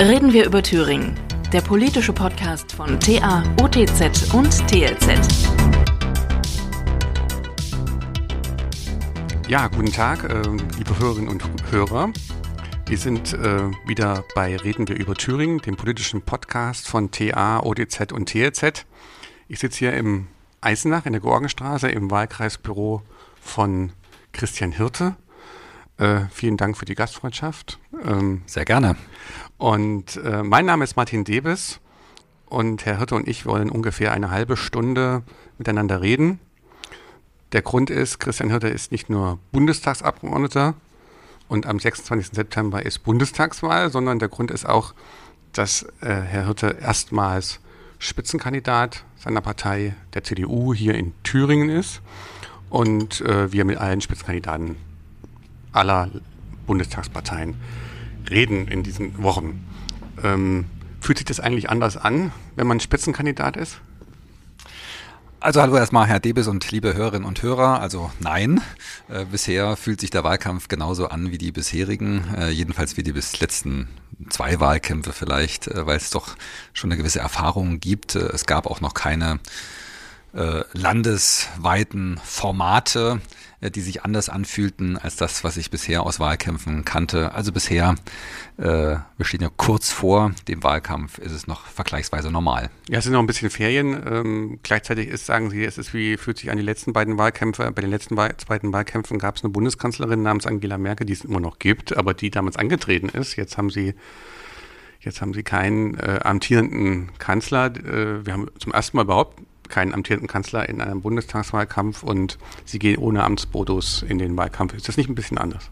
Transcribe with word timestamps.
Reden 0.00 0.32
wir 0.32 0.46
über 0.46 0.62
Thüringen, 0.62 1.14
der 1.52 1.60
politische 1.60 2.14
Podcast 2.14 2.72
von 2.72 2.98
TA, 3.00 3.42
OTZ 3.60 4.32
und 4.32 4.48
TLZ. 4.66 5.20
Ja, 9.46 9.68
guten 9.68 9.92
Tag, 9.92 10.24
äh, 10.24 10.40
liebe 10.78 10.98
Hörerinnen 10.98 11.28
und 11.28 11.44
Hörer. 11.70 12.14
Wir 12.86 12.96
sind 12.96 13.34
äh, 13.34 13.70
wieder 13.86 14.24
bei 14.34 14.56
Reden 14.56 14.88
wir 14.88 14.96
über 14.96 15.14
Thüringen, 15.14 15.58
dem 15.58 15.76
politischen 15.76 16.22
Podcast 16.22 16.88
von 16.88 17.10
TA, 17.10 17.60
OTZ 17.60 18.12
und 18.12 18.30
TLZ. 18.30 18.86
Ich 19.48 19.58
sitze 19.58 19.80
hier 19.80 19.92
im 19.92 20.28
Eisenach 20.62 21.04
in 21.04 21.12
der 21.12 21.20
Georgenstraße 21.20 21.90
im 21.90 22.10
Wahlkreisbüro 22.10 23.02
von 23.42 23.92
Christian 24.32 24.72
Hirte. 24.72 25.16
Äh, 26.00 26.28
vielen 26.30 26.56
Dank 26.56 26.78
für 26.78 26.86
die 26.86 26.94
Gastfreundschaft. 26.94 27.78
Ähm, 28.02 28.40
Sehr 28.46 28.64
gerne. 28.64 28.96
Und 29.58 30.16
äh, 30.16 30.42
mein 30.42 30.64
Name 30.64 30.82
ist 30.82 30.96
Martin 30.96 31.24
Debes 31.24 31.78
und 32.46 32.86
Herr 32.86 32.96
Hirte 32.96 33.16
und 33.16 33.28
ich 33.28 33.44
wollen 33.44 33.68
ungefähr 33.68 34.12
eine 34.12 34.30
halbe 34.30 34.56
Stunde 34.56 35.22
miteinander 35.58 36.00
reden. 36.00 36.40
Der 37.52 37.60
Grund 37.60 37.90
ist, 37.90 38.18
Christian 38.18 38.48
Hirte 38.48 38.68
ist 38.68 38.92
nicht 38.92 39.10
nur 39.10 39.38
Bundestagsabgeordneter 39.52 40.72
und 41.48 41.66
am 41.66 41.78
26. 41.78 42.34
September 42.34 42.82
ist 42.82 43.00
Bundestagswahl, 43.00 43.90
sondern 43.90 44.18
der 44.18 44.28
Grund 44.28 44.50
ist 44.50 44.66
auch, 44.66 44.94
dass 45.52 45.82
äh, 46.00 46.06
Herr 46.06 46.46
Hirte 46.46 46.78
erstmals 46.80 47.60
Spitzenkandidat 47.98 49.04
seiner 49.18 49.42
Partei, 49.42 49.94
der 50.14 50.24
CDU, 50.24 50.72
hier 50.72 50.94
in 50.94 51.12
Thüringen 51.24 51.68
ist 51.68 52.00
und 52.70 53.20
äh, 53.20 53.52
wir 53.52 53.66
mit 53.66 53.76
allen 53.76 54.00
Spitzenkandidaten 54.00 54.76
aller 55.72 56.10
Bundestagsparteien 56.66 57.56
reden 58.28 58.68
in 58.68 58.82
diesen 58.82 59.22
Wochen. 59.22 59.66
Ähm, 60.22 60.66
fühlt 61.00 61.18
sich 61.18 61.24
das 61.24 61.40
eigentlich 61.40 61.70
anders 61.70 61.96
an, 61.96 62.32
wenn 62.56 62.66
man 62.66 62.80
Spitzenkandidat 62.80 63.56
ist? 63.56 63.80
Also 65.42 65.62
hallo 65.62 65.76
erstmal 65.76 66.06
Herr 66.06 66.20
Debes 66.20 66.48
und 66.48 66.70
liebe 66.70 66.92
Hörerinnen 66.92 67.26
und 67.26 67.42
Hörer. 67.42 67.80
Also 67.80 68.10
nein, 68.20 68.60
äh, 69.08 69.24
bisher 69.24 69.74
fühlt 69.76 69.98
sich 69.98 70.10
der 70.10 70.22
Wahlkampf 70.22 70.68
genauso 70.68 71.08
an 71.08 71.30
wie 71.30 71.38
die 71.38 71.50
bisherigen, 71.50 72.24
äh, 72.36 72.50
jedenfalls 72.50 72.98
wie 72.98 73.02
die 73.02 73.12
bis 73.12 73.40
letzten 73.40 73.88
zwei 74.28 74.60
Wahlkämpfe 74.60 75.14
vielleicht, 75.14 75.66
äh, 75.68 75.86
weil 75.86 75.96
es 75.96 76.10
doch 76.10 76.36
schon 76.74 76.90
eine 76.90 76.98
gewisse 76.98 77.20
Erfahrung 77.20 77.80
gibt. 77.80 78.16
Äh, 78.16 78.26
es 78.34 78.44
gab 78.44 78.66
auch 78.66 78.82
noch 78.82 78.92
keine 78.92 79.40
äh, 80.34 80.62
landesweiten 80.74 82.20
Formate, 82.22 83.22
die 83.62 83.80
sich 83.82 84.04
anders 84.04 84.30
anfühlten 84.30 84.96
als 84.96 85.16
das, 85.16 85.44
was 85.44 85.58
ich 85.58 85.70
bisher 85.70 86.02
aus 86.04 86.18
Wahlkämpfen 86.18 86.84
kannte. 86.84 87.34
Also 87.34 87.52
bisher, 87.52 87.94
äh, 88.56 88.64
wir 88.64 89.24
stehen 89.24 89.42
ja 89.42 89.50
kurz 89.54 89.92
vor 89.92 90.32
dem 90.48 90.62
Wahlkampf, 90.62 91.18
ist 91.18 91.32
es 91.32 91.46
noch 91.46 91.66
vergleichsweise 91.66 92.30
normal. 92.30 92.70
Ja, 92.88 92.98
es 92.98 93.04
sind 93.04 93.12
noch 93.12 93.20
ein 93.20 93.26
bisschen 93.26 93.50
Ferien. 93.50 94.02
Ähm, 94.10 94.58
gleichzeitig 94.62 95.08
ist, 95.08 95.26
sagen 95.26 95.50
Sie, 95.50 95.62
es 95.62 95.76
ist 95.76 95.92
wie, 95.92 96.16
fühlt 96.16 96.38
sich 96.38 96.50
an 96.50 96.56
die 96.56 96.62
letzten 96.62 96.94
beiden 96.94 97.18
Wahlkämpfe. 97.18 97.70
Bei 97.72 97.82
den 97.82 97.90
letzten 97.90 98.16
zweiten 98.16 98.72
Wahlkämpfen 98.72 99.18
gab 99.18 99.36
es 99.36 99.44
eine 99.44 99.52
Bundeskanzlerin 99.52 100.22
namens 100.22 100.46
Angela 100.46 100.78
Merkel, 100.78 101.06
die 101.06 101.12
es 101.12 101.24
immer 101.24 101.40
noch 101.40 101.58
gibt, 101.58 101.94
aber 101.96 102.14
die 102.14 102.30
damals 102.30 102.56
angetreten 102.56 103.10
ist. 103.10 103.36
Jetzt 103.36 103.58
haben 103.58 103.68
Sie 103.68 103.94
Jetzt 105.02 105.22
haben 105.22 105.32
sie 105.32 105.42
keinen 105.42 105.94
äh, 105.94 106.20
amtierenden 106.22 107.10
Kanzler. 107.18 107.74
Äh, 107.74 108.26
wir 108.26 108.34
haben 108.34 108.48
zum 108.58 108.72
ersten 108.72 108.98
Mal 108.98 109.04
überhaupt 109.04 109.40
keinen 109.70 109.94
amtierenden 109.94 110.28
Kanzler 110.28 110.68
in 110.68 110.80
einem 110.80 111.00
Bundestagswahlkampf 111.00 112.02
und 112.02 112.38
sie 112.64 112.78
gehen 112.78 112.98
ohne 112.98 113.24
Amtsbodus 113.24 114.02
in 114.02 114.18
den 114.18 114.36
Wahlkampf. 114.36 114.74
Ist 114.74 114.88
das 114.88 114.96
nicht 114.96 115.08
ein 115.08 115.14
bisschen 115.14 115.38
anders? 115.38 115.70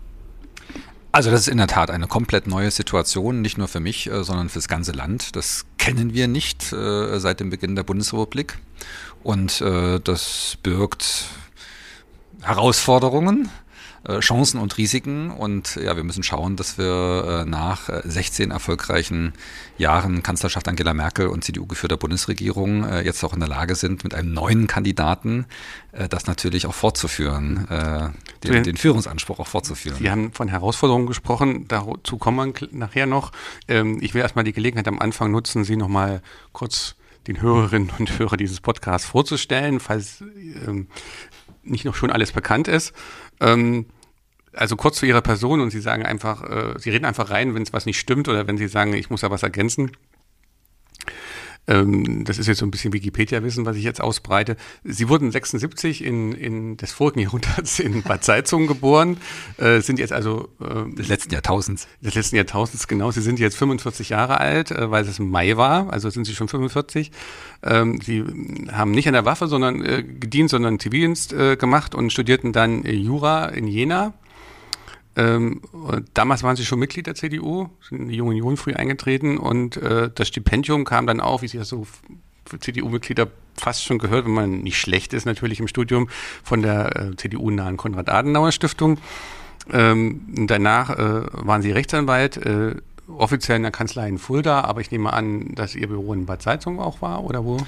Also 1.11 1.31
das 1.31 1.41
ist 1.43 1.49
in 1.49 1.59
der 1.59 1.67
Tat 1.67 1.91
eine 1.91 2.07
komplett 2.07 2.47
neue 2.47 2.71
Situation, 2.71 3.41
nicht 3.41 3.59
nur 3.59 3.69
für 3.69 3.81
mich, 3.81 4.11
äh, 4.11 4.23
sondern 4.25 4.49
für 4.49 4.59
das 4.59 4.69
ganze 4.69 4.93
Land. 4.93 5.37
Das 5.37 5.67
kennen 5.79 6.15
wir 6.15 6.29
nicht 6.29 6.73
äh, 6.73 7.19
seit 7.19 7.41
dem 7.41 7.51
Beginn 7.51 7.77
der 7.77 7.83
Bundesrepublik. 7.83 8.59
Und 9.23 9.61
äh, 9.61 10.01
das 10.01 10.59
birgt 10.63 11.27
Herausforderungen 12.43 13.49
Chancen 14.21 14.59
und 14.59 14.77
Risiken. 14.79 15.31
Und 15.31 15.77
ja, 15.77 15.97
wir 15.97 16.05
müssen 16.05 16.23
schauen, 16.23 16.57
dass 16.57 16.79
wir 16.79 17.45
äh, 17.47 17.49
nach 17.49 17.89
16 18.05 18.51
äh, 18.51 18.55
erfolgreichen 18.55 19.35
Jahren 19.77 20.23
Kanzlerschaft 20.23 20.69
Angela 20.69 20.95
Merkel 20.95 21.29
und 21.29 21.45
CDU 21.45 21.67
geführter 21.67 21.97
Bundesregierung 21.97 22.87
jetzt 23.05 23.23
auch 23.23 23.33
in 23.33 23.41
der 23.41 23.49
Lage 23.49 23.75
sind, 23.75 24.03
mit 24.03 24.15
einem 24.15 24.33
neuen 24.33 24.67
Kandidaten 24.67 25.47
das 26.11 26.27
natürlich 26.27 26.67
auch 26.67 26.75
fortzuführen, 26.75 27.67
den, 28.43 28.63
den 28.65 28.77
Führungsanspruch 28.77 29.39
auch 29.39 29.47
fortzuführen. 29.47 29.97
Sie 29.99 30.11
haben 30.11 30.33
von 30.33 30.49
Herausforderungen 30.49 31.07
gesprochen, 31.07 31.67
dazu 31.69 32.19
kommen 32.19 32.55
wir 32.55 32.69
nachher 32.73 33.07
noch. 33.07 33.33
Ähm, 33.69 33.99
ich 34.01 34.15
will 34.15 34.23
erstmal 34.23 34.45
die 34.45 34.53
Gelegenheit 34.53 34.89
am 34.89 34.99
Anfang 34.99 35.31
nutzen, 35.31 35.65
Sie 35.65 35.77
nochmal 35.77 36.23
kurz 36.53 36.97
den 37.27 37.41
Hörerinnen 37.41 37.91
und 37.99 38.19
Hörer 38.19 38.37
dieses 38.37 38.61
Podcasts 38.61 39.07
vorzustellen, 39.07 39.81
falls 39.81 40.23
ähm, 40.67 40.89
nicht 41.63 41.85
noch 41.85 41.95
schon 41.95 42.11
alles 42.11 42.33
bekannt 42.33 42.69
ist. 42.69 42.93
Ähm, 43.41 43.87
also 44.59 44.77
kurz 44.77 44.99
zu 44.99 45.07
Ihrer 45.07 45.23
Person 45.23 45.61
und 45.61 45.71
Sie 45.71 45.81
sagen 45.81 46.05
einfach, 46.05 46.43
äh, 46.43 46.75
Sie 46.79 46.91
reden 46.91 47.05
einfach 47.05 47.31
rein, 47.31 47.55
wenn 47.55 47.63
es 47.63 47.73
was 47.73 47.87
nicht 47.87 47.99
stimmt 47.99 48.29
oder 48.29 48.47
wenn 48.47 48.59
Sie 48.59 48.69
sagen, 48.69 48.93
ich 48.93 49.11
muss 49.11 49.21
da 49.21 49.31
was 49.31 49.43
ergänzen. 49.43 49.93
Ähm, 51.69 52.25
das 52.25 52.39
ist 52.39 52.47
jetzt 52.47 52.59
so 52.59 52.67
ein 52.67 52.71
bisschen 52.71 52.93
Wikipedia-Wissen, 52.93 53.67
was 53.67 53.77
ich 53.77 53.85
jetzt 53.85 54.01
ausbreite. 54.01 54.57
Sie 54.85 55.09
wurden 55.09 55.31
76 55.31 56.03
in, 56.03 56.33
in 56.33 56.77
des 56.79 56.93
vorigen 56.93 57.21
Jahrhunderts 57.25 57.79
in 57.79 58.03
Bad 58.03 58.25
Salzungen 58.25 58.67
geboren, 58.67 59.19
äh, 59.59 59.81
sind 59.81 59.99
jetzt 59.99 60.13
also 60.13 60.49
äh, 60.61 60.93
des 60.95 61.09
letzten 61.09 61.33
Jahrtausends. 61.33 61.87
Des 62.01 62.15
letzten 62.15 62.37
Jahrtausends, 62.37 62.89
genau. 62.89 63.11
Sie 63.11 63.21
sind 63.21 63.39
jetzt 63.39 63.57
45 63.57 64.09
Jahre 64.09 64.41
alt, 64.41 64.71
äh, 64.71 64.91
weil 64.91 65.05
es 65.05 65.19
im 65.19 65.31
Mai 65.31 65.57
war, 65.57 65.93
also 65.93 66.09
sind 66.09 66.25
Sie 66.25 66.35
schon 66.35 66.49
45. 66.49 67.13
Ähm, 67.63 68.01
Sie 68.01 68.25
haben 68.73 68.91
nicht 68.93 69.07
an 69.07 69.13
der 69.13 69.27
Waffe 69.27 69.47
sondern 69.47 69.85
äh, 69.85 70.03
gedient, 70.03 70.51
sondern 70.51 70.81
Zivildienst 70.81 71.33
äh, 71.35 71.57
gemacht 71.57 71.95
und 71.95 72.13
studierten 72.13 72.53
dann 72.53 72.83
Jura 72.85 73.47
in 73.47 73.67
Jena 73.67 74.15
ähm, 75.19 75.63
damals 76.15 76.45
waren 76.45 76.55
sie 76.55 76.65
schon 76.65 76.79
Mitglied 76.79 77.09
der 77.09 77.17
CDU, 77.17 77.69
sind 77.89 78.03
in 78.03 78.09
die 78.09 78.15
Junge 78.15 78.31
Union 78.31 78.57
früh 78.57 78.73
eingetreten 78.73 79.37
und 79.37 79.77
äh, 79.77 80.11
das 80.15 80.29
Stipendium 80.29 80.85
kam 80.85 81.09
dann 81.09 81.21
auch, 81.21 81.43
wie 81.43 81.49
sich 81.49 81.59
das 81.59 81.69
so 81.69 81.87
für 82.47 82.61
CDU-Mitglieder 82.61 83.27
fast 83.57 83.85
schon 83.85 83.99
gehört, 83.99 84.27
wenn 84.27 84.33
man 84.33 84.61
nicht 84.61 84.79
schlecht 84.79 85.13
ist 85.13 85.27
natürlich 85.27 85.59
im 85.59 85.67
Studium, 85.67 86.09
von 86.45 86.63
der 86.63 86.97
äh, 86.97 87.17
CDU-nahen 87.17 87.77
Konrad-Adenauer-Stiftung. 87.77 88.99
Ähm, 89.73 90.47
danach 90.47 90.91
äh, 90.91 91.27
waren 91.33 91.63
sie 91.63 91.73
Rechtsanwalt, 91.73 92.37
äh, 92.37 92.77
offiziell 93.09 93.57
in 93.57 93.63
der 93.63 93.73
Kanzlei 93.73 94.09
in 94.09 94.19
Fulda, 94.19 94.61
aber 94.61 94.81
ich 94.81 94.93
nehme 94.93 95.13
an, 95.13 95.55
dass 95.57 95.75
ihr 95.75 95.89
Büro 95.89 96.15
in 96.15 96.27
Bad 96.27 96.43
Salzung 96.43 96.79
auch 96.79 97.03
war, 97.03 97.25
oder 97.25 97.45
wo? 97.45 97.59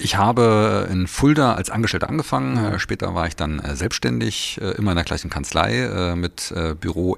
Ich 0.00 0.16
habe 0.16 0.88
in 0.90 1.06
Fulda 1.06 1.54
als 1.54 1.70
Angestellter 1.70 2.08
angefangen. 2.08 2.56
Ja. 2.56 2.78
Später 2.78 3.14
war 3.14 3.26
ich 3.26 3.36
dann 3.36 3.58
äh, 3.58 3.74
selbstständig, 3.76 4.58
äh, 4.60 4.70
immer 4.72 4.92
in 4.92 4.96
der 4.96 5.04
gleichen 5.04 5.30
Kanzlei 5.30 5.78
äh, 5.78 6.16
mit 6.16 6.52
Büro 6.80 7.16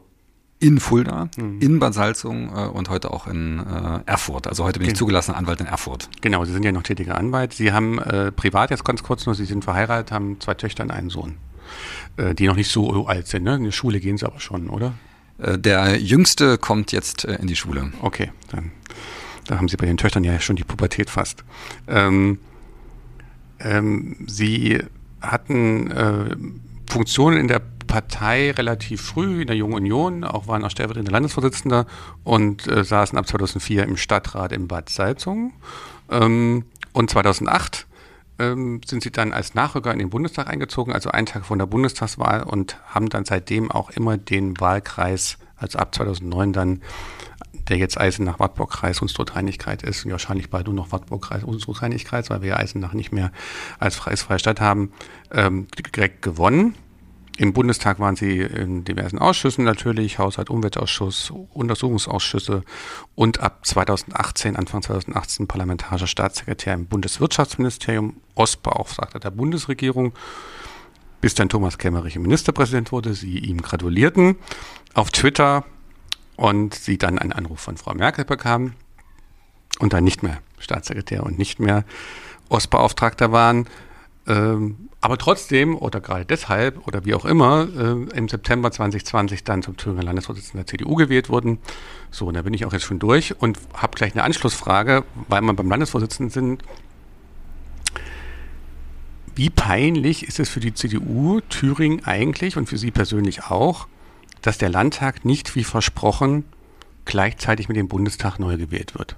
in 0.59 0.79
Fulda, 0.79 1.31
mhm. 1.39 1.59
in 1.61 1.79
Bad 1.79 1.95
Salzung 1.95 2.51
und 2.51 2.91
heute 2.91 3.11
auch 3.13 3.27
in 3.27 3.65
Erfurt. 4.05 4.47
Also 4.47 4.65
heute 4.65 4.79
bin 4.79 4.89
ich 4.89 4.95
zugelassener 4.95 5.39
Anwalt 5.39 5.61
in 5.61 5.67
Erfurt. 5.67 6.11
Genau, 6.21 6.45
Sie 6.45 6.53
sind 6.53 6.65
ja 6.65 6.73
noch 6.73 6.83
tätiger 6.83 7.17
Anwalt. 7.17 7.55
Sie 7.55 7.73
haben 7.73 7.99
äh, 7.99 8.31
privat 8.31 8.71
jetzt 8.71 8.85
ganz 8.85 9.03
kurz 9.03 9.25
nur, 9.25 9.35
Sie 9.35 9.47
sind 9.47 9.65
verheiratet, 9.65 10.13
haben 10.13 10.39
zwei 10.39 10.53
Töchter 10.53 10.83
und 10.83 10.91
einen 10.91 11.09
Sohn, 11.09 11.37
äh, 12.19 12.35
die 12.35 12.47
noch 12.47 12.57
nicht 12.57 12.71
so 12.71 13.07
alt 13.07 13.27
sind. 13.27 13.45
Ne? 13.45 13.55
In 13.55 13.65
die 13.65 13.73
Schule 13.73 14.01
gehen 14.01 14.19
sie 14.19 14.27
aber 14.27 14.41
schon, 14.41 14.69
oder? 14.69 14.95
der 15.39 15.99
Jüngste 15.99 16.59
kommt 16.59 16.93
jetzt 16.93 17.25
in 17.25 17.47
die 17.47 17.57
Schule. 17.57 17.91
Okay, 18.03 18.31
dann 18.51 18.73
da 19.51 19.57
haben 19.57 19.69
Sie 19.69 19.77
bei 19.77 19.87
den 19.87 19.97
Töchtern 19.97 20.23
ja 20.23 20.39
schon 20.39 20.55
die 20.55 20.63
Pubertät 20.63 21.11
fast. 21.11 21.45
Ähm, 21.89 22.39
ähm, 23.61 24.17
sie 24.27 24.83
hatten 25.21 25.91
äh, 25.91 26.37
Funktionen 26.91 27.39
in 27.39 27.49
der 27.49 27.61
Partei 27.87 28.53
relativ 28.53 29.03
früh 29.03 29.43
in 29.43 29.49
der 29.49 29.57
Jungen 29.57 29.75
Union, 29.75 30.25
auch 30.25 30.47
waren 30.47 30.65
auch 30.65 30.71
stellvertretender 30.71 31.13
Landesvorsitzender 31.13 31.87
und 32.23 32.67
äh, 32.69 32.85
saßen 32.85 33.19
ab 33.19 33.27
2004 33.27 33.83
im 33.83 33.97
Stadtrat 33.97 34.53
in 34.53 34.69
Bad 34.69 34.89
Salzung. 34.89 35.53
Ähm, 36.09 36.67
und 36.93 37.11
2008 37.11 37.87
ähm, 38.39 38.81
sind 38.87 39.03
sie 39.03 39.11
dann 39.11 39.33
als 39.33 39.55
Nachrücker 39.55 39.93
in 39.93 39.99
den 39.99 40.11
Bundestag 40.11 40.49
eingezogen, 40.49 40.93
also 40.93 41.11
einen 41.11 41.27
Tag 41.27 41.45
vor 41.45 41.57
der 41.57 41.67
Bundestagswahl 41.67 42.45
und 42.45 42.79
haben 42.87 43.09
dann 43.09 43.25
seitdem 43.25 43.71
auch 43.71 43.91
immer 43.91 44.17
den 44.17 44.59
Wahlkreis, 44.61 45.39
also 45.57 45.79
ab 45.79 45.95
2009 45.95 46.53
dann 46.53 46.83
der 47.71 47.79
jetzt 47.79 47.99
Eisenach-Wartburg-Kreis 47.99 49.01
Unstrut-Rheinigkeit 49.01 49.83
ist 49.83 50.05
und 50.05 50.11
wahrscheinlich 50.11 50.51
bald 50.51 50.67
nur 50.67 50.75
noch 50.75 50.93
Wartburg-Kreis 50.93 51.45
Unstrut-Rheinigkeit, 51.45 52.29
weil 52.29 52.43
wir 52.43 52.59
Eisenach 52.59 52.93
nicht 52.93 53.13
mehr 53.13 53.33
als 53.79 53.97
freies 53.97 54.23
freie 54.23 54.39
Stadt 54.39 54.61
haben, 54.61 54.93
ähm, 55.31 55.69
direkt 55.95 56.21
gewonnen. 56.21 56.75
Im 57.39 57.55
Bundestag 57.55 58.01
waren 58.01 58.17
sie 58.17 58.41
in 58.41 58.85
diversen 58.85 59.19
Ausschüssen 59.19 59.65
natürlich, 59.65 60.19
Haushalt, 60.19 60.51
Umweltausschuss, 60.51 61.33
Untersuchungsausschüsse 61.55 62.65
und 63.15 63.41
ab 63.41 63.65
2018, 63.65 64.57
Anfang 64.57 64.83
2018 64.83 65.47
parlamentarischer 65.47 66.07
Staatssekretär 66.07 66.75
im 66.75 66.87
Bundeswirtschaftsministerium, 66.87 68.17
Ostbeauftragter 68.35 69.21
der 69.21 69.31
Bundesregierung, 69.31 70.13
bis 71.23 71.35
dann 71.35 71.49
Thomas 71.49 71.79
Kemmerich 71.79 72.19
Ministerpräsident 72.19 72.93
wurde, 72.93 73.15
sie 73.15 73.39
ihm 73.39 73.63
gratulierten. 73.63 74.37
Auf 74.93 75.11
Twitter 75.11 75.65
und 76.41 76.75
sie 76.75 76.97
dann 76.97 77.19
einen 77.19 77.35
Anruf 77.35 77.61
von 77.61 77.77
Frau 77.77 77.93
Merkel 77.93 78.25
bekam 78.25 78.73
und 79.79 79.93
dann 79.93 80.05
nicht 80.05 80.23
mehr 80.23 80.39
Staatssekretär 80.59 81.23
und 81.23 81.39
nicht 81.39 81.61
mehr 81.61 81.85
Ostbeauftragter 82.49 83.31
waren. 83.31 83.67
Ähm, 84.27 84.89
aber 85.03 85.19
trotzdem 85.19 85.77
oder 85.77 86.01
gerade 86.01 86.25
deshalb 86.25 86.87
oder 86.87 87.05
wie 87.05 87.13
auch 87.13 87.27
immer 87.27 87.69
äh, 87.77 88.17
im 88.17 88.29
September 88.31 88.73
2020 88.73 89.45
dann 89.45 89.63
zum 89.63 89.77
Thüringer 89.77 90.03
Landesvorsitzenden 90.03 90.61
der 90.61 90.67
CDU 90.67 90.95
gewählt 90.95 91.29
wurden. 91.29 91.59
So, 92.11 92.29
und 92.29 92.35
da 92.35 92.43
bin 92.43 92.55
ich 92.55 92.65
auch 92.65 92.73
jetzt 92.73 92.85
schon 92.85 92.99
durch 92.99 93.39
und 93.39 93.59
habe 93.75 93.95
gleich 93.95 94.15
eine 94.15 94.25
Anschlussfrage, 94.25 95.05
weil 95.29 95.43
wir 95.43 95.53
beim 95.53 95.69
Landesvorsitzenden 95.69 96.31
sind. 96.31 96.63
Wie 99.35 99.51
peinlich 99.51 100.27
ist 100.27 100.41
es 100.41 100.49
für 100.49 100.61
die 100.61 100.73
CDU 100.73 101.41
Thüringen 101.51 102.03
eigentlich 102.07 102.57
und 102.57 102.67
für 102.67 102.79
Sie 102.79 102.91
persönlich 102.91 103.45
auch, 103.45 103.89
dass 104.43 104.59
der 104.59 104.69
Landtag 104.69 105.25
nicht 105.25 105.55
wie 105.57 105.65
versprochen 105.65 106.45
gleichzeitig 107.05 107.69
mit 107.69 107.77
dem 107.77 107.89
Bundestag 107.89 108.39
neu 108.39 108.57
gewählt 108.57 108.95
wird? 108.97 109.17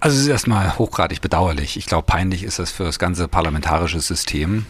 Also 0.00 0.16
es 0.16 0.22
ist 0.22 0.28
erstmal 0.28 0.78
hochgradig 0.78 1.20
bedauerlich. 1.20 1.76
Ich 1.76 1.86
glaube, 1.86 2.06
peinlich 2.06 2.42
ist 2.42 2.58
das 2.58 2.72
für 2.72 2.84
das 2.84 2.98
ganze 2.98 3.28
parlamentarische 3.28 4.00
System. 4.00 4.66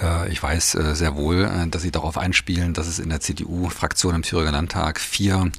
Äh, 0.00 0.30
ich 0.30 0.42
weiß 0.42 0.74
äh, 0.74 0.94
sehr 0.94 1.16
wohl, 1.16 1.44
äh, 1.44 1.68
dass 1.68 1.82
Sie 1.82 1.90
darauf 1.90 2.18
einspielen, 2.18 2.74
dass 2.74 2.86
es 2.86 2.98
in 2.98 3.08
der 3.08 3.20
CDU-Fraktion 3.20 4.14
im 4.14 4.22
Thüringer 4.22 4.52
Landtag 4.52 5.00
vier 5.00 5.50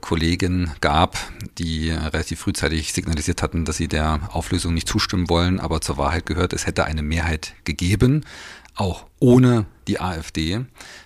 Kollegen 0.00 0.70
gab, 0.80 1.18
die 1.58 1.90
relativ 1.90 2.40
frühzeitig 2.40 2.92
signalisiert 2.92 3.42
hatten, 3.42 3.64
dass 3.64 3.78
sie 3.78 3.88
der 3.88 4.20
Auflösung 4.32 4.74
nicht 4.74 4.88
zustimmen 4.88 5.28
wollen. 5.28 5.58
Aber 5.58 5.80
zur 5.80 5.96
Wahrheit 5.96 6.26
gehört, 6.26 6.52
es 6.52 6.66
hätte 6.66 6.84
eine 6.84 7.02
Mehrheit 7.02 7.54
gegeben, 7.64 8.24
auch 8.78 9.04
ohne 9.20 9.66
die 9.86 10.00
AfD. 10.00 10.64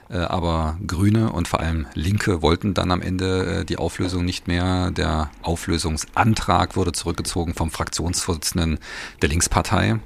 Äh, 0.09 0.19
aber 0.19 0.79
Grüne 0.87 1.33
und 1.33 1.49
vor 1.49 1.61
allem 1.61 1.87
Linke 1.95 2.43
wollten 2.43 2.75
dann 2.75 2.91
am 2.91 3.01
Ende 3.01 3.61
äh, 3.61 3.65
die 3.65 3.79
Auflösung 3.79 4.25
nicht 4.25 4.47
mehr. 4.47 4.91
Der 4.91 5.31
Auflösungsantrag 5.43 6.77
wurde 6.77 6.93
zurückgezogen 6.93 7.55
vom 7.55 7.71
Fraktionsvorsitzenden 7.71 8.79
der 9.23 9.29
Linkspartei, 9.31 10.01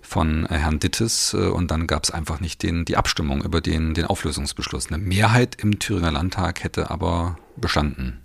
von 0.00 0.46
äh, 0.46 0.54
Herrn 0.54 0.78
Dittes. 0.78 1.34
Und 1.34 1.70
dann 1.70 1.86
gab 1.86 2.04
es 2.04 2.10
einfach 2.10 2.40
nicht 2.40 2.62
den, 2.62 2.84
die 2.84 2.96
Abstimmung 2.96 3.42
über 3.42 3.60
den, 3.60 3.94
den 3.94 4.06
Auflösungsbeschluss. 4.06 4.88
Eine 4.88 4.98
Mehrheit 4.98 5.56
im 5.60 5.78
Thüringer 5.78 6.12
Landtag 6.12 6.62
hätte 6.62 6.90
aber 6.90 7.36
bestanden. 7.56 8.24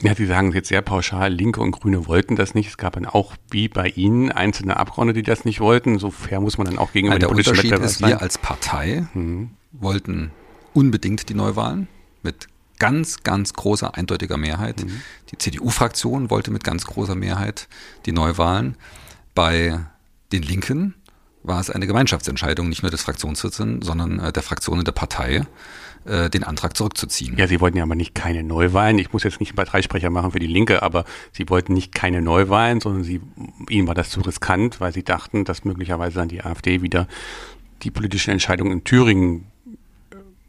Ja, 0.00 0.14
Sie 0.14 0.26
sagen 0.26 0.52
jetzt 0.52 0.68
sehr 0.68 0.80
pauschal, 0.80 1.32
Linke 1.32 1.60
und 1.60 1.72
Grüne 1.72 2.06
wollten 2.06 2.36
das 2.36 2.54
nicht. 2.54 2.68
Es 2.68 2.76
gab 2.76 2.92
dann 2.92 3.06
auch, 3.06 3.34
wie 3.50 3.68
bei 3.68 3.88
Ihnen, 3.88 4.30
einzelne 4.30 4.76
Abgeordnete, 4.76 5.20
die 5.22 5.24
das 5.24 5.44
nicht 5.44 5.58
wollten. 5.58 5.98
So 5.98 6.12
fair 6.12 6.40
muss 6.40 6.56
man 6.56 6.66
dann 6.66 6.78
auch 6.78 6.92
gegenüber 6.92 7.16
ja, 7.16 7.18
der 7.18 7.30
Unterschied 7.30 7.72
ist, 7.72 8.00
wir 8.00 8.22
als 8.22 8.38
Partei 8.38 9.08
mhm. 9.14 9.50
wollten 9.72 10.30
unbedingt 10.72 11.28
die 11.28 11.34
Neuwahlen 11.34 11.88
mit 12.22 12.46
ganz, 12.78 13.24
ganz 13.24 13.54
großer, 13.54 13.96
eindeutiger 13.96 14.36
Mehrheit. 14.36 14.84
Mhm. 14.84 15.02
Die 15.30 15.38
CDU-Fraktion 15.38 16.30
wollte 16.30 16.52
mit 16.52 16.62
ganz 16.62 16.86
großer 16.86 17.16
Mehrheit 17.16 17.66
die 18.06 18.12
Neuwahlen. 18.12 18.76
Bei 19.34 19.80
den 20.30 20.42
Linken 20.42 20.94
war 21.42 21.60
es 21.60 21.70
eine 21.70 21.88
Gemeinschaftsentscheidung, 21.88 22.68
nicht 22.68 22.82
nur 22.82 22.90
des 22.90 23.02
Fraktionsvorsitzenden, 23.02 23.82
sondern 23.82 24.20
äh, 24.20 24.32
der 24.32 24.42
Fraktionen 24.42 24.84
der 24.84 24.92
Partei, 24.92 25.44
äh, 26.04 26.30
den 26.30 26.44
Antrag 26.44 26.76
zurückzuziehen. 26.76 27.36
Ja, 27.36 27.46
Sie 27.46 27.60
wollten 27.60 27.76
ja 27.76 27.84
aber 27.84 27.94
nicht 27.94 28.14
keine 28.14 28.42
Neuwahlen. 28.42 28.98
Ich 28.98 29.12
muss 29.12 29.24
jetzt 29.24 29.40
nicht 29.40 29.50
einen 29.50 29.56
Parteisprecher 29.56 30.10
machen 30.10 30.32
für 30.32 30.38
die 30.38 30.46
Linke, 30.46 30.82
aber 30.82 31.04
Sie 31.32 31.48
wollten 31.48 31.72
nicht 31.72 31.94
keine 31.94 32.22
Neuwahlen, 32.22 32.80
sondern 32.80 33.04
Sie, 33.04 33.20
Ihnen 33.68 33.86
war 33.86 33.94
das 33.94 34.10
zu 34.10 34.20
riskant, 34.20 34.80
weil 34.80 34.92
Sie 34.92 35.02
dachten, 35.02 35.44
dass 35.44 35.64
möglicherweise 35.64 36.16
dann 36.18 36.28
die 36.28 36.42
AfD 36.42 36.82
wieder 36.82 37.08
die 37.82 37.90
politische 37.90 38.32
Entscheidung 38.32 38.72
in 38.72 38.84
Thüringen 38.84 39.46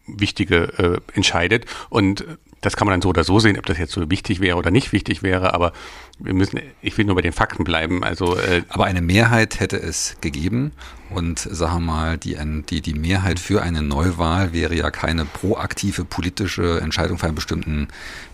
wichtige 0.07 0.63
äh, 0.77 1.15
entscheidet. 1.15 1.65
Und 1.89 2.25
das 2.61 2.75
kann 2.75 2.87
man 2.87 2.93
dann 2.93 3.01
so 3.01 3.09
oder 3.09 3.23
so 3.23 3.39
sehen, 3.39 3.57
ob 3.57 3.65
das 3.65 3.77
jetzt 3.77 3.93
so 3.93 4.09
wichtig 4.09 4.41
wäre 4.41 4.57
oder 4.57 4.71
nicht 4.71 4.91
wichtig 4.91 5.23
wäre, 5.23 5.53
aber 5.53 5.71
wir 6.17 6.33
müssen, 6.33 6.59
ich 6.81 6.97
will 6.97 7.05
nur 7.05 7.15
bei 7.15 7.21
den 7.21 7.31
Fakten 7.31 7.63
bleiben. 7.63 8.03
Also, 8.03 8.35
äh 8.35 8.63
aber 8.69 8.85
eine 8.85 9.01
Mehrheit 9.01 9.59
hätte 9.59 9.77
es 9.77 10.17
gegeben 10.19 10.73
und 11.09 11.39
sagen 11.39 11.73
wir 11.73 11.79
mal, 11.79 12.17
die, 12.17 12.37
die, 12.69 12.81
die 12.81 12.93
Mehrheit 12.93 13.39
für 13.39 13.61
eine 13.61 13.81
Neuwahl 13.81 14.53
wäre 14.53 14.75
ja 14.75 14.91
keine 14.91 15.25
proaktive 15.25 16.05
politische 16.05 16.79
Entscheidung 16.81 17.17
für 17.17 17.27
einen 17.27 17.35
bestimmten 17.35 17.87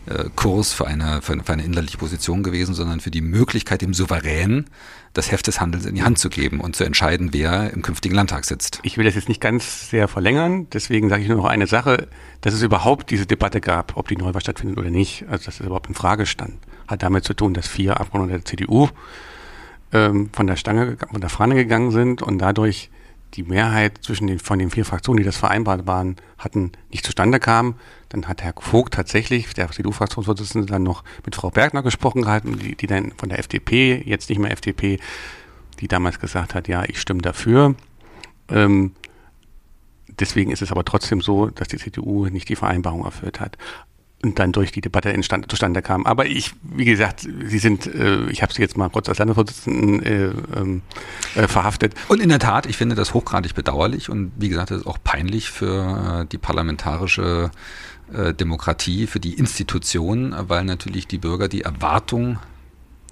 äh, 0.07 0.25
Kurs, 0.35 0.73
für 0.73 0.87
eine, 0.87 1.21
für, 1.21 1.41
für 1.43 1.53
eine 1.53 1.63
innerliche 1.63 1.97
Position 1.97 2.43
gewesen, 2.43 2.75
sondern 2.75 2.99
für 2.99 3.11
die 3.11 3.21
Möglichkeit, 3.21 3.81
dem 3.81 3.93
Souverän 3.93 4.65
das 5.13 5.31
Heft 5.31 5.47
des 5.47 5.61
Handels 5.61 5.85
in 5.85 5.95
die 5.95 6.03
Hand 6.03 6.19
zu 6.19 6.29
geben 6.29 6.59
und 6.59 6.75
zu 6.75 6.83
entscheiden, 6.83 7.29
wer 7.31 7.71
im 7.71 7.81
künftigen 7.81 8.15
Landtag 8.15 8.45
sitzt. 8.45 8.79
Ich 8.83 8.97
will 8.97 9.05
das 9.05 9.15
jetzt 9.15 9.29
nicht 9.29 9.41
ganz 9.41 9.89
sehr 9.89 10.07
verlängern, 10.07 10.67
deswegen 10.73 11.09
sage 11.09 11.23
ich 11.23 11.29
nur 11.29 11.37
noch 11.37 11.45
eine 11.45 11.67
Sache, 11.67 12.07
dass 12.41 12.53
es 12.53 12.61
überhaupt 12.61 13.09
diese 13.09 13.25
Debatte 13.25 13.61
gab, 13.61 13.95
ob 13.95 14.09
die 14.09 14.17
Neuwahl 14.17 14.41
stattfindet 14.41 14.77
oder 14.77 14.89
nicht, 14.89 15.25
also 15.29 15.45
dass 15.45 15.59
es 15.59 15.65
überhaupt 15.65 15.87
in 15.87 15.95
Frage 15.95 16.25
stand, 16.25 16.55
hat 16.87 17.01
damit 17.01 17.23
zu 17.23 17.33
tun, 17.33 17.53
dass 17.53 17.67
vier 17.67 17.99
Abgeordnete 17.99 18.39
der 18.39 18.45
CDU 18.45 18.89
ähm, 19.95 20.29
von 20.33 20.45
der 20.45 20.57
Stange, 20.57 20.97
von 21.09 21.21
der 21.21 21.29
Fahne 21.29 21.55
gegangen 21.55 21.91
sind 21.91 22.21
und 22.21 22.39
dadurch 22.39 22.89
die 23.33 23.43
Mehrheit 23.43 23.99
zwischen 24.01 24.27
den, 24.27 24.39
von 24.39 24.59
den 24.59 24.69
vier 24.69 24.85
Fraktionen, 24.85 25.17
die 25.17 25.23
das 25.23 25.37
vereinbart 25.37 25.87
waren, 25.87 26.17
hatten, 26.37 26.73
nicht 26.91 27.05
zustande 27.05 27.39
kam. 27.39 27.75
Dann 28.09 28.27
hat 28.27 28.43
Herr 28.43 28.53
Vogt 28.57 28.93
tatsächlich, 28.93 29.53
der 29.53 29.69
CDU-Fraktionsvorsitzende, 29.69 30.67
dann 30.67 30.83
noch 30.83 31.03
mit 31.25 31.35
Frau 31.35 31.49
Bergner 31.49 31.81
gesprochen 31.81 32.23
gehalten, 32.23 32.59
die, 32.59 32.75
die 32.75 32.87
dann 32.87 33.13
von 33.17 33.29
der 33.29 33.39
FDP, 33.39 34.03
jetzt 34.05 34.29
nicht 34.29 34.39
mehr 34.39 34.51
FDP, 34.51 34.99
die 35.79 35.87
damals 35.87 36.19
gesagt 36.19 36.55
hat, 36.55 36.67
ja, 36.67 36.83
ich 36.85 36.99
stimme 36.99 37.21
dafür. 37.21 37.75
Ähm, 38.49 38.91
deswegen 40.19 40.51
ist 40.51 40.61
es 40.61 40.71
aber 40.71 40.85
trotzdem 40.85 41.21
so, 41.21 41.47
dass 41.47 41.69
die 41.69 41.77
CDU 41.77 42.27
nicht 42.27 42.49
die 42.49 42.55
Vereinbarung 42.55 43.05
erfüllt 43.05 43.39
hat 43.39 43.57
und 44.25 44.39
dann 44.39 44.51
durch 44.51 44.71
die 44.71 44.81
Debatte 44.81 45.13
entstand, 45.13 45.49
zustande 45.49 45.81
kam. 45.81 46.05
Aber 46.05 46.25
ich, 46.25 46.53
wie 46.63 46.85
gesagt, 46.85 47.21
Sie 47.21 47.59
sind, 47.59 47.87
äh, 47.87 48.27
ich 48.29 48.41
habe 48.41 48.53
Sie 48.53 48.61
jetzt 48.61 48.77
mal 48.77 48.89
kurz 48.89 49.07
als 49.07 49.19
Landesvorsitzenden 49.19 50.03
äh, 50.03 50.31
ähm, 50.55 50.81
äh, 51.35 51.47
verhaftet. 51.47 51.93
Und 52.07 52.21
in 52.21 52.29
der 52.29 52.39
Tat, 52.39 52.65
ich 52.65 52.77
finde 52.77 52.95
das 52.95 53.13
hochgradig 53.13 53.53
bedauerlich 53.53 54.09
und 54.09 54.31
wie 54.37 54.49
gesagt, 54.49 54.71
das 54.71 54.79
ist 54.81 54.87
auch 54.87 54.97
peinlich 55.03 55.49
für 55.49 56.23
äh, 56.23 56.25
die 56.25 56.37
parlamentarische 56.37 57.51
äh, 58.13 58.33
Demokratie, 58.33 59.07
für 59.07 59.19
die 59.19 59.33
Institution, 59.33 60.35
weil 60.47 60.65
natürlich 60.65 61.07
die 61.07 61.17
Bürger 61.17 61.47
die 61.47 61.61
Erwartung 61.61 62.39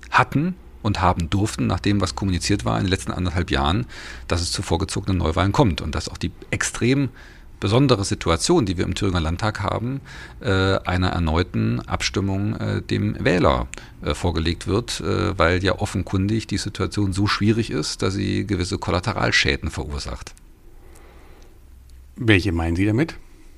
hatten, 0.10 0.56
und 0.84 1.02
haben 1.02 1.30
durften, 1.30 1.66
nach 1.66 1.80
dem, 1.80 2.02
was 2.02 2.14
kommuniziert 2.14 2.66
war 2.66 2.78
in 2.78 2.84
den 2.84 2.90
letzten 2.90 3.14
anderthalb 3.14 3.50
Jahren, 3.50 3.86
dass 4.28 4.42
es 4.42 4.52
zu 4.52 4.62
vorgezogenen 4.62 5.18
Neuwahlen 5.18 5.54
kommt 5.54 5.80
und 5.80 5.96
dass 5.96 6.10
auch 6.10 6.18
die 6.18 6.32
extrem 6.52 7.10
besondere 7.64 8.04
Situation, 8.04 8.66
die 8.66 8.78
wir 8.78 8.84
im 8.84 8.94
Thüringer 8.94 9.22
Landtag 9.22 9.62
haben, 9.62 10.02
äh, 10.42 10.50
einer 10.50 11.12
erneuten 11.12 11.80
Abstimmung 11.80 12.58
äh, 12.58 12.82
dem 12.82 13.16
Wähler 13.24 13.68
äh, 14.02 14.14
vorgelegt 14.14 14.68
wird, 14.68 15.02
weil 15.02 15.64
ja 15.64 15.80
offenkundig 15.80 16.46
die 16.46 16.58
Situation 16.58 17.14
so 17.14 17.26
schwierig 17.26 17.72
ist, 17.72 18.02
dass 18.02 18.16
sie 18.16 18.46
gewisse 18.46 18.78
Kollateralschäden 18.78 19.70
verursacht. 19.70 20.34
Welche 22.18 22.52
meinen 22.52 22.76
Sie 22.76 22.86
damit? 22.86 23.16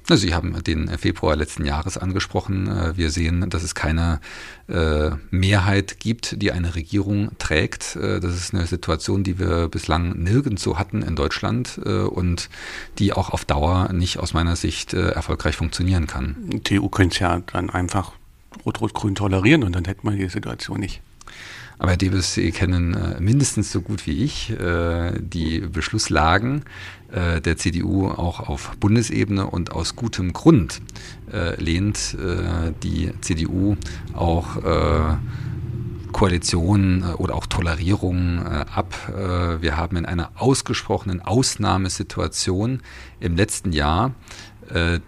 Sie 0.08 0.36
haben 0.36 0.62
den 0.64 0.88
Februar 1.00 1.36
letzten 1.36 1.66
Jahres 1.66 1.98
angesprochen. 1.98 2.68
Äh, 2.68 2.96
wir 2.96 3.10
sehen, 3.10 3.50
dass 3.50 3.64
es 3.64 3.74
keine 3.74 4.20
äh, 4.68 5.12
Mehrheit 5.32 6.00
gibt, 6.00 6.42
die 6.42 6.52
eine 6.52 6.76
Regierung 6.76 7.32
trägt. 7.40 7.96
Äh, 7.96 8.20
das 8.20 8.36
ist 8.36 8.54
eine 8.54 8.68
Situation, 8.68 9.24
die 9.24 9.40
wir 9.40 9.68
bislang 9.68 10.22
nirgends 10.22 10.62
so 10.62 10.78
hatten 10.78 11.02
in 11.02 11.16
Deutschland 11.16 11.78
und 11.78 12.50
die 13.00 13.14
auch 13.14 13.30
auf 13.30 13.46
Dauer 13.46 13.92
nicht 13.94 14.20
aus 14.20 14.34
meiner 14.34 14.56
Sicht 14.56 14.94
erfolgreich 14.94 15.56
funktionieren 15.56 16.08
kann. 16.08 16.36
Die 16.68 16.80
EU 16.80 16.88
könnte 16.88 17.16
es 17.16 17.20
ja 17.20 17.42
dann 17.52 17.70
einfach 17.70 18.14
Rot-Rot-Grün 18.66 19.16
tolerieren 19.16 19.64
und 19.64 19.74
dann 19.76 19.86
hätte 19.86 20.02
man 20.04 20.18
die 20.18 20.28
Situation 20.30 20.80
nicht. 20.80 21.02
Aber 21.78 21.92
Herr 21.92 21.98
Debes, 21.98 22.34
Sie 22.34 22.52
kennen 22.52 23.16
mindestens 23.20 23.72
so 23.72 23.82
gut 23.82 24.06
wie 24.08 24.24
ich 24.24 24.54
die 25.20 25.60
Beschlusslagen 25.60 26.64
äh, 27.16 27.40
der 27.40 27.58
CDU 27.58 28.10
auch 28.10 28.42
auf 28.42 28.76
Bundesebene 28.80 29.48
und 29.48 29.72
aus 29.72 29.96
gutem 29.96 30.34
Grund 30.34 30.82
äh, 31.32 31.56
lehnt 31.62 32.18
äh, 32.20 32.74
die 32.84 33.12
CDU 33.22 33.78
auch 34.14 34.58
äh, 34.58 35.16
Koalitionen 36.12 37.04
äh, 37.04 37.14
oder 37.14 37.36
auch 37.36 37.46
Tolerierungen 37.46 38.40
ab. 38.40 38.94
wir 39.62 39.78
haben 39.78 39.98
in 39.98 40.06
einer 40.06 40.32
ausgesprochenen 40.36 41.22
Ausnahmesituation 41.22 42.82
im 43.20 43.36
letzten 43.36 43.72
Jahr 43.72 44.08
äh, 44.08 44.12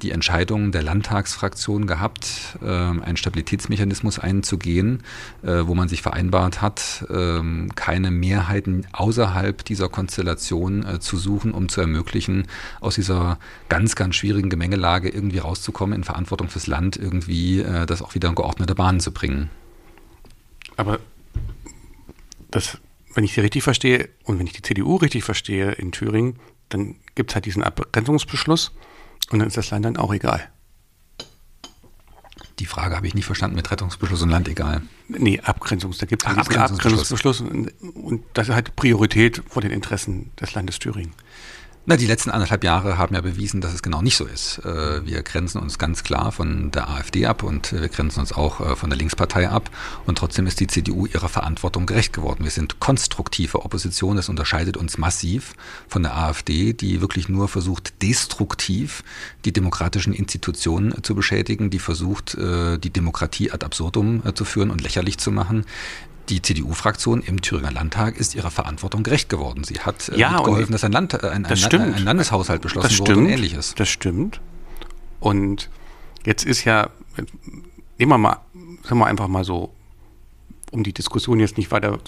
die 0.02 0.12
Entscheidung 0.12 0.72
der 0.72 0.84
Landtagsfraktion 0.84 1.88
gehabt, 1.88 2.58
ähm, 2.64 3.02
einen 3.02 3.18
Stabilitätsmechanismus 3.18 4.20
einzugehen, 4.20 5.04
äh, 5.44 5.64
wo 5.66 5.74
man 5.74 5.90
sich 5.90 6.02
vereinbart 6.02 6.62
hat, 6.62 7.06
ähm, 7.10 7.70
keine 7.76 8.12
Mehrheiten 8.12 8.86
außerhalb 8.92 9.66
dieser 9.66 9.90
Konstellation 9.90 10.86
äh, 10.86 11.00
zu 11.00 11.18
suchen, 11.18 11.54
um 11.54 11.70
zu 11.70 11.82
ermöglichen, 11.82 12.48
aus 12.82 12.96
dieser 12.96 13.40
ganz, 13.70 13.96
ganz 13.96 14.16
schwierigen 14.16 14.50
Gemengelage 14.50 15.10
irgendwie 15.10 15.40
rauszukommen, 15.40 15.96
in 15.96 16.04
Verantwortung 16.04 16.50
fürs 16.50 16.68
Land 16.68 16.98
irgendwie 16.98 17.64
das 17.88 18.02
auch 18.02 18.16
wieder 18.16 18.30
in 18.30 18.36
geordnete 18.36 18.76
Bahnen 18.76 19.00
zu 19.00 19.12
bringen. 19.12 19.50
Aber 20.76 21.00
das, 22.52 22.78
wenn 23.14 23.24
ich 23.24 23.34
Sie 23.34 23.42
richtig 23.42 23.64
verstehe 23.64 24.10
und 24.24 24.40
wenn 24.40 24.48
ich 24.48 24.54
die 24.54 24.62
CDU 24.62 24.96
richtig 24.96 25.24
verstehe 25.24 25.72
in 25.72 25.92
Thüringen, 25.92 26.38
dann 26.70 26.96
gibt 27.16 27.32
es 27.32 27.36
halt 27.36 27.46
diesen 27.46 27.64
Abgrenzungsbeschluss 27.64 28.74
und 29.32 29.40
dann 29.40 29.48
ist 29.48 29.58
das 29.58 29.70
Land 29.70 29.86
dann 29.86 29.98
auch 29.98 30.14
egal. 30.14 30.50
Die 32.60 32.66
Frage 32.66 32.96
habe 32.96 33.06
ich 33.06 33.14
nicht 33.14 33.26
verstanden 33.26 33.56
mit 33.56 33.70
Rettungsbeschluss 33.70 34.24
und 34.24 34.30
Land 34.30 34.48
egal. 34.48 34.82
Nee, 35.10 35.40
Abgrenzungs, 35.42 36.00
da 36.00 36.08
gibt 36.08 36.24
es 36.24 36.28
einen 36.28 36.40
Abgrenzungsbeschluss. 36.40 37.42
Abgrenzungsbeschluss 37.42 37.42
und, 37.42 37.96
und 37.96 38.24
das 38.34 38.50
hat 38.50 38.76
Priorität 38.76 39.44
vor 39.48 39.62
den 39.62 39.72
Interessen 39.72 40.32
des 40.42 40.54
Landes 40.56 40.80
Thüringen. 40.80 41.14
Na, 41.90 41.96
die 41.96 42.06
letzten 42.06 42.32
anderthalb 42.32 42.66
Jahre 42.66 42.98
haben 42.98 43.16
ja 43.16 43.22
bewiesen, 43.22 43.62
dass 43.62 43.74
es 43.74 43.82
genau 43.82 44.02
nicht 44.02 44.18
so 44.18 44.26
ist. 44.26 44.60
Äh, 44.66 45.06
Wir 45.06 45.24
grenzen 45.24 45.60
uns 45.60 45.80
ganz 45.80 46.04
klar 46.04 46.34
von 46.34 46.70
der 46.70 46.90
AfD 46.90 47.26
ab 47.26 47.44
und 47.44 47.72
wir 47.72 47.88
grenzen 47.88 48.20
uns 48.20 48.34
auch 48.34 48.60
äh, 48.60 48.76
von 48.76 48.90
der 48.90 49.00
Linkspartei 49.00 49.48
ab. 49.48 49.70
Und 50.06 50.18
trotzdem 50.18 50.48
ist 50.48 50.60
die 50.60 50.68
CDU 50.68 51.06
ihrer 51.06 51.30
Verantwortung 51.30 51.86
gerecht 51.86 52.12
geworden. 52.12 52.44
Wir 52.44 52.52
sind 52.52 52.82
konstruktive 52.82 53.64
Opposition. 53.64 54.18
Das 54.18 54.28
unterscheidet 54.28 54.76
uns 54.76 54.98
massiv 54.98 55.54
von 55.88 56.04
der 56.04 56.18
AfD, 56.18 56.74
die 56.74 57.00
wirklich 57.00 57.30
nur 57.30 57.48
versucht, 57.48 58.02
destruktiv 58.02 59.06
die 59.46 59.54
demokratischen 59.54 60.12
Institutionen 60.12 60.92
äh, 60.92 61.02
zu 61.04 61.16
beschädigen, 61.16 61.70
die 61.70 61.80
versucht, 61.80 62.36
äh, 62.36 62.78
die 62.80 62.90
Demokratie 62.90 63.54
ad 63.54 63.66
absurdum 63.66 64.24
äh, 64.26 64.34
zu 64.34 64.44
führen 64.44 64.72
und 64.72 64.82
lächerlich 64.82 65.20
zu 65.20 65.32
machen. 65.32 65.64
Die 66.30 66.42
CDU-Fraktion 66.42 67.22
im 67.22 67.42
Thüringer 67.42 67.72
Landtag 67.72 68.18
ist 68.18 68.36
ihrer 68.36 68.52
Verantwortung 68.52 69.04
gerecht 69.04 69.30
geworden. 69.30 69.64
Sie 69.64 69.80
hat 69.80 70.10
äh, 70.10 70.18
Ja, 70.18 70.30
und 70.30 70.36
mitgeholfen, 70.38 70.72
dass 70.74 70.84
ein, 70.84 70.92
Land, 70.92 71.14
äh, 71.14 71.18
ein, 71.28 71.32
ein, 71.32 71.44
Das 71.44 71.62
stimmt. 71.62 71.96
ein 71.96 72.04
Landeshaushalt 72.04 72.62
beschlossen 72.62 72.90
das 72.90 73.00
wurde 73.00 73.12
stimmt, 73.14 73.28
und 73.28 73.34
ähnliches. 73.34 73.76
Das 73.76 73.90
stimmt. 73.90 74.42
Und 75.20 75.70
jetzt 76.26 76.46
ist 76.46 76.66
ja, 76.66 76.90
nehmen 77.98 78.12
wir 78.12 78.18
mal, 78.18 78.38
sagen 78.84 79.00
wir 79.00 79.08
einfach 79.08 79.28
mal 79.28 79.44
so, 79.44 79.74
um 80.72 80.84
die 80.84 80.94
Diskussion 80.94 81.40
jetzt 81.40 81.58
nicht 81.58 81.72
weiter 81.72 82.00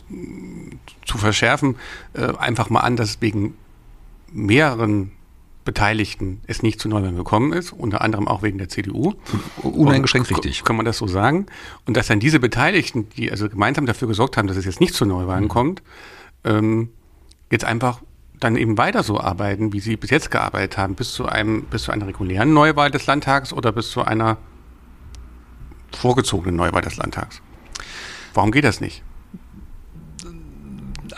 zu 1.06 1.18
verschärfen, 1.18 1.76
äh, 2.14 2.36
einfach 2.38 2.70
mal 2.70 2.82
an, 2.82 2.98
dass 2.98 3.22
wegen 3.22 3.56
mehreren 4.32 5.12
Beteiligten 5.74 6.42
es 6.48 6.64
nicht 6.64 6.80
zu 6.80 6.90
Neuwahlen 6.90 7.16
gekommen 7.16 7.54
ist, 7.54 7.72
unter 7.74 8.02
anderem 8.02 8.28
auch 8.28 8.42
wegen 8.42 8.58
der 8.58 8.70
CDU. 8.70 9.14
Uneingeschränkt 9.62 10.30
Und- 10.32 10.38
richtig. 10.38 10.64
Kann 10.64 10.76
man 10.76 10.86
das 10.86 10.98
so 10.98 11.06
sagen? 11.08 11.46
Und 11.86 11.96
dass 11.96 12.08
dann 12.08 12.20
diese 12.20 12.40
Beteiligten, 12.40 13.08
die 13.10 13.30
also 13.30 13.48
gemeinsam 13.50 13.86
dafür 13.86 14.08
gesorgt 14.08 14.36
haben, 14.36 14.48
dass 14.48 14.58
es 14.58 14.66
jetzt 14.66 14.80
nicht 14.82 14.96
zu 14.96 15.06
Neuwahlen 15.06 15.44
Mhm. 15.44 15.50
kommt, 15.50 15.84
ähm, 16.44 16.90
jetzt 17.52 17.66
einfach 17.66 18.02
dann 18.40 18.56
eben 18.56 18.78
weiter 18.80 19.04
so 19.04 19.20
arbeiten, 19.20 19.72
wie 19.74 19.80
sie 19.80 19.96
bis 19.96 20.10
jetzt 20.10 20.32
gearbeitet 20.32 20.78
haben, 20.80 20.96
bis 20.96 21.14
zu 21.14 21.28
einem, 21.28 21.64
bis 21.66 21.84
zu 21.84 21.92
einer 21.92 22.08
regulären 22.08 22.52
Neuwahl 22.54 22.90
des 22.90 23.06
Landtags 23.06 23.54
oder 23.54 23.72
bis 23.72 23.92
zu 23.92 24.02
einer 24.04 24.38
vorgezogenen 25.96 26.56
Neuwahl 26.56 26.82
des 26.82 26.98
Landtags. 26.98 27.42
Warum 28.34 28.52
geht 28.52 28.64
das 28.64 28.80
nicht? 28.82 29.04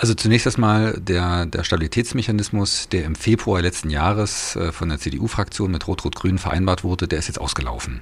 Also 0.02 0.16
zunächst 0.16 0.48
erstmal 0.48 1.00
der, 1.00 1.46
der 1.46 1.64
Stabilitätsmechanismus, 1.64 2.90
der 2.90 3.06
im 3.06 3.14
Februar 3.14 3.62
letzten 3.62 3.92
Jahres 3.92 4.56
äh, 4.56 4.72
von 4.72 4.90
der 4.90 4.98
CDU-Fraktion 4.98 5.70
mit 5.70 5.88
Rot-Rot-Grün 5.88 6.40
vereinbart 6.40 6.84
wurde, 6.84 7.08
der 7.08 7.20
ist 7.20 7.28
jetzt 7.28 7.40
ausgelaufen. 7.40 8.02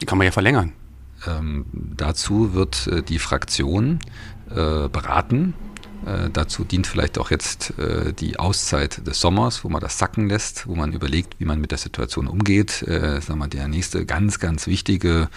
Die 0.00 0.04
kann 0.04 0.18
man 0.18 0.24
ja 0.24 0.32
verlängern. 0.32 0.72
Ähm, 1.28 1.66
dazu 1.72 2.54
wird 2.54 2.88
äh, 2.88 3.02
die 3.04 3.20
Fraktion 3.20 4.00
äh, 4.50 4.88
beraten. 4.88 5.54
Äh, 6.06 6.28
dazu 6.32 6.64
dient 6.64 6.88
vielleicht 6.88 7.18
auch 7.18 7.30
jetzt 7.30 7.78
äh, 7.78 8.12
die 8.12 8.40
Auszeit 8.40 9.06
des 9.06 9.20
Sommers, 9.20 9.62
wo 9.62 9.68
man 9.68 9.80
das 9.80 9.96
sacken 9.96 10.28
lässt, 10.28 10.66
wo 10.66 10.74
man 10.74 10.92
überlegt, 10.92 11.38
wie 11.38 11.44
man 11.44 11.60
mit 11.60 11.70
der 11.70 11.78
Situation 11.78 12.26
umgeht. 12.26 12.82
Äh, 12.82 13.20
sagen 13.20 13.38
wir, 13.38 13.46
der 13.46 13.68
nächste 13.68 14.04
ganz, 14.06 14.40
ganz 14.40 14.66
wichtige 14.66 15.28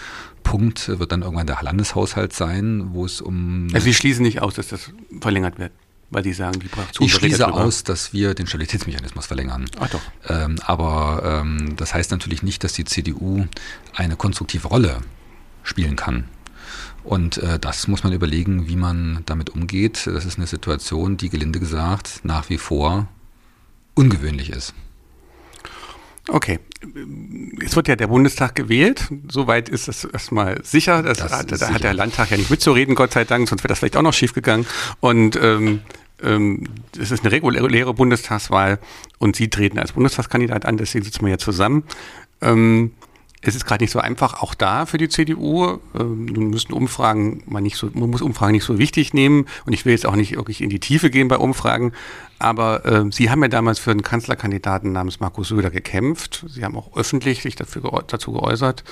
Punkt 0.42 0.88
wird 0.88 1.12
dann 1.12 1.22
irgendwann 1.22 1.46
der 1.46 1.58
Landeshaushalt 1.62 2.32
sein, 2.32 2.88
wo 2.92 3.04
es 3.04 3.20
um 3.20 3.68
Also 3.72 3.84
Sie 3.84 3.94
schließen 3.94 4.24
nicht 4.24 4.42
aus, 4.42 4.54
dass 4.54 4.66
das 4.66 4.90
verlängert 5.20 5.60
wird, 5.60 5.72
weil 6.12 6.22
Sie 6.24 6.32
sagen, 6.32 6.60
die 6.60 6.68
Fraktion 6.68 7.06
ich 7.06 7.12
berät 7.12 7.20
schließe 7.30 7.38
darüber. 7.38 7.64
aus, 7.64 7.82
dass 7.84 8.12
wir 8.12 8.34
den 8.34 8.46
Stabilitätsmechanismus 8.46 9.26
verlängern. 9.26 9.64
Ach 9.80 9.88
doch. 9.90 10.00
Ähm, 10.28 10.56
aber 10.64 11.40
ähm, 11.42 11.74
das 11.76 11.94
heißt 11.94 12.10
natürlich 12.10 12.42
nicht, 12.42 12.62
dass 12.64 12.74
die 12.74 12.84
CDU 12.84 13.46
eine 13.94 14.16
konstruktive 14.16 14.68
Rolle 14.68 15.00
spielen 15.64 15.96
kann. 15.96 16.24
Und 17.04 17.38
äh, 17.38 17.58
das 17.58 17.88
muss 17.88 18.04
man 18.04 18.12
überlegen, 18.12 18.68
wie 18.68 18.76
man 18.76 19.22
damit 19.26 19.50
umgeht. 19.50 20.06
Das 20.06 20.24
ist 20.24 20.38
eine 20.38 20.46
Situation, 20.46 21.16
die 21.16 21.30
gelinde 21.30 21.58
gesagt 21.58 22.20
nach 22.22 22.48
wie 22.48 22.58
vor 22.58 23.08
ungewöhnlich 23.94 24.50
ist. 24.50 24.74
Okay. 26.28 26.60
Es 27.64 27.74
wird 27.74 27.88
ja 27.88 27.96
der 27.96 28.06
Bundestag 28.06 28.54
gewählt. 28.54 29.08
Soweit 29.28 29.68
ist 29.68 29.88
das 29.88 30.04
erstmal 30.04 30.62
sicher. 30.64 31.02
Das, 31.02 31.18
Das 31.18 31.32
hat, 31.32 31.50
da 31.50 31.56
hat 31.66 31.66
sicher. 31.68 31.78
der 31.80 31.94
Landtag 31.94 32.30
ja 32.30 32.36
nicht 32.36 32.50
mitzureden, 32.50 32.94
Gott 32.94 33.12
sei 33.12 33.24
Dank, 33.24 33.48
sonst 33.48 33.62
wäre 33.62 33.68
das 33.68 33.80
vielleicht 33.80 33.96
auch 33.96 34.02
noch 34.02 34.14
schiefgegangen. 34.14 34.66
Und 35.00 35.36
ähm, 35.36 35.80
ähm, 36.22 36.64
es 36.98 37.10
ist 37.10 37.24
eine 37.24 37.32
reguläre 37.32 37.94
Bundestagswahl 37.94 38.78
und 39.18 39.36
Sie 39.36 39.48
treten 39.48 39.78
als 39.78 39.92
Bundestagskandidat 39.92 40.64
an, 40.64 40.76
deswegen 40.76 41.04
sitzen 41.04 41.24
wir 41.24 41.30
ja 41.30 41.38
zusammen. 41.38 41.84
Ähm, 42.40 42.92
es 43.44 43.56
ist 43.56 43.64
gerade 43.64 43.82
nicht 43.82 43.90
so 43.90 43.98
einfach, 43.98 44.40
auch 44.40 44.54
da 44.54 44.86
für 44.86 44.98
die 44.98 45.08
CDU. 45.08 45.78
Ähm, 45.98 46.26
nun 46.26 46.50
müssen 46.50 46.72
Umfragen 46.72 47.42
man 47.46 47.64
nicht 47.64 47.76
so, 47.76 47.90
man 47.92 48.08
muss 48.08 48.22
Umfragen 48.22 48.52
nicht 48.52 48.64
so 48.64 48.78
wichtig 48.78 49.14
nehmen 49.14 49.46
und 49.66 49.72
ich 49.72 49.84
will 49.84 49.92
jetzt 49.92 50.06
auch 50.06 50.14
nicht 50.14 50.36
wirklich 50.36 50.60
in 50.60 50.70
die 50.70 50.78
Tiefe 50.78 51.10
gehen 51.10 51.26
bei 51.26 51.36
Umfragen. 51.36 51.92
Aber 52.38 52.86
äh, 52.86 53.04
Sie 53.10 53.30
haben 53.30 53.42
ja 53.42 53.48
damals 53.48 53.80
für 53.80 53.90
einen 53.90 54.04
Kanzlerkandidaten 54.04 54.92
namens 54.92 55.18
Markus 55.18 55.48
Söder 55.48 55.70
gekämpft. 55.70 56.44
Sie 56.48 56.64
haben 56.64 56.76
auch 56.76 56.96
öffentlich 56.96 57.42
sich 57.42 57.56
dafür 57.56 57.82
geäu 57.82 58.02
dazu 58.06 58.32
geäußert 58.32 58.84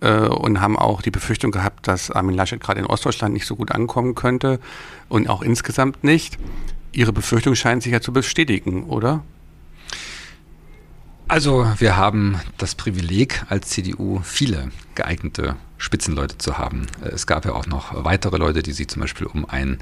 äh, 0.00 0.28
und 0.28 0.60
haben 0.60 0.78
auch 0.78 1.00
die 1.00 1.10
Befürchtung 1.10 1.50
gehabt, 1.50 1.88
dass 1.88 2.10
Armin 2.10 2.36
Laschet 2.36 2.60
gerade 2.60 2.80
in 2.80 2.86
Ostdeutschland 2.86 3.32
nicht 3.32 3.46
so 3.46 3.56
gut 3.56 3.72
ankommen 3.72 4.14
könnte 4.14 4.60
und 5.08 5.30
auch 5.30 5.40
insgesamt 5.40 6.04
nicht. 6.04 6.38
Ihre 6.94 7.12
Befürchtung 7.12 7.54
scheint 7.54 7.82
sich 7.82 7.92
ja 7.92 8.00
zu 8.00 8.12
bestätigen, 8.12 8.84
oder? 8.84 9.24
Also 11.26 11.66
wir 11.78 11.96
haben 11.96 12.40
das 12.58 12.74
Privileg 12.74 13.44
als 13.48 13.70
CDU 13.70 14.20
viele 14.22 14.70
geeignete 14.94 15.56
Spitzenleute 15.78 16.38
zu 16.38 16.58
haben. 16.58 16.86
Es 17.02 17.26
gab 17.26 17.44
ja 17.44 17.52
auch 17.52 17.66
noch 17.66 18.04
weitere 18.04 18.36
Leute, 18.36 18.62
die 18.62 18.72
sich 18.72 18.88
zum 18.88 19.02
Beispiel 19.02 19.26
um 19.26 19.44
ein 19.48 19.78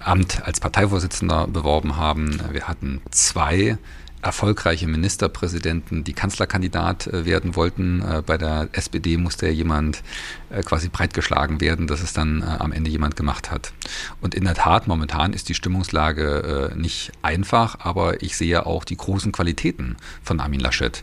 Amt 0.00 0.42
als 0.44 0.60
Parteivorsitzender 0.60 1.46
beworben 1.46 1.96
haben. 1.96 2.40
Wir 2.50 2.68
hatten 2.68 3.00
zwei 3.10 3.78
erfolgreiche 4.22 4.86
Ministerpräsidenten, 4.86 6.04
die 6.04 6.12
Kanzlerkandidat 6.12 7.08
äh, 7.08 7.26
werden 7.26 7.56
wollten. 7.56 8.00
Äh, 8.02 8.22
Bei 8.24 8.38
der 8.38 8.68
SPD 8.72 9.16
musste 9.16 9.46
ja 9.46 9.52
jemand 9.52 10.02
äh, 10.50 10.62
quasi 10.62 10.88
breitgeschlagen 10.88 11.60
werden, 11.60 11.88
dass 11.88 12.02
es 12.02 12.12
dann 12.12 12.42
am 12.42 12.72
Ende 12.72 12.90
jemand 12.90 13.16
gemacht 13.16 13.50
hat. 13.50 13.72
Und 14.20 14.34
in 14.34 14.44
der 14.44 14.54
Tat, 14.54 14.86
momentan 14.86 15.32
ist 15.32 15.48
die 15.48 15.54
Stimmungslage 15.54 16.72
nicht 16.76 17.12
einfach, 17.22 17.80
aber 17.80 18.22
ich 18.22 18.36
sehe 18.36 18.64
auch 18.66 18.84
die 18.84 18.96
großen 18.96 19.32
Qualitäten 19.32 19.96
von 20.22 20.38
Armin 20.40 20.60
Laschet. 20.60 21.02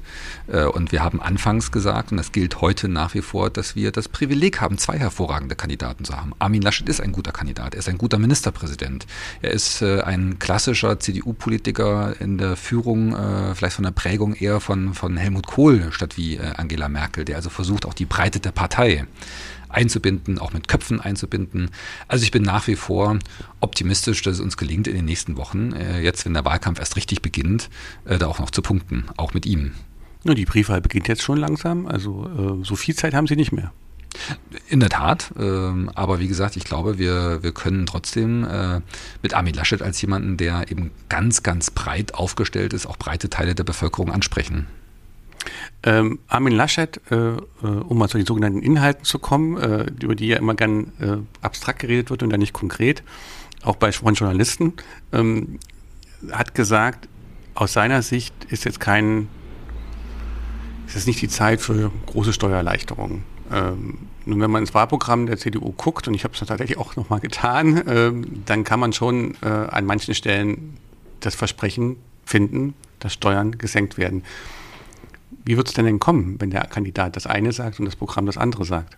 Und 0.73 0.91
wir 0.91 1.03
haben 1.03 1.21
anfangs 1.21 1.71
gesagt, 1.71 2.11
und 2.11 2.17
das 2.17 2.31
gilt 2.31 2.61
heute 2.61 2.87
nach 2.87 3.13
wie 3.15 3.21
vor, 3.21 3.49
dass 3.49 3.75
wir 3.75 3.91
das 3.91 4.07
Privileg 4.07 4.61
haben, 4.61 4.77
zwei 4.77 4.97
hervorragende 4.97 5.55
Kandidaten 5.55 6.05
zu 6.05 6.15
haben. 6.15 6.33
Armin 6.39 6.61
Laschet 6.61 6.87
ist 6.87 7.01
ein 7.01 7.11
guter 7.11 7.31
Kandidat, 7.31 7.73
er 7.73 7.79
ist 7.79 7.89
ein 7.89 7.97
guter 7.97 8.19
Ministerpräsident. 8.19 9.05
Er 9.41 9.51
ist 9.51 9.81
ein 9.83 10.39
klassischer 10.39 10.99
CDU-Politiker 10.99 12.15
in 12.19 12.37
der 12.37 12.55
Führung, 12.55 13.08
äh, 13.13 13.55
vielleicht 13.55 13.75
von 13.75 13.83
der 13.83 13.91
Prägung 13.91 14.33
eher 14.33 14.59
von, 14.59 14.93
von 14.93 15.17
Helmut 15.17 15.47
Kohl 15.47 15.91
statt 15.91 16.17
wie 16.17 16.37
äh, 16.37 16.53
Angela 16.55 16.89
Merkel, 16.89 17.25
der 17.25 17.37
also 17.37 17.49
versucht, 17.49 17.85
auch 17.85 17.93
die 17.93 18.05
Breite 18.05 18.39
der 18.39 18.51
Partei 18.51 19.05
einzubinden, 19.69 20.39
auch 20.39 20.51
mit 20.53 20.67
Köpfen 20.67 20.99
einzubinden. 20.99 21.69
Also 22.07 22.23
ich 22.23 22.31
bin 22.31 22.43
nach 22.43 22.67
wie 22.67 22.75
vor 22.75 23.19
optimistisch, 23.59 24.21
dass 24.23 24.35
es 24.35 24.39
uns 24.41 24.57
gelingt, 24.57 24.87
in 24.87 24.95
den 24.95 25.05
nächsten 25.05 25.37
Wochen, 25.37 25.73
äh, 25.73 26.01
jetzt 26.01 26.25
wenn 26.25 26.33
der 26.33 26.45
Wahlkampf 26.45 26.79
erst 26.79 26.95
richtig 26.95 27.21
beginnt, 27.21 27.69
äh, 28.05 28.17
da 28.17 28.27
auch 28.27 28.39
noch 28.39 28.51
zu 28.51 28.61
punkten, 28.61 29.05
auch 29.17 29.33
mit 29.33 29.45
ihm. 29.45 29.73
Nur 30.23 30.35
die 30.35 30.45
Briefwahl 30.45 30.81
beginnt 30.81 31.07
jetzt 31.07 31.21
schon 31.21 31.37
langsam, 31.37 31.85
also 31.85 32.59
äh, 32.61 32.65
so 32.65 32.75
viel 32.75 32.95
Zeit 32.95 33.13
haben 33.13 33.27
Sie 33.27 33.35
nicht 33.35 33.51
mehr. 33.51 33.71
In 34.67 34.79
der 34.79 34.89
Tat, 34.89 35.31
ähm, 35.39 35.89
aber 35.93 36.19
wie 36.19 36.27
gesagt, 36.27 36.55
ich 36.57 36.63
glaube, 36.63 36.97
wir, 36.97 37.43
wir 37.43 37.51
können 37.51 37.85
trotzdem 37.85 38.43
äh, 38.43 38.81
mit 39.21 39.33
Armin 39.33 39.53
Laschet 39.53 39.81
als 39.81 40.01
jemanden, 40.01 40.37
der 40.37 40.71
eben 40.71 40.91
ganz, 41.09 41.43
ganz 41.43 41.71
breit 41.71 42.15
aufgestellt 42.15 42.73
ist, 42.73 42.85
auch 42.85 42.97
breite 42.97 43.29
Teile 43.29 43.55
der 43.55 43.63
Bevölkerung 43.63 44.11
ansprechen. 44.11 44.67
Ähm, 45.83 46.19
Armin 46.27 46.53
Laschet, 46.53 46.99
äh, 47.09 47.15
äh, 47.15 47.37
um 47.61 47.97
mal 47.97 48.09
zu 48.09 48.17
den 48.17 48.25
sogenannten 48.25 48.61
Inhalten 48.61 49.05
zu 49.05 49.19
kommen, 49.19 49.57
äh, 49.57 49.85
über 50.01 50.15
die 50.15 50.27
ja 50.27 50.37
immer 50.37 50.55
gern 50.55 50.91
äh, 50.99 51.17
abstrakt 51.41 51.79
geredet 51.79 52.09
wird 52.09 52.23
und 52.23 52.29
dann 52.29 52.39
nicht 52.39 52.53
konkret, 52.53 53.03
auch 53.63 53.75
bei 53.75 53.91
von 53.91 54.13
Journalisten, 54.13 54.73
ähm, 55.13 55.59
hat 56.31 56.53
gesagt, 56.53 57.07
aus 57.55 57.73
seiner 57.73 58.01
Sicht 58.01 58.33
ist 58.49 58.65
jetzt 58.65 58.79
kein, 58.79 59.29
ist 60.87 60.95
jetzt 60.95 61.07
nicht 61.07 61.21
die 61.21 61.29
Zeit 61.29 61.61
für 61.61 61.91
große 62.07 62.33
Steuererleichterungen. 62.33 63.23
Ähm, 63.51 63.97
nun, 64.25 64.41
wenn 64.41 64.51
man 64.51 64.63
ins 64.63 64.73
Wahlprogramm 64.73 65.25
der 65.25 65.37
CDU 65.37 65.71
guckt, 65.71 66.07
und 66.07 66.13
ich 66.13 66.23
habe 66.23 66.33
es 66.33 66.39
tatsächlich 66.39 66.77
auch 66.77 66.95
nochmal 66.95 67.19
getan, 67.19 67.83
ähm, 67.87 68.43
dann 68.45 68.63
kann 68.63 68.79
man 68.79 68.93
schon 68.93 69.35
äh, 69.41 69.47
an 69.47 69.85
manchen 69.85 70.13
Stellen 70.13 70.77
das 71.19 71.35
Versprechen 71.35 71.97
finden, 72.25 72.73
dass 72.99 73.13
Steuern 73.13 73.57
gesenkt 73.57 73.97
werden. 73.97 74.23
Wie 75.45 75.57
wird 75.57 75.67
es 75.67 75.73
denn 75.73 75.85
denn 75.85 75.99
kommen, 75.99 76.39
wenn 76.39 76.51
der 76.51 76.65
Kandidat 76.65 77.15
das 77.15 77.25
eine 77.25 77.51
sagt 77.51 77.79
und 77.79 77.85
das 77.85 77.95
Programm 77.95 78.25
das 78.25 78.37
andere 78.37 78.65
sagt? 78.65 78.97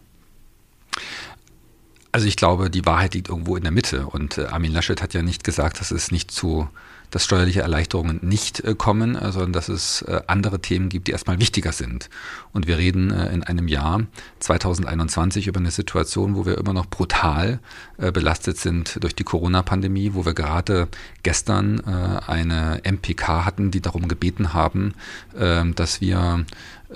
Also 2.12 2.28
ich 2.28 2.36
glaube, 2.36 2.70
die 2.70 2.86
Wahrheit 2.86 3.14
liegt 3.14 3.30
irgendwo 3.30 3.56
in 3.56 3.64
der 3.64 3.72
Mitte. 3.72 4.06
Und 4.08 4.38
äh, 4.38 4.46
Armin 4.46 4.74
Laschet 4.74 5.02
hat 5.02 5.14
ja 5.14 5.22
nicht 5.22 5.44
gesagt, 5.44 5.80
dass 5.80 5.92
es 5.92 6.12
nicht 6.12 6.32
zu 6.32 6.68
dass 7.12 7.26
steuerliche 7.26 7.62
Erleichterungen 7.62 8.20
nicht 8.22 8.62
äh, 8.62 8.74
kommen, 8.74 9.16
äh, 9.16 9.32
sondern 9.32 9.54
dass 9.54 9.70
es 9.70 10.02
äh, 10.04 10.22
andere 10.28 10.60
Themen 10.60 10.90
gibt, 10.90 11.08
die 11.08 11.12
erstmal 11.12 11.40
wichtiger 11.40 11.74
sind. 11.74 12.10
Und 12.54 12.68
wir 12.68 12.78
reden 12.78 13.12
in 13.12 13.44
einem 13.44 13.68
Jahr 13.68 14.02
2021 14.40 15.48
über 15.48 15.60
eine 15.60 15.72
Situation, 15.72 16.36
wo 16.36 16.46
wir 16.46 16.58
immer 16.58 16.74
noch 16.74 16.86
brutal 16.86 17.60
belastet 17.98 18.58
sind 18.58 19.02
durch 19.02 19.16
die 19.16 19.24
Corona-Pandemie, 19.24 20.12
wo 20.14 20.26
wir 20.26 20.34
gerade 20.34 20.90
gestern 21.24 21.80
eine 21.80 22.82
MPK 22.84 23.46
hatten, 23.46 23.72
die 23.72 23.80
darum 23.80 24.10
gebeten 24.10 24.54
haben, 24.54 24.94
dass 25.34 26.02
wir 26.02 26.46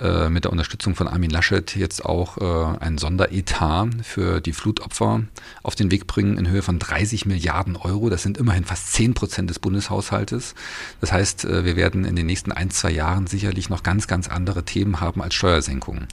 äh, 0.00 0.28
mit 0.28 0.44
der 0.44 0.52
Unterstützung 0.52 0.94
von 0.94 1.08
Armin 1.08 1.30
Laschet 1.30 1.74
jetzt 1.76 2.04
auch 2.04 2.38
äh, 2.38 2.78
einen 2.78 2.98
Sonderetat 2.98 3.88
für 4.02 4.40
die 4.40 4.52
Flutopfer 4.52 5.22
auf 5.62 5.74
den 5.74 5.90
Weg 5.90 6.06
bringen 6.06 6.38
in 6.38 6.48
Höhe 6.48 6.62
von 6.62 6.78
30 6.78 7.26
Milliarden 7.26 7.76
Euro. 7.76 8.10
Das 8.10 8.22
sind 8.22 8.38
immerhin 8.38 8.64
fast 8.64 8.92
10 8.92 9.14
Prozent 9.14 9.50
des 9.50 9.58
Bundeshaushaltes. 9.58 10.54
Das 11.00 11.12
heißt, 11.12 11.44
äh, 11.44 11.64
wir 11.64 11.76
werden 11.76 12.04
in 12.04 12.16
den 12.16 12.26
nächsten 12.26 12.52
ein, 12.52 12.70
zwei 12.70 12.90
Jahren 12.90 13.26
sicherlich 13.26 13.70
noch 13.70 13.82
ganz, 13.82 14.06
ganz 14.06 14.28
andere 14.28 14.64
Themen 14.64 15.00
haben 15.00 15.22
als 15.22 15.34
Steuersenkungen. 15.34 16.08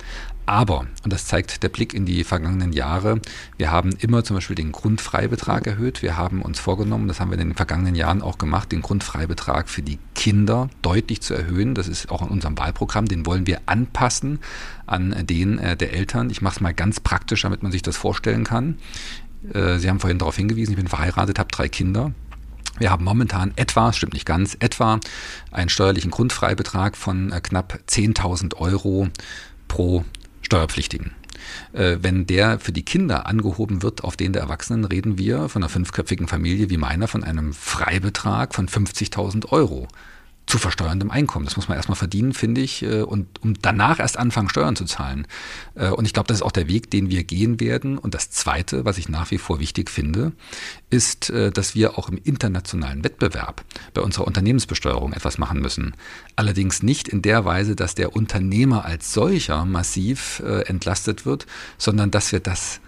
Aber, 0.46 0.86
und 1.04 1.14
das 1.14 1.26
zeigt 1.26 1.64
der 1.64 1.70
Blick 1.70 1.94
in 1.94 2.06
die 2.06 2.24
vergangenen 2.24 2.74
Jahre, 2.74 3.22
wir 3.58 3.72
haben 3.72 3.92
immer 4.00 4.24
zum 4.24 4.36
Beispiel 4.36 4.58
den 4.58 4.74
Grundfreibetrag 4.74 5.66
erhöht. 5.68 6.02
Wir 6.02 6.18
haben 6.18 6.42
uns 6.42 6.60
vorgenommen, 6.60 7.08
das 7.08 7.20
haben 7.20 7.32
wir 7.32 7.40
in 7.40 7.50
den 7.50 7.56
vergangenen 7.56 7.96
Jahren 7.96 8.22
auch 8.22 8.38
gemacht, 8.38 8.72
den 8.72 8.82
Grundfreibetrag 8.82 9.70
für 9.70 9.82
die 9.82 10.00
Kinder 10.24 10.70
deutlich 10.82 11.20
zu 11.20 11.34
erhöhen. 11.34 11.76
Das 11.76 11.90
ist 11.90 12.10
auch 12.10 12.22
in 12.22 12.30
unserem 12.30 12.58
Wahlprogramm. 12.58 13.08
Den 13.08 13.26
wollen 13.26 13.46
wir 13.46 13.60
anpassen 13.66 14.40
an 14.86 15.14
den 15.28 15.60
äh, 15.60 15.76
der 15.76 15.92
Eltern. 15.92 16.30
Ich 16.30 16.42
mache 16.42 16.56
es 16.56 16.62
mal 16.62 16.74
ganz 16.74 17.02
praktisch, 17.02 17.42
damit 17.42 17.62
man 17.62 17.74
sich 17.74 17.82
das 17.82 17.98
vorstellen 17.98 18.46
kann. 18.46 18.78
Äh, 19.54 19.80
Sie 19.80 19.90
haben 19.90 20.00
vorhin 20.00 20.20
darauf 20.20 20.38
hingewiesen, 20.38 20.72
ich 20.72 20.78
bin 20.78 20.88
verheiratet, 20.88 21.40
habe 21.40 21.50
drei 21.52 21.68
Kinder. 21.68 22.14
Wir 22.80 22.90
haben 22.90 23.04
momentan 23.04 23.52
etwa, 23.58 23.92
stimmt 23.92 24.14
nicht 24.14 24.26
ganz, 24.26 24.56
etwa 24.62 25.02
einen 25.52 25.68
steuerlichen 25.68 26.10
Grundfreibetrag 26.10 26.96
von 26.96 27.34
äh, 27.34 27.42
knapp 27.42 27.80
10.000 27.90 28.56
Euro 28.56 29.10
pro 29.68 30.06
Steuerpflichtigen. 30.42 31.12
Wenn 31.74 32.26
der 32.26 32.58
für 32.60 32.72
die 32.72 32.86
Kinder 32.86 33.26
angehoben 33.26 33.82
wird 33.84 34.06
auf 34.06 34.16
den 34.16 34.32
der 34.32 34.44
Erwachsenen, 34.44 34.86
reden 34.86 35.18
wir 35.18 35.50
von 35.50 35.62
einer 35.62 35.70
fünfköpfigen 35.70 36.30
Familie 36.30 36.70
wie 36.70 36.78
meiner 36.78 37.10
von 37.10 37.26
einem 37.26 37.52
Freibetrag 37.52 38.56
von 38.56 38.70
50.000 38.70 39.50
Euro 39.50 39.90
zu 40.46 40.58
versteuerndem 40.58 41.10
Einkommen. 41.10 41.46
Das 41.46 41.56
muss 41.56 41.68
man 41.68 41.78
erstmal 41.78 41.96
verdienen, 41.96 42.34
finde 42.34 42.62
ich, 42.62 42.84
äh, 42.84 43.02
und 43.02 43.42
um 43.42 43.54
danach 43.62 44.00
erst 44.00 44.18
anfangen, 44.18 44.50
Steuern 44.50 44.76
zu 44.76 44.86
zahlen. 44.86 45.26
Äh, 45.76 45.90
und 45.90 46.06
ich 46.06 46.14
glaube, 46.14 46.28
das 46.28 46.38
ist 46.38 46.44
auch 46.44 46.52
der 46.52 46.68
Weg, 46.68 46.92
den 46.92 47.10
wir 47.10 47.24
gehen 47.24 47.60
werden. 47.60 47.98
Und 47.98 48.14
das 48.14 48.30
Zweite, 48.30 48.86
was 48.86 48.98
ich 48.98 49.10
nach 49.10 49.32
wie 49.32 49.38
vor 49.38 49.60
wichtig 49.60 49.90
finde, 49.90 50.34
ist, 50.90 51.30
äh, 51.30 51.52
dass 51.52 51.76
wir 51.76 51.98
auch 51.98 52.10
im 52.10 52.20
internationalen 52.24 53.04
Wettbewerb 53.04 53.64
bei 53.94 54.02
unserer 54.02 54.28
Unternehmensbesteuerung 54.28 55.14
etwas 55.14 55.38
machen 55.38 55.62
müssen. 55.62 55.96
Allerdings 56.36 56.84
nicht 56.84 57.08
in 57.08 57.22
der 57.22 57.46
Weise, 57.46 57.76
dass 57.76 57.96
der 57.96 58.16
Unternehmer 58.16 58.86
als 58.86 59.14
solcher 59.14 59.66
massiv 59.66 60.42
entlastet 60.66 61.26
wird, 61.26 61.46
sondern 61.78 62.12
dass 62.12 62.32
wir 62.32 62.40
das 62.40 62.80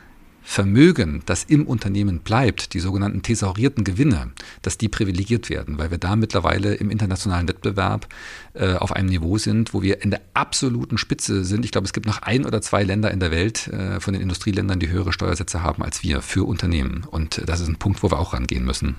Vermögen, 0.47 1.23
das 1.25 1.43
im 1.43 1.65
Unternehmen 1.65 2.19
bleibt, 2.19 2.75
die 2.75 2.79
sogenannten 2.79 3.23
thesaurierten 3.23 3.83
Gewinne, 3.83 4.31
dass 4.61 4.77
die 4.77 4.87
privilegiert 4.87 5.49
werden, 5.49 5.79
weil 5.79 5.89
wir 5.89 5.97
da 5.97 6.15
mittlerweile 6.15 6.75
im 6.75 6.91
internationalen 6.91 7.47
Wettbewerb 7.47 8.07
äh, 8.53 8.75
auf 8.75 8.91
einem 8.91 9.09
Niveau 9.09 9.39
sind, 9.39 9.73
wo 9.73 9.81
wir 9.81 10.03
in 10.03 10.11
der 10.11 10.21
absoluten 10.35 10.99
Spitze 10.99 11.43
sind. 11.43 11.65
Ich 11.65 11.71
glaube, 11.71 11.85
es 11.85 11.93
gibt 11.93 12.05
noch 12.05 12.21
ein 12.21 12.45
oder 12.45 12.61
zwei 12.61 12.83
Länder 12.83 13.09
in 13.09 13.19
der 13.19 13.31
Welt 13.31 13.67
äh, 13.69 13.99
von 13.99 14.13
den 14.13 14.21
Industrieländern, 14.21 14.79
die 14.79 14.89
höhere 14.89 15.13
Steuersätze 15.13 15.63
haben 15.63 15.81
als 15.83 16.03
wir 16.03 16.21
für 16.21 16.43
Unternehmen. 16.43 17.05
Und 17.09 17.41
das 17.47 17.59
ist 17.59 17.67
ein 17.67 17.77
Punkt, 17.77 18.03
wo 18.03 18.11
wir 18.11 18.19
auch 18.19 18.33
rangehen 18.33 18.65
müssen. 18.65 18.97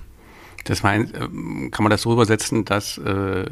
Das 0.65 0.83
meint, 0.83 1.15
ähm, 1.15 1.71
kann 1.71 1.83
man 1.83 1.91
das 1.91 2.01
so 2.01 2.11
übersetzen, 2.11 2.65
dass 2.65 2.97
äh, 2.97 3.45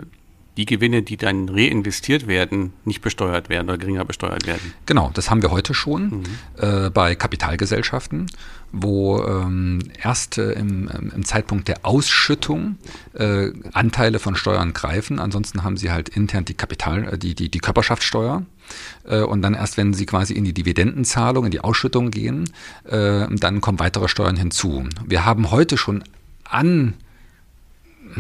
die 0.58 0.66
Gewinne, 0.66 1.02
die 1.02 1.18
dann 1.18 1.50
reinvestiert 1.50 2.28
werden, 2.28 2.74
nicht 2.86 3.02
besteuert 3.02 3.50
werden 3.50 3.70
oder 3.70 3.78
geringer 3.78 4.06
besteuert 4.06 4.48
werden. 4.48 4.74
Genau, 4.86 5.12
das 5.14 5.30
haben 5.30 5.42
wir 5.42 5.52
heute 5.52 5.74
schon 5.74 6.04
mhm. 6.04 6.24
äh, 6.58 6.90
bei 6.90 7.16
Kapitalgesellschaften, 7.16 8.28
wo 8.72 9.22
ähm, 9.24 9.80
erst 10.02 10.38
äh, 10.38 10.54
im, 10.54 10.89
im, 11.13 11.26
Zeitpunkt 11.26 11.68
der 11.68 11.86
Ausschüttung 11.86 12.78
äh, 13.13 13.52
Anteile 13.74 14.20
von 14.20 14.36
Steuern 14.36 14.74
greifen. 14.74 15.20
Ansonsten 15.20 15.63
haben 15.63 15.76
sie 15.76 15.91
halt 15.91 16.10
intern 16.10 16.46
die 16.46 16.54
Kapital, 16.54 17.13
äh, 17.13 17.18
die, 17.18 17.36
die, 17.36 17.50
die 17.50 17.60
Körperschaftssteuer. 17.60 18.44
Äh, 19.06 19.22
und 19.22 19.41
dann 19.41 19.56
erst, 19.56 19.76
wenn 19.76 19.94
sie 19.94 20.06
quasi 20.06 20.34
in 20.34 20.46
die 20.46 20.54
Dividendenzahlung, 20.54 21.46
in 21.46 21.52
die 21.52 21.62
Ausschüttung 21.62 22.12
gehen, 22.12 22.50
äh, 22.86 23.28
dann 23.30 23.60
kommen 23.60 23.80
weitere 23.80 24.08
Steuern 24.08 24.38
hinzu. 24.38 24.88
Wir 25.06 25.26
haben 25.26 25.52
heute 25.52 25.78
schon 25.78 26.04
an 26.46 26.94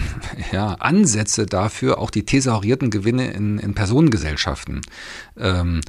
ja, 0.51 0.73
Ansätze 0.79 1.45
dafür, 1.45 1.99
auch 1.99 2.09
die 2.09 2.25
thesaurierten 2.25 2.89
Gewinne 2.89 3.31
in, 3.31 3.59
in 3.59 3.73
Personengesellschaften. 3.73 4.81
Ähm, 5.37 5.81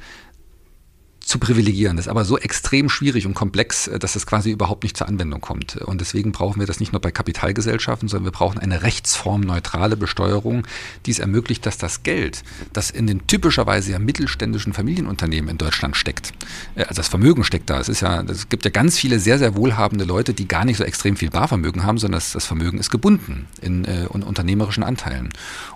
zu 1.27 1.41
privilegieren. 1.41 1.97
Das 1.97 2.07
ist 2.07 2.11
aber 2.11 2.25
so 2.25 2.39
extrem 2.39 2.89
schwierig 2.89 3.27
und 3.27 3.35
komplex, 3.35 3.89
äh, 3.89 3.99
dass 3.99 4.13
das 4.13 4.27
quasi 4.27 4.53
überhaupt 4.53 4.85
nicht 4.85 4.97
zur 4.97 5.09
Anwendung 5.09 5.41
kommt. 5.41 5.77
Und 5.77 6.01
deswegen 6.01 6.33
brauchen 6.33 6.61
wir 6.61 6.67
das 6.67 6.79
nicht 6.79 6.93
nur 6.93 7.01
bei 7.01 7.11
Kapitalgesellschaften, 7.11 8.09
sondern 8.09 8.27
wir 8.27 8.33
brauchen 8.33 8.59
eine 8.59 8.83
rechtsformneutrale 8.83 9.97
Besteuerung, 9.97 10.67
die 11.05 11.11
es 11.11 11.19
ermöglicht, 11.19 11.67
dass 11.67 11.79
das 11.79 12.05
Geld, 12.05 12.45
das 12.73 12.91
in 12.91 13.09
den 13.09 13.27
typischerweise 13.27 13.93
ja 13.93 13.99
mittelständischen 13.99 14.73
Familienunternehmen 14.73 15.51
in 15.51 15.59
Deutschland 15.59 15.97
steckt, 15.97 16.33
äh, 16.77 16.83
also 16.83 16.95
das 16.95 17.09
Vermögen 17.09 17.43
steckt 17.43 17.71
da. 17.71 17.81
Es 17.81 17.89
ist 17.89 18.03
ja, 18.03 18.23
es 18.23 18.49
gibt 18.49 18.65
ja 18.65 18.71
ganz 18.71 18.97
viele 18.97 19.19
sehr, 19.19 19.39
sehr 19.39 19.57
wohlhabende 19.57 20.05
Leute, 20.05 20.33
die 20.33 20.47
gar 20.47 20.65
nicht 20.65 20.77
so 20.77 20.85
extrem 20.85 21.17
viel 21.17 21.31
Barvermögen 21.31 21.83
haben, 21.83 21.99
sondern 21.99 22.19
das, 22.19 22.33
das 22.33 22.45
Vermögen 22.47 22.79
ist 22.79 22.91
gebunden 22.91 23.49
in, 23.61 23.85
äh, 23.85 24.05
in 24.05 24.23
unternehmerischen 24.23 24.85
Anteilen. 24.85 25.31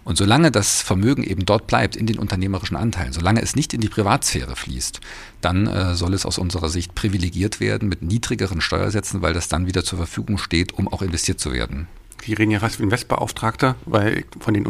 Und 0.04 0.16
solange 0.16 0.52
das 0.52 0.80
Vermögen 0.80 1.24
eben 1.24 1.44
dort 1.44 1.66
bleibt, 1.66 1.96
in 1.96 2.06
den 2.06 2.20
unternehmerischen 2.20 2.76
Anteilen, 2.76 3.12
solange 3.12 3.42
es 3.42 3.56
nicht 3.56 3.74
in 3.74 3.80
die 3.80 3.88
Privatsphäre 3.88 4.54
fließt, 4.54 5.00
dann 5.40 5.66
äh, 5.66 5.94
soll 5.94 6.14
es 6.14 6.26
aus 6.26 6.38
unserer 6.38 6.68
Sicht 6.68 6.94
privilegiert 6.94 7.60
werden 7.60 7.88
mit 7.88 8.02
niedrigeren 8.02 8.60
Steuersätzen, 8.60 9.22
weil 9.22 9.34
das 9.34 9.48
dann 9.48 9.66
wieder 9.66 9.84
zur 9.84 9.98
Verfügung 9.98 10.38
steht, 10.38 10.72
um 10.72 10.88
auch 10.88 11.02
investiert 11.02 11.40
zu 11.40 11.52
werden. 11.52 11.88
Sie 12.24 12.34
reden 12.34 12.50
ja 12.50 12.60
fast 12.60 12.78
wie 12.78 12.84
ein 12.84 12.90
Westbeauftragter, 12.90 13.76
weil 13.86 14.24
von 14.38 14.54
den, 14.54 14.66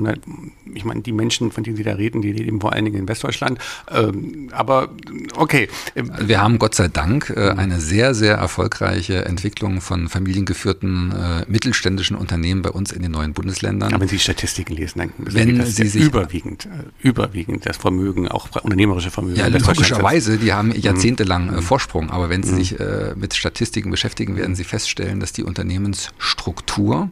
ich 0.72 0.84
meine, 0.84 1.02
die 1.02 1.12
Menschen, 1.12 1.50
von 1.52 1.64
denen 1.64 1.76
Sie 1.76 1.82
da 1.82 1.94
reden, 1.94 2.22
die 2.22 2.32
leben 2.32 2.60
vor 2.60 2.72
allen 2.72 2.84
Dingen 2.84 2.98
in 2.98 3.08
Westdeutschland. 3.08 3.58
Ähm, 3.90 4.48
aber 4.52 4.90
okay. 5.36 5.68
Wir 5.94 6.40
haben 6.40 6.58
Gott 6.58 6.74
sei 6.74 6.88
Dank 6.88 7.30
äh, 7.30 7.50
eine 7.50 7.80
sehr, 7.80 8.14
sehr 8.14 8.36
erfolgreiche 8.36 9.24
Entwicklung 9.24 9.80
von 9.80 10.08
familiengeführten 10.08 11.12
äh, 11.12 11.44
mittelständischen 11.48 12.16
Unternehmen 12.16 12.62
bei 12.62 12.70
uns 12.70 12.92
in 12.92 13.02
den 13.02 13.12
neuen 13.12 13.32
Bundesländern. 13.32 13.92
Aber 13.92 14.02
wenn 14.02 14.08
Sie 14.08 14.18
Statistiken 14.18 14.74
lesen, 14.74 14.98
dann 14.98 15.12
wenn 15.18 15.58
das 15.58 15.76
Sie 15.76 15.86
sich 15.86 16.02
überwiegend, 16.02 16.66
äh, 16.66 17.08
überwiegend 17.08 17.66
das 17.66 17.76
Vermögen, 17.76 18.28
auch 18.28 18.48
unternehmerische 18.62 19.10
Vermögen. 19.10 19.38
Ja, 19.38 19.46
logischerweise, 19.48 20.38
die 20.38 20.52
haben 20.52 20.72
jahrzehntelang 20.72 21.54
mhm. 21.54 21.62
Vorsprung. 21.62 22.10
Aber 22.10 22.28
wenn 22.28 22.42
Sie 22.42 22.52
mhm. 22.52 22.56
sich 22.56 22.80
äh, 22.80 23.14
mit 23.16 23.34
Statistiken 23.34 23.90
beschäftigen, 23.90 24.36
werden 24.36 24.54
Sie 24.54 24.64
feststellen, 24.64 25.20
dass 25.20 25.32
die 25.32 25.42
Unternehmensstruktur 25.42 27.10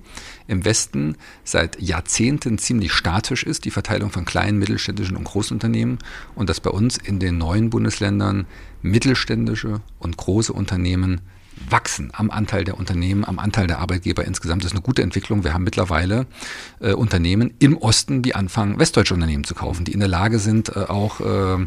im 0.48 0.64
Westen 0.64 1.16
seit 1.44 1.80
Jahrzehnten 1.80 2.58
ziemlich 2.58 2.92
statisch 2.92 3.44
ist, 3.44 3.64
die 3.64 3.70
Verteilung 3.70 4.10
von 4.10 4.24
kleinen, 4.24 4.58
mittelständischen 4.58 5.16
und 5.16 5.24
Großunternehmen 5.24 5.98
und 6.34 6.48
dass 6.48 6.58
bei 6.58 6.70
uns 6.70 6.96
in 6.96 7.20
den 7.20 7.38
neuen 7.38 7.70
Bundesländern 7.70 8.46
mittelständische 8.82 9.80
und 10.00 10.16
große 10.16 10.52
Unternehmen 10.52 11.20
wachsen 11.70 12.10
am 12.14 12.30
Anteil 12.30 12.64
der 12.64 12.78
Unternehmen, 12.78 13.24
am 13.24 13.38
Anteil 13.38 13.66
der 13.66 13.78
Arbeitgeber 13.78 14.24
insgesamt. 14.24 14.62
Das 14.62 14.70
ist 14.70 14.76
eine 14.76 14.82
gute 14.82 15.02
Entwicklung. 15.02 15.44
Wir 15.44 15.54
haben 15.54 15.64
mittlerweile 15.64 16.26
äh, 16.80 16.92
Unternehmen 16.92 17.52
im 17.58 17.76
Osten, 17.76 18.22
die 18.22 18.34
anfangen, 18.34 18.78
westdeutsche 18.78 19.14
Unternehmen 19.14 19.44
zu 19.44 19.54
kaufen, 19.54 19.84
die 19.84 19.92
in 19.92 20.00
der 20.00 20.08
Lage 20.08 20.38
sind, 20.38 20.74
äh, 20.74 20.80
auch 20.80 21.20
äh, 21.20 21.64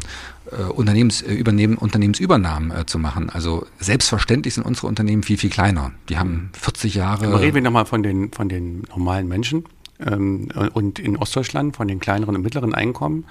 Unternehmens, 0.56 1.22
äh, 1.22 1.32
übernehmen, 1.32 1.76
Unternehmensübernahmen 1.76 2.70
äh, 2.70 2.86
zu 2.86 2.98
machen. 2.98 3.30
Also 3.30 3.66
selbstverständlich 3.78 4.54
sind 4.54 4.64
unsere 4.64 4.86
Unternehmen 4.86 5.22
viel, 5.22 5.38
viel 5.38 5.50
kleiner. 5.50 5.92
Die 6.08 6.18
haben 6.18 6.50
40 6.54 6.94
Jahre. 6.94 7.26
Aber 7.26 7.40
reden 7.40 7.54
wir 7.56 7.62
nochmal 7.62 7.86
von 7.86 8.02
den, 8.02 8.32
von 8.32 8.48
den 8.48 8.82
normalen 8.90 9.28
Menschen 9.28 9.64
ähm, 10.00 10.48
und 10.74 10.98
in 10.98 11.16
Ostdeutschland 11.16 11.76
von 11.76 11.88
den 11.88 12.00
kleineren 12.00 12.36
und 12.36 12.42
mittleren 12.42 12.74
Einkommen, 12.74 13.24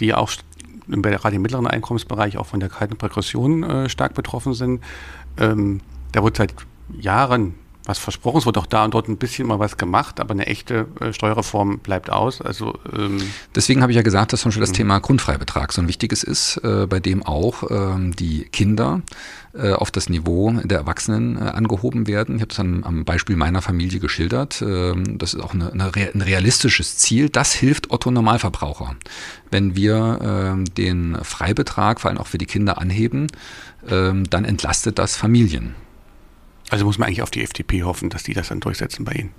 die 0.00 0.14
auch 0.14 0.30
gerade 0.88 1.36
im 1.36 1.42
mittleren 1.42 1.66
Einkommensbereich 1.66 2.38
auch 2.38 2.46
von 2.46 2.60
der 2.60 2.68
kalten 2.68 2.96
Progression 2.96 3.62
äh, 3.62 3.88
stark 3.88 4.14
betroffen 4.14 4.54
sind. 4.54 4.82
Ähm, 5.38 5.80
da 6.12 6.22
wird 6.22 6.36
seit 6.36 6.54
Jahren 6.98 7.54
was 7.86 7.98
versprochen. 7.98 8.38
Es 8.38 8.46
wird 8.46 8.58
auch 8.58 8.66
da 8.66 8.84
und 8.84 8.94
dort 8.94 9.08
ein 9.08 9.16
bisschen 9.16 9.46
mal 9.48 9.58
was 9.58 9.76
gemacht, 9.76 10.20
aber 10.20 10.32
eine 10.32 10.46
echte 10.46 10.86
äh, 11.00 11.12
Steuerreform 11.12 11.78
bleibt 11.78 12.10
aus. 12.10 12.40
Also 12.40 12.78
ähm 12.96 13.18
deswegen 13.54 13.82
habe 13.82 13.92
ich 13.92 13.96
ja 13.96 14.02
gesagt, 14.02 14.32
dass 14.32 14.40
zum 14.40 14.50
Beispiel 14.50 14.62
das 14.62 14.70
mhm. 14.70 14.76
Thema 14.76 14.98
Grundfreibetrag 15.00 15.72
so 15.72 15.80
ein 15.80 15.88
wichtiges 15.88 16.22
ist, 16.22 16.58
äh, 16.64 16.86
bei 16.86 17.00
dem 17.00 17.22
auch 17.22 17.64
ähm, 17.70 18.14
die 18.14 18.44
Kinder 18.44 19.02
äh, 19.56 19.72
auf 19.72 19.90
das 19.90 20.10
Niveau 20.10 20.52
der 20.52 20.78
Erwachsenen 20.78 21.36
äh, 21.36 21.40
angehoben 21.40 22.06
werden. 22.06 22.36
Ich 22.36 22.42
habe 22.42 22.48
das 22.48 22.60
am, 22.60 22.84
am, 22.84 23.04
Beispiel 23.04 23.36
meiner 23.36 23.62
Familie 23.62 24.00
geschildert. 24.00 24.60
Ähm, 24.60 25.16
das 25.18 25.32
ist 25.32 25.40
auch 25.40 25.54
eine, 25.54 25.72
eine, 25.72 25.90
ein 25.94 26.20
realistisches 26.20 26.98
Ziel. 26.98 27.30
Das 27.30 27.54
hilft 27.54 27.90
Otto 27.90 28.10
Normalverbraucher. 28.10 28.96
Wenn 29.50 29.74
wir 29.74 30.18
ähm, 30.22 30.64
den 30.66 31.16
Freibetrag 31.22 32.00
vor 32.00 32.10
allem 32.10 32.18
auch 32.18 32.26
für 32.26 32.38
die 32.38 32.46
Kinder 32.46 32.78
anheben, 32.78 33.28
ähm, 33.88 34.28
dann 34.28 34.44
entlastet 34.44 34.98
das 34.98 35.16
Familien. 35.16 35.74
Also 36.70 36.84
muss 36.84 36.98
man 36.98 37.06
eigentlich 37.08 37.22
auf 37.22 37.30
die 37.30 37.42
FDP 37.42 37.82
hoffen, 37.82 38.10
dass 38.10 38.22
die 38.22 38.34
das 38.34 38.48
dann 38.48 38.60
durchsetzen 38.60 39.04
bei 39.04 39.12
Ihnen. 39.12 39.30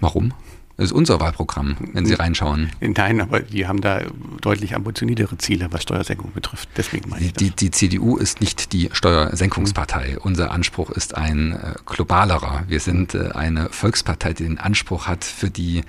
Warum? 0.00 0.32
Das 0.80 0.86
ist 0.86 0.92
unser 0.92 1.20
Wahlprogramm, 1.20 1.76
wenn 1.92 2.06
Sie 2.06 2.14
reinschauen. 2.14 2.70
Nein, 2.80 3.20
aber 3.20 3.40
die 3.40 3.66
haben 3.66 3.82
da 3.82 4.00
deutlich 4.40 4.74
ambitioniertere 4.74 5.36
Ziele, 5.36 5.68
was 5.72 5.82
Steuersenkung 5.82 6.32
betrifft. 6.32 6.70
Deswegen 6.74 7.10
meine 7.10 7.26
ich 7.26 7.34
die, 7.34 7.50
die 7.50 7.70
CDU 7.70 8.16
ist 8.16 8.40
nicht 8.40 8.72
die 8.72 8.88
Steuersenkungspartei. 8.90 10.12
Mhm. 10.12 10.18
Unser 10.22 10.50
Anspruch 10.52 10.88
ist 10.88 11.18
ein 11.18 11.52
äh, 11.52 11.74
globalerer. 11.84 12.64
Wir 12.66 12.80
sind 12.80 13.14
äh, 13.14 13.32
eine 13.32 13.68
Volkspartei, 13.68 14.32
die 14.32 14.44
den 14.44 14.56
Anspruch 14.56 15.06
hat 15.06 15.22
für 15.22 15.50
die 15.50 15.82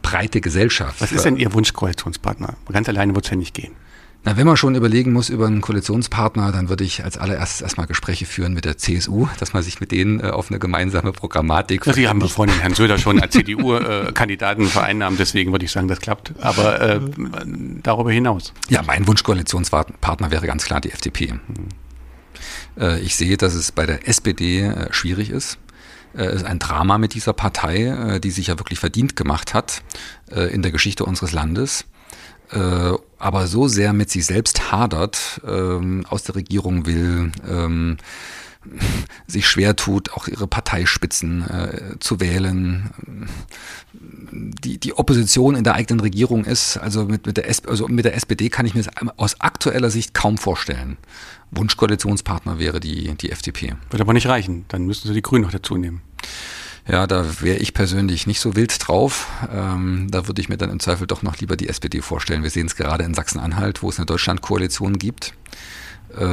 breite 0.00 0.40
Gesellschaft. 0.40 1.02
Was 1.02 1.12
ist 1.12 1.26
denn 1.26 1.36
Ihr 1.36 1.52
Wunschkoalitionspartner? 1.52 2.54
Ganz 2.72 2.88
alleine 2.88 3.14
wird 3.14 3.26
es 3.26 3.30
ja 3.30 3.36
nicht 3.36 3.52
gehen. 3.52 3.72
Na, 4.28 4.36
wenn 4.36 4.46
man 4.46 4.58
schon 4.58 4.74
überlegen 4.74 5.14
muss 5.14 5.30
über 5.30 5.46
einen 5.46 5.62
Koalitionspartner, 5.62 6.52
dann 6.52 6.68
würde 6.68 6.84
ich 6.84 7.02
als 7.02 7.16
allererstes 7.16 7.62
erstmal 7.62 7.86
Gespräche 7.86 8.26
führen 8.26 8.52
mit 8.52 8.66
der 8.66 8.76
CSU, 8.76 9.26
dass 9.40 9.54
man 9.54 9.62
sich 9.62 9.80
mit 9.80 9.90
denen 9.90 10.20
äh, 10.20 10.24
auf 10.24 10.50
eine 10.50 10.58
gemeinsame 10.58 11.12
Programmatik. 11.12 11.86
Ja, 11.86 11.94
Sie 11.94 12.08
haben 12.08 12.20
ja 12.20 12.26
vorhin 12.26 12.54
Herrn 12.60 12.74
Söder 12.74 12.98
schon 12.98 13.22
als 13.22 13.32
CDU-Kandidaten 13.32 14.64
äh, 14.64 14.66
vereinnahmt, 14.66 15.18
deswegen 15.18 15.52
würde 15.52 15.64
ich 15.64 15.70
sagen, 15.70 15.88
das 15.88 16.00
klappt. 16.00 16.34
Aber 16.40 16.78
äh, 16.78 17.00
darüber 17.82 18.12
hinaus. 18.12 18.52
Ja, 18.68 18.82
mein 18.82 19.06
Wunschkoalitionspartner 19.06 20.30
wäre 20.30 20.46
ganz 20.46 20.66
klar 20.66 20.82
die 20.82 20.92
FDP. 20.92 21.32
Äh, 22.78 23.00
ich 23.00 23.16
sehe, 23.16 23.38
dass 23.38 23.54
es 23.54 23.72
bei 23.72 23.86
der 23.86 24.06
SPD 24.06 24.60
äh, 24.60 24.92
schwierig 24.92 25.30
ist. 25.30 25.56
Äh, 26.14 26.24
es 26.24 26.42
ist 26.42 26.44
ein 26.44 26.58
Drama 26.58 26.98
mit 26.98 27.14
dieser 27.14 27.32
Partei, 27.32 28.20
die 28.22 28.30
sich 28.30 28.48
ja 28.48 28.58
wirklich 28.58 28.78
verdient 28.78 29.16
gemacht 29.16 29.54
hat 29.54 29.82
in 30.30 30.60
der 30.60 30.70
Geschichte 30.70 31.06
unseres 31.06 31.32
Landes 31.32 31.86
aber 33.18 33.46
so 33.46 33.68
sehr 33.68 33.92
mit 33.92 34.10
sich 34.10 34.26
selbst 34.26 34.70
hadert, 34.72 35.40
ähm, 35.46 36.04
aus 36.08 36.24
der 36.24 36.36
Regierung 36.36 36.86
will, 36.86 37.32
ähm, 37.48 37.96
sich 39.26 39.46
schwer 39.46 39.76
tut, 39.76 40.12
auch 40.12 40.28
ihre 40.28 40.46
Parteispitzen 40.46 41.42
äh, 41.48 41.98
zu 42.00 42.20
wählen. 42.20 42.90
Die, 44.32 44.78
die 44.78 44.94
Opposition 44.94 45.54
in 45.54 45.64
der 45.64 45.74
eigenen 45.74 46.00
Regierung 46.00 46.44
ist, 46.44 46.76
also 46.76 47.04
mit, 47.04 47.26
mit, 47.26 47.36
der, 47.36 47.46
also 47.66 47.88
mit 47.88 48.04
der 48.04 48.14
SPD 48.14 48.50
kann 48.50 48.66
ich 48.66 48.74
mir 48.74 48.82
das 48.82 48.92
aus 49.16 49.40
aktueller 49.40 49.90
Sicht 49.90 50.14
kaum 50.14 50.38
vorstellen. 50.38 50.96
Wunschkoalitionspartner 51.50 52.58
wäre 52.58 52.78
die, 52.78 53.14
die 53.14 53.30
FDP. 53.30 53.74
Wird 53.90 54.00
aber 54.00 54.12
nicht 54.12 54.26
reichen, 54.26 54.66
dann 54.68 54.84
müssen 54.86 55.08
Sie 55.08 55.14
die 55.14 55.22
Grünen 55.22 55.44
noch 55.44 55.52
dazu 55.52 55.76
nehmen. 55.76 56.02
Ja, 56.88 57.06
da 57.06 57.26
wäre 57.42 57.58
ich 57.58 57.74
persönlich 57.74 58.26
nicht 58.26 58.40
so 58.40 58.56
wild 58.56 58.88
drauf. 58.88 59.28
Ähm, 59.52 60.06
da 60.10 60.26
würde 60.26 60.40
ich 60.40 60.48
mir 60.48 60.56
dann 60.56 60.70
im 60.70 60.80
Zweifel 60.80 61.06
doch 61.06 61.22
noch 61.22 61.36
lieber 61.36 61.54
die 61.54 61.68
SPD 61.68 62.00
vorstellen. 62.00 62.42
Wir 62.42 62.50
sehen 62.50 62.66
es 62.66 62.76
gerade 62.76 63.04
in 63.04 63.12
Sachsen-Anhalt, 63.12 63.82
wo 63.82 63.90
es 63.90 63.98
eine 63.98 64.06
Deutschland-Koalition 64.06 64.98
gibt. 64.98 65.34
Äh, 66.16 66.24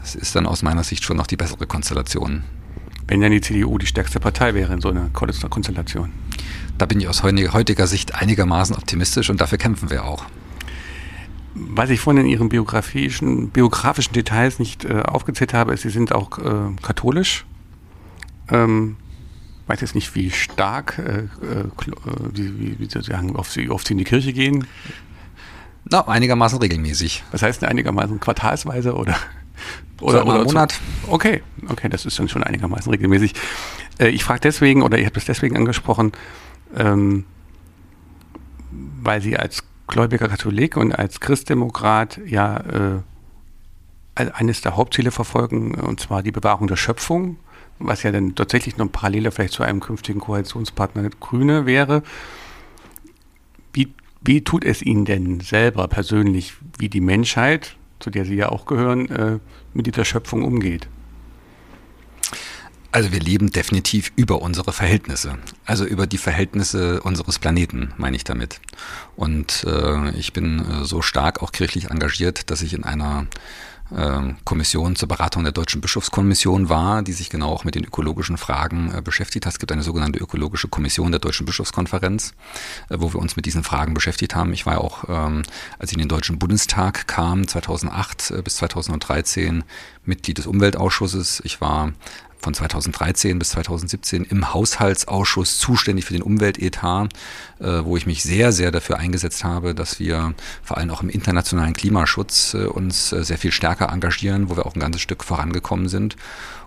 das 0.00 0.16
ist 0.16 0.34
dann 0.34 0.46
aus 0.46 0.62
meiner 0.62 0.82
Sicht 0.82 1.04
schon 1.04 1.16
noch 1.16 1.28
die 1.28 1.36
bessere 1.36 1.68
Konstellation. 1.68 2.42
Wenn 3.06 3.20
dann 3.20 3.30
die 3.30 3.40
CDU 3.40 3.78
die 3.78 3.86
stärkste 3.86 4.18
Partei 4.18 4.54
wäre 4.54 4.72
in 4.72 4.80
so 4.80 4.88
einer 4.88 5.10
Konstellation. 5.10 6.12
Da 6.76 6.86
bin 6.86 6.98
ich 6.98 7.06
aus 7.06 7.22
heutiger 7.22 7.86
Sicht 7.86 8.16
einigermaßen 8.16 8.74
optimistisch 8.74 9.30
und 9.30 9.40
dafür 9.40 9.58
kämpfen 9.58 9.90
wir 9.90 10.04
auch. 10.04 10.24
Was 11.54 11.90
ich 11.90 12.00
vorhin 12.00 12.24
in 12.24 12.30
Ihren 12.30 12.48
biografischen, 12.48 13.50
biografischen 13.50 14.12
Details 14.12 14.58
nicht 14.58 14.84
äh, 14.84 15.02
aufgezählt 15.02 15.54
habe, 15.54 15.72
ist, 15.72 15.82
Sie 15.82 15.90
sind 15.90 16.12
auch 16.12 16.38
äh, 16.38 16.74
katholisch. 16.82 17.46
Ähm, 18.50 18.96
weiß 19.66 19.80
jetzt 19.80 19.94
nicht, 19.94 20.14
wie 20.14 20.30
stark, 20.30 20.98
äh, 20.98 21.24
äh, 21.44 21.64
wie, 22.32 22.78
wie, 22.78 22.84
sozusagen, 22.84 23.34
oft 23.36 23.50
sie, 23.50 23.68
oft 23.68 23.86
sie 23.86 23.94
in 23.94 23.98
die 23.98 24.04
Kirche 24.04 24.32
gehen. 24.32 24.66
Na, 25.88 26.06
einigermaßen 26.06 26.58
regelmäßig. 26.58 27.24
Was 27.32 27.42
heißt 27.42 27.62
denn 27.62 27.68
einigermaßen 27.68 28.20
quartalsweise 28.20 28.94
oder? 28.94 29.16
Oder, 30.00 30.20
so 30.20 30.26
oder 30.26 30.44
Monat? 30.44 30.72
Zu, 30.72 30.80
okay, 31.08 31.42
okay, 31.68 31.88
das 31.88 32.04
ist 32.04 32.18
dann 32.18 32.28
schon 32.28 32.44
einigermaßen 32.44 32.90
regelmäßig. 32.90 33.34
Äh, 33.98 34.08
ich 34.08 34.24
frage 34.24 34.40
deswegen, 34.40 34.82
oder 34.82 34.98
ich 34.98 35.04
habe 35.04 35.14
das 35.14 35.24
deswegen 35.24 35.56
angesprochen, 35.56 36.12
ähm, 36.76 37.24
weil 39.02 39.20
Sie 39.20 39.36
als 39.36 39.64
gläubiger 39.86 40.28
Katholik 40.28 40.76
und 40.76 40.92
als 40.92 41.20
Christdemokrat 41.20 42.20
ja 42.26 42.56
äh, 42.58 43.00
eines 44.14 44.60
der 44.60 44.76
Hauptziele 44.76 45.10
verfolgen, 45.10 45.74
und 45.74 46.00
zwar 46.00 46.22
die 46.22 46.32
Bewahrung 46.32 46.66
der 46.66 46.76
Schöpfung 46.76 47.38
was 47.78 48.02
ja 48.02 48.12
dann 48.12 48.34
tatsächlich 48.34 48.76
noch 48.76 48.90
paralleler 48.90 49.32
vielleicht 49.32 49.54
zu 49.54 49.62
einem 49.62 49.80
künftigen 49.80 50.20
Koalitionspartner 50.20 51.10
Grüne 51.20 51.66
wäre. 51.66 52.02
Wie, 53.72 53.92
wie 54.22 54.42
tut 54.42 54.64
es 54.64 54.82
Ihnen 54.82 55.04
denn 55.04 55.40
selber 55.40 55.88
persönlich, 55.88 56.54
wie 56.78 56.88
die 56.88 57.00
Menschheit, 57.00 57.76
zu 58.00 58.10
der 58.10 58.24
Sie 58.24 58.36
ja 58.36 58.48
auch 58.48 58.66
gehören, 58.66 59.08
äh, 59.10 59.38
mit 59.74 59.86
dieser 59.86 60.04
Schöpfung 60.04 60.44
umgeht? 60.44 60.88
Also 62.96 63.12
wir 63.12 63.20
leben 63.20 63.50
definitiv 63.50 64.10
über 64.16 64.40
unsere 64.40 64.72
Verhältnisse, 64.72 65.36
also 65.66 65.84
über 65.84 66.06
die 66.06 66.16
Verhältnisse 66.16 67.02
unseres 67.02 67.38
Planeten, 67.38 67.92
meine 67.98 68.16
ich 68.16 68.24
damit. 68.24 68.58
Und 69.16 69.64
äh, 69.64 70.10
ich 70.12 70.32
bin 70.32 70.60
äh, 70.60 70.84
so 70.86 71.02
stark 71.02 71.42
auch 71.42 71.52
kirchlich 71.52 71.90
engagiert, 71.90 72.50
dass 72.50 72.62
ich 72.62 72.72
in 72.72 72.84
einer 72.84 73.26
Kommission 74.44 74.96
zur 74.96 75.08
Beratung 75.08 75.44
der 75.44 75.52
Deutschen 75.52 75.80
Bischofskommission 75.80 76.68
war, 76.68 77.02
die 77.02 77.12
sich 77.12 77.30
genau 77.30 77.50
auch 77.50 77.64
mit 77.64 77.76
den 77.76 77.84
ökologischen 77.84 78.36
Fragen 78.36 78.92
äh, 78.92 79.00
beschäftigt 79.00 79.46
hat. 79.46 79.52
Es 79.52 79.58
gibt 79.58 79.70
eine 79.70 79.82
sogenannte 79.82 80.18
ökologische 80.18 80.68
Kommission 80.68 81.12
der 81.12 81.20
Deutschen 81.20 81.46
Bischofskonferenz, 81.46 82.34
äh, 82.88 82.96
wo 82.98 83.12
wir 83.12 83.20
uns 83.20 83.36
mit 83.36 83.46
diesen 83.46 83.62
Fragen 83.62 83.94
beschäftigt 83.94 84.34
haben. 84.34 84.52
Ich 84.52 84.66
war 84.66 84.80
auch, 84.80 85.04
ähm, 85.08 85.42
als 85.78 85.90
ich 85.90 85.96
in 85.96 86.00
den 86.00 86.08
Deutschen 86.08 86.38
Bundestag 86.38 87.06
kam, 87.06 87.46
2008 87.46 88.32
äh, 88.32 88.42
bis 88.42 88.56
2013 88.56 89.62
Mitglied 90.04 90.38
des 90.38 90.46
Umweltausschusses. 90.46 91.40
Ich 91.44 91.60
war 91.60 91.92
von 92.38 92.54
2013 92.54 93.38
bis 93.38 93.50
2017 93.50 94.24
im 94.24 94.52
Haushaltsausschuss 94.52 95.58
zuständig 95.58 96.04
für 96.04 96.12
den 96.12 96.22
Umweltetat, 96.22 97.12
äh, 97.58 97.84
wo 97.84 97.96
ich 97.96 98.06
mich 98.06 98.22
sehr, 98.22 98.52
sehr 98.52 98.70
dafür 98.70 98.98
eingesetzt 98.98 99.44
habe, 99.44 99.74
dass 99.74 99.98
wir 99.98 100.34
vor 100.62 100.76
allem 100.76 100.90
auch 100.90 101.02
im 101.02 101.08
internationalen 101.08 101.74
Klimaschutz 101.74 102.54
äh, 102.54 102.66
uns 102.66 103.12
äh, 103.12 103.24
sehr 103.24 103.38
viel 103.38 103.52
stärker 103.52 103.90
engagieren, 103.90 104.48
wo 104.48 104.56
wir 104.56 104.66
auch 104.66 104.74
ein 104.74 104.80
ganzes 104.80 105.02
Stück 105.02 105.24
vorangekommen 105.24 105.88
sind. 105.88 106.16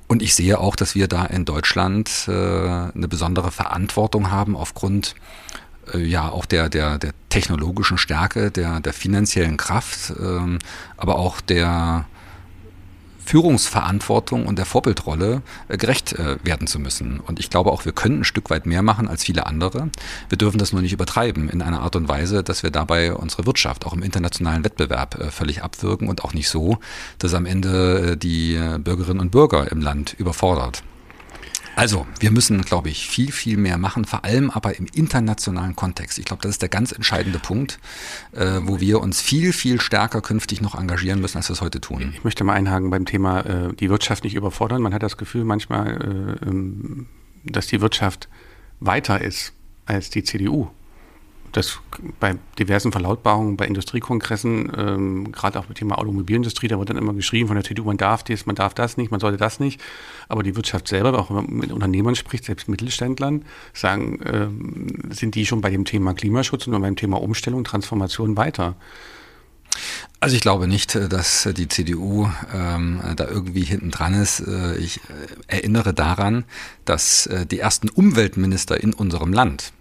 Und 0.08 0.22
ich 0.24 0.34
sehe 0.34 0.60
auch, 0.60 0.76
dass 0.76 0.96
wir 0.96 1.08
da 1.08 1.24
in 1.26 1.46
Deutschland 1.46 2.26
eine 2.28 3.08
besondere 3.08 3.52
Verantwortung 3.52 4.32
haben 4.32 4.56
aufgrund 4.56 5.14
ja 5.96 6.30
auch 6.30 6.46
der, 6.46 6.68
der, 6.68 6.98
der 6.98 7.12
technologischen 7.30 8.00
Stärke, 8.00 8.50
der, 8.50 8.80
der 8.80 8.94
finanziellen 8.94 9.58
Kraft, 9.58 10.14
ähm, 10.20 10.58
aber 10.98 11.20
auch 11.20 11.42
der 11.42 12.06
Führungsverantwortung 13.30 14.48
und 14.48 14.58
der 14.58 14.66
Vorbildrolle 14.66 15.44
äh, 15.68 15.78
gerecht 15.78 16.14
äh, 16.14 16.38
werden 16.42 16.66
zu 16.66 16.80
müssen. 16.80 17.20
Und 17.20 17.40
ich 17.40 17.52
glaube 17.52 17.72
auch, 17.72 17.86
wir 17.86 17.92
können 17.92 18.22
ein 18.22 18.24
Stück 18.24 18.50
weit 18.50 18.66
mehr 18.66 18.82
machen 18.82 19.08
als 19.08 19.24
viele 19.24 19.46
andere. 19.46 19.90
Wir 20.30 20.38
dürfen 20.40 20.58
das 20.58 20.74
nur 20.74 20.82
nicht 20.82 20.94
übertreiben 20.94 21.48
in 21.48 21.62
einer 21.62 21.82
Art 21.82 21.96
und 21.96 22.08
Weise, 22.08 22.44
dass 22.44 22.64
wir 22.64 22.72
dabei 22.72 23.14
unsere 23.14 23.46
Wirtschaft 23.46 23.86
auch 23.86 23.94
im 23.94 24.02
internationalen 24.02 24.66
Wettbewerb 24.66 25.20
äh, 25.20 25.30
völlig 25.30 25.62
abwirken 25.62 26.10
und 26.10 26.24
auch 26.24 26.34
nicht 26.34 26.50
so, 26.50 26.80
dass 27.20 27.36
am 27.36 27.46
Ende 27.46 28.18
die 28.18 28.60
Bürgerinnen 28.80 29.20
und 29.20 29.30
Bürger 29.30 29.72
im 29.72 29.82
Land 29.82 30.16
überfordert. 30.18 30.82
Also, 31.80 32.06
wir 32.20 32.32
müssen, 32.32 32.62
glaube 32.64 32.90
ich, 32.90 33.08
viel, 33.08 33.32
viel 33.32 33.56
mehr 33.56 33.78
machen, 33.78 34.04
vor 34.04 34.26
allem 34.26 34.50
aber 34.50 34.78
im 34.78 34.86
internationalen 34.94 35.78
Kontext. 35.78 36.20
Ich 36.20 36.26
glaube, 36.26 36.42
das 36.42 36.50
ist 36.52 36.62
der 36.62 36.68
ganz 36.68 36.92
entscheidende 36.92 37.40
Punkt, 37.40 37.80
äh, 38.34 38.60
wo 38.64 38.82
wir 38.82 39.00
uns 39.00 39.22
viel, 39.22 39.54
viel 39.54 39.80
stärker 39.80 40.20
künftig 40.20 40.60
noch 40.60 40.76
engagieren 40.76 41.22
müssen, 41.22 41.38
als 41.38 41.48
wir 41.48 41.54
es 41.54 41.62
heute 41.62 41.80
tun. 41.80 42.12
Ich 42.14 42.26
möchte 42.26 42.44
mal 42.44 42.52
einhaken 42.52 42.90
beim 42.90 43.06
Thema 43.06 43.46
äh, 43.46 43.74
die 43.74 43.90
Wirtschaft 43.90 44.26
nicht 44.26 44.36
überfordern. 44.36 44.82
Man 44.82 44.94
hat 44.94 45.04
das 45.04 45.16
Gefühl 45.16 45.46
manchmal, 45.46 46.38
äh, 46.44 46.50
ähm, 46.50 47.08
dass 47.46 47.68
die 47.68 47.80
Wirtschaft 47.80 48.28
weiter 48.82 49.22
ist 49.22 49.54
als 49.86 50.10
die 50.10 50.26
CDU 50.26 50.68
das 51.52 51.80
bei 52.20 52.38
diversen 52.58 52.92
Verlautbarungen, 52.92 53.58
bei 53.58 53.66
Industriekongressen, 53.66 54.72
ähm, 54.78 55.32
gerade 55.32 55.60
auch 55.60 55.68
mit 55.68 55.78
Thema 55.78 55.98
Automobilindustrie, 55.98 56.68
da 56.68 56.78
wird 56.78 56.90
dann 56.90 56.98
immer 56.98 57.14
geschrieben 57.14 57.48
von 57.48 57.56
der 57.56 57.64
CDU, 57.64 57.86
man 57.86 57.98
darf 57.98 58.24
das, 58.24 58.46
man 58.46 58.56
darf 58.56 58.74
das 58.74 58.98
nicht, 58.98 59.12
man 59.12 59.20
sollte 59.20 59.38
das 59.38 59.60
nicht. 59.60 59.82
Aber 60.28 60.44
die 60.44 60.56
Wirtschaft 60.56 60.88
selber, 60.88 61.18
auch 61.18 61.30
wenn 61.30 61.36
man 61.38 61.46
mit 61.48 61.72
Unternehmern 61.72 62.16
spricht, 62.16 62.46
selbst 62.46 62.70
Mittelständlern, 62.70 63.46
sagen, 63.74 64.20
ähm, 64.26 65.12
sind 65.12 65.36
die 65.36 65.46
schon 65.46 65.62
bei 65.62 65.70
dem 65.70 65.86
Thema 65.86 66.14
Klimaschutz 66.14 66.68
und 66.68 66.80
beim 66.80 66.96
Thema 66.96 67.22
Umstellung, 67.22 67.64
Transformation 67.64 68.38
weiter. 68.38 68.76
Also 70.20 70.36
ich 70.36 70.42
glaube 70.42 70.68
nicht, 70.68 70.96
dass 70.96 71.48
die 71.56 71.68
CDU 71.70 72.30
ähm, 72.54 73.00
da 73.16 73.26
irgendwie 73.28 73.64
hinten 73.64 73.90
dran 73.90 74.14
ist. 74.14 74.42
Äh, 74.42 74.76
ich 74.78 74.98
äh, 74.98 75.02
erinnere 75.48 75.94
daran, 75.94 76.44
dass 76.84 77.26
äh, 77.28 77.46
die 77.46 77.60
ersten 77.60 77.88
Umweltminister 77.90 78.82
in 78.82 78.94
unserem 78.94 79.32
Land, 79.32 79.72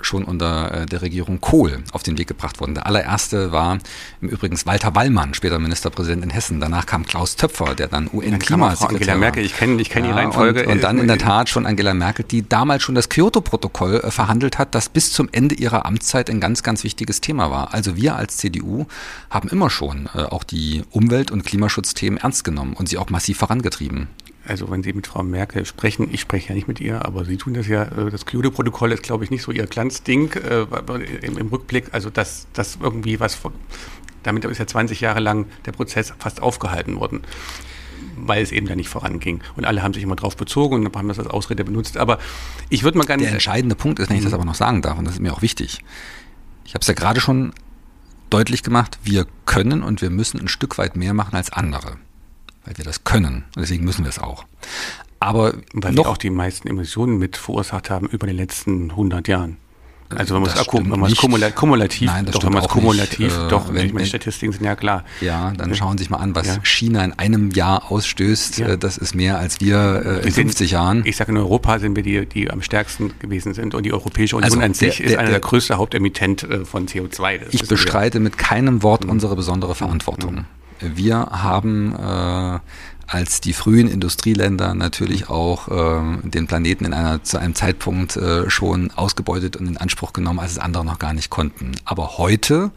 schon 0.00 0.24
unter 0.24 0.82
äh, 0.82 0.86
der 0.86 1.02
Regierung 1.02 1.40
Kohl 1.40 1.82
auf 1.92 2.02
den 2.02 2.18
Weg 2.18 2.26
gebracht 2.26 2.60
worden. 2.60 2.74
Der 2.74 2.86
allererste 2.86 3.52
war 3.52 3.78
im 4.20 4.28
Übrigen 4.28 4.58
Walter 4.64 4.94
Wallmann, 4.94 5.34
später 5.34 5.58
Ministerpräsident 5.58 6.24
in 6.24 6.30
Hessen. 6.30 6.60
Danach 6.60 6.86
kam 6.86 7.04
Klaus 7.06 7.36
Töpfer, 7.36 7.74
der 7.74 7.88
dann 7.88 8.08
UN-Klimasekretär 8.12 8.96
Angela 8.96 9.16
Merkel, 9.16 9.44
ich 9.44 9.56
kenne 9.56 9.80
ich 9.80 9.90
kenn 9.90 10.04
ja, 10.04 10.12
die 10.12 10.16
Reihenfolge. 10.16 10.64
Und, 10.64 10.72
und 10.72 10.82
dann 10.82 10.98
in 10.98 11.08
der 11.08 11.18
Tat 11.18 11.48
schon 11.48 11.66
Angela 11.66 11.94
Merkel, 11.94 12.24
die 12.24 12.48
damals 12.48 12.82
schon 12.82 12.94
das 12.94 13.08
Kyoto-Protokoll 13.08 14.00
äh, 14.00 14.10
verhandelt 14.10 14.58
hat, 14.58 14.74
das 14.74 14.88
bis 14.88 15.12
zum 15.12 15.28
Ende 15.32 15.54
ihrer 15.54 15.86
Amtszeit 15.86 16.30
ein 16.30 16.40
ganz, 16.40 16.62
ganz 16.62 16.84
wichtiges 16.84 17.20
Thema 17.20 17.50
war. 17.50 17.74
Also 17.74 17.96
wir 17.96 18.16
als 18.16 18.36
CDU 18.38 18.86
haben 19.30 19.48
immer 19.48 19.70
schon 19.70 20.08
äh, 20.14 20.22
auch 20.22 20.44
die 20.44 20.82
Umwelt- 20.90 21.30
und 21.30 21.44
Klimaschutzthemen 21.44 22.18
ernst 22.18 22.44
genommen 22.44 22.74
und 22.74 22.88
sie 22.88 22.98
auch 22.98 23.10
massiv 23.10 23.38
vorangetrieben. 23.38 24.08
Also 24.46 24.70
wenn 24.70 24.82
Sie 24.82 24.92
mit 24.92 25.06
Frau 25.06 25.22
Merkel 25.22 25.64
sprechen, 25.64 26.08
ich 26.12 26.20
spreche 26.20 26.50
ja 26.50 26.54
nicht 26.54 26.68
mit 26.68 26.80
ihr, 26.80 27.04
aber 27.04 27.24
Sie 27.24 27.36
tun 27.36 27.54
das 27.54 27.66
ja, 27.66 27.84
äh, 27.84 28.10
das 28.10 28.26
Kyoto-Protokoll 28.26 28.92
ist, 28.92 29.02
glaube 29.02 29.24
ich, 29.24 29.30
nicht 29.30 29.42
so 29.42 29.52
Ihr 29.52 29.66
Glanzding 29.66 30.32
äh, 30.32 30.66
im, 31.22 31.38
im, 31.38 31.48
Rückblick, 31.48 31.86
also 31.92 32.10
dass 32.10 32.46
das 32.52 32.78
irgendwie 32.80 33.20
was, 33.20 33.34
von, 33.34 33.52
damit 34.22 34.44
ist 34.44 34.58
ja 34.58 34.66
20 34.66 35.00
Jahre 35.00 35.20
lang 35.20 35.46
der 35.66 35.72
Prozess 35.72 36.12
fast 36.18 36.42
aufgehalten 36.42 36.96
worden 36.96 37.22
weil 38.16 38.42
es 38.42 38.52
eben 38.52 38.66
da 38.66 38.76
nicht 38.76 38.88
voranging. 38.88 39.40
Und 39.56 39.64
alle 39.64 39.82
haben 39.82 39.92
sich 39.92 40.02
immer 40.02 40.14
drauf 40.14 40.36
bezogen 40.36 40.76
und 40.86 40.96
haben 40.96 41.08
das 41.08 41.18
als 41.18 41.28
Ausrede 41.28 41.64
benutzt. 41.64 41.96
Aber 41.96 42.18
ich 42.68 42.84
würde 42.84 42.96
mal 42.96 43.04
gerne. 43.04 43.22
Der 43.24 43.32
entscheidende 43.32 43.74
Punkt 43.74 43.98
ist, 43.98 44.08
wenn 44.08 44.16
ich 44.16 44.22
das 44.22 44.30
mhm. 44.30 44.36
aber 44.36 44.44
noch 44.44 44.54
sagen 44.54 44.82
darf, 44.82 44.98
und 44.98 45.04
das 45.04 45.14
ist 45.14 45.20
mir 45.20 45.32
auch 45.32 45.42
wichtig. 45.42 45.82
Ich 46.64 46.74
habe 46.74 46.82
es 46.82 46.86
ja 46.86 46.94
gerade 46.94 47.20
schon 47.20 47.52
deutlich 48.30 48.62
gemacht, 48.62 48.98
wir 49.02 49.26
können 49.46 49.82
und 49.82 50.00
wir 50.00 50.10
müssen 50.10 50.40
ein 50.40 50.48
Stück 50.48 50.78
weit 50.78 50.96
mehr 50.96 51.14
machen 51.14 51.34
als 51.34 51.52
andere 51.52 51.96
weil 52.64 52.76
wir 52.76 52.84
das 52.84 53.04
können. 53.04 53.44
Und 53.54 53.62
deswegen 53.62 53.84
müssen 53.84 54.04
wir 54.04 54.08
es 54.08 54.18
auch. 54.18 54.44
Aber 55.20 55.54
weil 55.72 55.92
noch, 55.92 56.04
wir 56.04 56.10
auch 56.10 56.18
die 56.18 56.30
meisten 56.30 56.68
Emissionen 56.68 57.18
mit 57.18 57.36
verursacht 57.36 57.90
haben 57.90 58.08
über 58.08 58.26
die 58.26 58.34
letzten 58.34 58.90
100 58.90 59.28
Jahren. 59.28 59.56
Also 60.10 60.34
wenn 60.34 60.42
man 61.00 61.10
es 61.10 61.54
kumulativ, 61.54 62.06
Nein, 62.06 62.26
das 62.26 62.34
doch, 62.34 62.44
wenn 62.44 62.52
man 62.52 62.62
es 62.62 62.68
kumulativ, 62.68 63.36
äh, 63.36 63.48
doch, 63.48 63.72
wenn, 63.72 63.92
meine 63.92 64.06
Statistiken 64.06 64.52
sind 64.52 64.64
ja 64.64 64.76
klar. 64.76 65.04
Ja, 65.20 65.52
dann 65.56 65.74
schauen 65.74 65.96
Sie 65.98 66.04
sich 66.04 66.10
mal 66.10 66.18
an, 66.18 66.34
was 66.34 66.46
ja. 66.46 66.58
China 66.62 67.04
in 67.04 67.12
einem 67.14 67.50
Jahr 67.50 67.90
ausstößt. 67.90 68.58
Ja. 68.58 68.68
Äh, 68.68 68.78
das 68.78 68.96
ist 68.98 69.14
mehr 69.14 69.38
als 69.38 69.60
wir 69.60 70.02
äh, 70.04 70.18
in 70.18 70.24
wir 70.24 70.32
50 70.32 70.58
sind, 70.58 70.70
Jahren. 70.70 71.02
Ich 71.04 71.16
sage 71.16 71.32
in 71.32 71.38
Europa 71.38 71.78
sind 71.78 71.96
wir 71.96 72.02
die, 72.02 72.26
die 72.26 72.50
am 72.50 72.62
stärksten 72.62 73.12
gewesen 73.18 73.54
sind 73.54 73.74
und 73.74 73.84
die 73.84 73.92
Europäische 73.92 74.36
Union 74.36 74.52
also 74.52 74.60
an 74.60 74.74
sich 74.74 74.98
der, 74.98 75.06
ist 75.06 75.12
einer 75.14 75.22
der, 75.22 75.40
der 75.40 75.40
größte 75.40 75.78
Hauptemittent 75.78 76.42
äh, 76.44 76.64
von 76.64 76.86
CO2. 76.86 77.38
Das 77.38 77.54
ich 77.54 77.66
bestreite 77.66 78.18
wir. 78.18 78.24
mit 78.24 78.38
keinem 78.38 78.82
Wort 78.82 79.04
mhm. 79.04 79.10
unsere 79.10 79.34
besondere 79.36 79.74
Verantwortung. 79.74 80.34
Mhm. 80.34 80.44
Wir 80.80 81.16
haben 81.16 81.94
äh, 81.94 82.58
als 83.06 83.40
die 83.40 83.52
frühen 83.52 83.88
Industrieländer 83.88 84.74
natürlich 84.74 85.28
auch 85.28 85.68
äh, 85.68 86.18
den 86.22 86.46
Planeten 86.46 86.84
in 86.84 86.94
einer, 86.94 87.22
zu 87.22 87.38
einem 87.38 87.54
Zeitpunkt 87.54 88.16
äh, 88.16 88.48
schon 88.50 88.90
ausgebeutet 88.92 89.56
und 89.56 89.66
in 89.66 89.76
Anspruch 89.76 90.12
genommen, 90.12 90.40
als 90.40 90.52
es 90.52 90.58
andere 90.58 90.84
noch 90.84 90.98
gar 90.98 91.12
nicht 91.12 91.30
konnten. 91.30 91.72
Aber 91.84 92.18
heute 92.18 92.70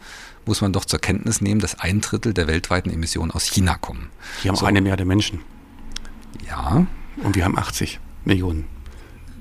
muss 0.46 0.60
man 0.60 0.72
doch 0.72 0.84
zur 0.84 0.98
Kenntnis 0.98 1.40
nehmen, 1.40 1.60
dass 1.60 1.78
ein 1.78 2.00
Drittel 2.00 2.34
der 2.34 2.46
weltweiten 2.46 2.90
Emissionen 2.90 3.30
aus 3.30 3.44
China 3.44 3.76
kommen. 3.76 4.08
Wir 4.42 4.50
haben 4.50 4.56
so. 4.56 4.64
auch 4.64 4.68
eine 4.68 4.80
Milliarde 4.80 5.04
Menschen. 5.04 5.40
Ja. 6.46 6.86
Und 7.22 7.36
wir 7.36 7.44
haben 7.44 7.58
80 7.58 8.00
Millionen. 8.24 8.64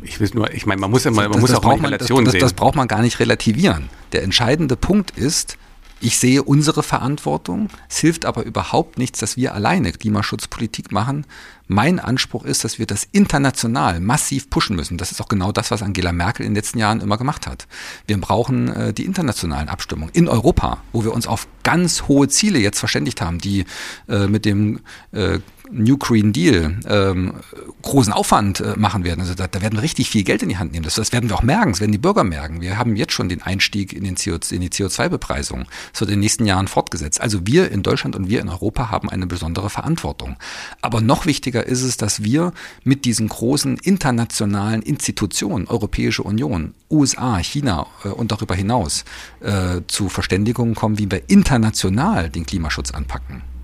Ich 0.01 0.19
will 0.19 0.29
nur, 0.33 0.53
ich 0.53 0.65
meine, 0.65 0.79
man 0.79 0.91
muss 0.91 1.03
ja 1.03 1.11
mal, 1.11 1.23
man 1.23 1.33
das, 1.33 1.41
muss 1.41 1.49
das 1.49 1.59
auch 1.59 1.77
mal 1.77 1.87
Relation 1.87 2.25
das, 2.25 2.33
das, 2.33 2.41
das 2.41 2.53
braucht 2.53 2.75
man 2.75 2.87
gar 2.87 3.01
nicht 3.01 3.19
relativieren. 3.19 3.89
Der 4.11 4.23
entscheidende 4.23 4.75
Punkt 4.75 5.11
ist, 5.11 5.57
ich 5.99 6.19
sehe 6.19 6.43
unsere 6.43 6.83
Verantwortung. 6.83 7.69
Es 7.89 7.97
hilft 7.97 8.25
aber 8.25 8.43
überhaupt 8.43 8.97
nichts, 8.97 9.19
dass 9.19 9.37
wir 9.37 9.53
alleine 9.53 9.91
Klimaschutzpolitik 9.91 10.91
machen. 10.91 11.25
Mein 11.67 11.99
Anspruch 11.99 12.45
ist, 12.45 12.63
dass 12.63 12.79
wir 12.79 12.85
das 12.85 13.07
international 13.11 13.99
massiv 13.99 14.49
pushen 14.49 14.75
müssen. 14.75 14.97
Das 14.97 15.11
ist 15.11 15.21
auch 15.21 15.27
genau 15.27 15.51
das, 15.51 15.69
was 15.71 15.81
Angela 15.83 16.13
Merkel 16.13 16.45
in 16.45 16.51
den 16.51 16.55
letzten 16.55 16.79
Jahren 16.79 17.01
immer 17.01 17.17
gemacht 17.17 17.45
hat. 17.45 17.67
Wir 18.05 18.19
brauchen 18.19 18.69
äh, 18.69 18.93
die 18.93 19.05
internationalen 19.05 19.67
Abstimmungen 19.67 20.13
in 20.13 20.29
Europa, 20.29 20.81
wo 20.93 21.03
wir 21.03 21.13
uns 21.13 21.27
auf 21.27 21.47
ganz 21.63 22.03
hohe 22.07 22.29
Ziele 22.29 22.59
jetzt 22.59 22.79
verständigt 22.79 23.19
haben, 23.19 23.39
die 23.39 23.65
äh, 24.07 24.27
mit 24.27 24.45
dem 24.45 24.79
äh, 25.11 25.39
New 25.71 25.97
Green 25.97 26.33
Deal 26.33 26.79
ähm, 26.87 27.33
großen 27.81 28.13
Aufwand 28.13 28.59
äh, 28.59 28.75
machen 28.77 29.03
werden. 29.03 29.21
Also 29.21 29.33
da, 29.33 29.47
da, 29.47 29.61
werden 29.61 29.77
wir 29.77 29.83
richtig 29.83 30.09
viel 30.09 30.23
Geld 30.23 30.43
in 30.43 30.49
die 30.49 30.57
Hand 30.57 30.71
nehmen. 30.71 30.83
Das, 30.83 30.95
das, 30.95 31.11
werden 31.11 31.29
wir 31.29 31.35
auch 31.35 31.43
merken, 31.43 31.71
das 31.71 31.79
werden 31.79 31.91
die 31.91 31.97
Bürger 31.97 32.23
merken. 32.23 32.61
Wir 32.61 32.77
haben 32.77 32.95
jetzt 32.95 33.13
schon 33.13 33.29
den 33.29 33.41
Einstieg 33.41 33.93
in, 33.93 34.03
den 34.03 34.15
CO, 34.15 34.37
in 34.51 34.61
die 34.61 34.69
CO2-Bepreisung. 34.69 35.65
Das 35.91 36.01
wird 36.01 36.09
in 36.09 36.15
den 36.15 36.21
nächsten 36.21 36.45
Jahren 36.45 36.67
fortgesetzt. 36.67 37.21
Also 37.21 37.45
wir 37.45 37.71
in 37.71 37.83
Deutschland 37.83 38.15
und 38.15 38.29
wir 38.29 38.41
in 38.41 38.49
Europa 38.49 38.91
haben 38.91 39.09
eine 39.09 39.27
besondere 39.27 39.69
Verantwortung. 39.69 40.37
Aber 40.81 41.01
noch 41.01 41.25
wichtiger 41.25 41.65
ist 41.65 41.83
es, 41.83 41.97
dass 41.97 42.23
wir 42.23 42.53
mit 42.83 43.05
diesen 43.05 43.27
großen 43.27 43.77
internationalen 43.77 44.81
Institutionen, 44.81 45.67
Europäische 45.67 46.23
Union, 46.23 46.73
USA, 46.89 47.37
China 47.39 47.87
äh, 48.03 48.09
und 48.09 48.31
darüber 48.31 48.55
hinaus 48.55 49.05
äh, 49.41 49.81
zu 49.87 50.09
Verständigungen 50.09 50.75
kommen, 50.75 50.97
wie 50.97 51.09
wir 51.09 51.29
international 51.29 52.29
den 52.29 52.45
Klimaschutz 52.45 52.91
anpacken. 52.91 53.56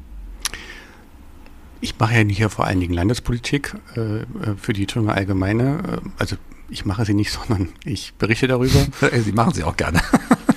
Ich 1.83 1.99
mache 1.99 2.15
ja 2.15 2.21
hier 2.21 2.49
vor 2.49 2.65
allen 2.65 2.79
Dingen 2.79 2.93
Landespolitik 2.93 3.75
äh, 3.97 4.19
äh, 4.19 4.25
für 4.55 4.71
die 4.71 4.85
Thüringer 4.85 5.15
Allgemeine. 5.15 6.01
Äh, 6.05 6.09
also 6.17 6.37
ich 6.69 6.85
mache 6.85 7.03
sie 7.03 7.13
nicht, 7.13 7.31
sondern 7.47 7.67
ich 7.83 8.13
berichte 8.13 8.47
darüber. 8.47 8.85
sie 9.11 9.33
machen 9.33 9.53
sie 9.53 9.65
auch 9.65 9.75
gerne. 9.75 10.01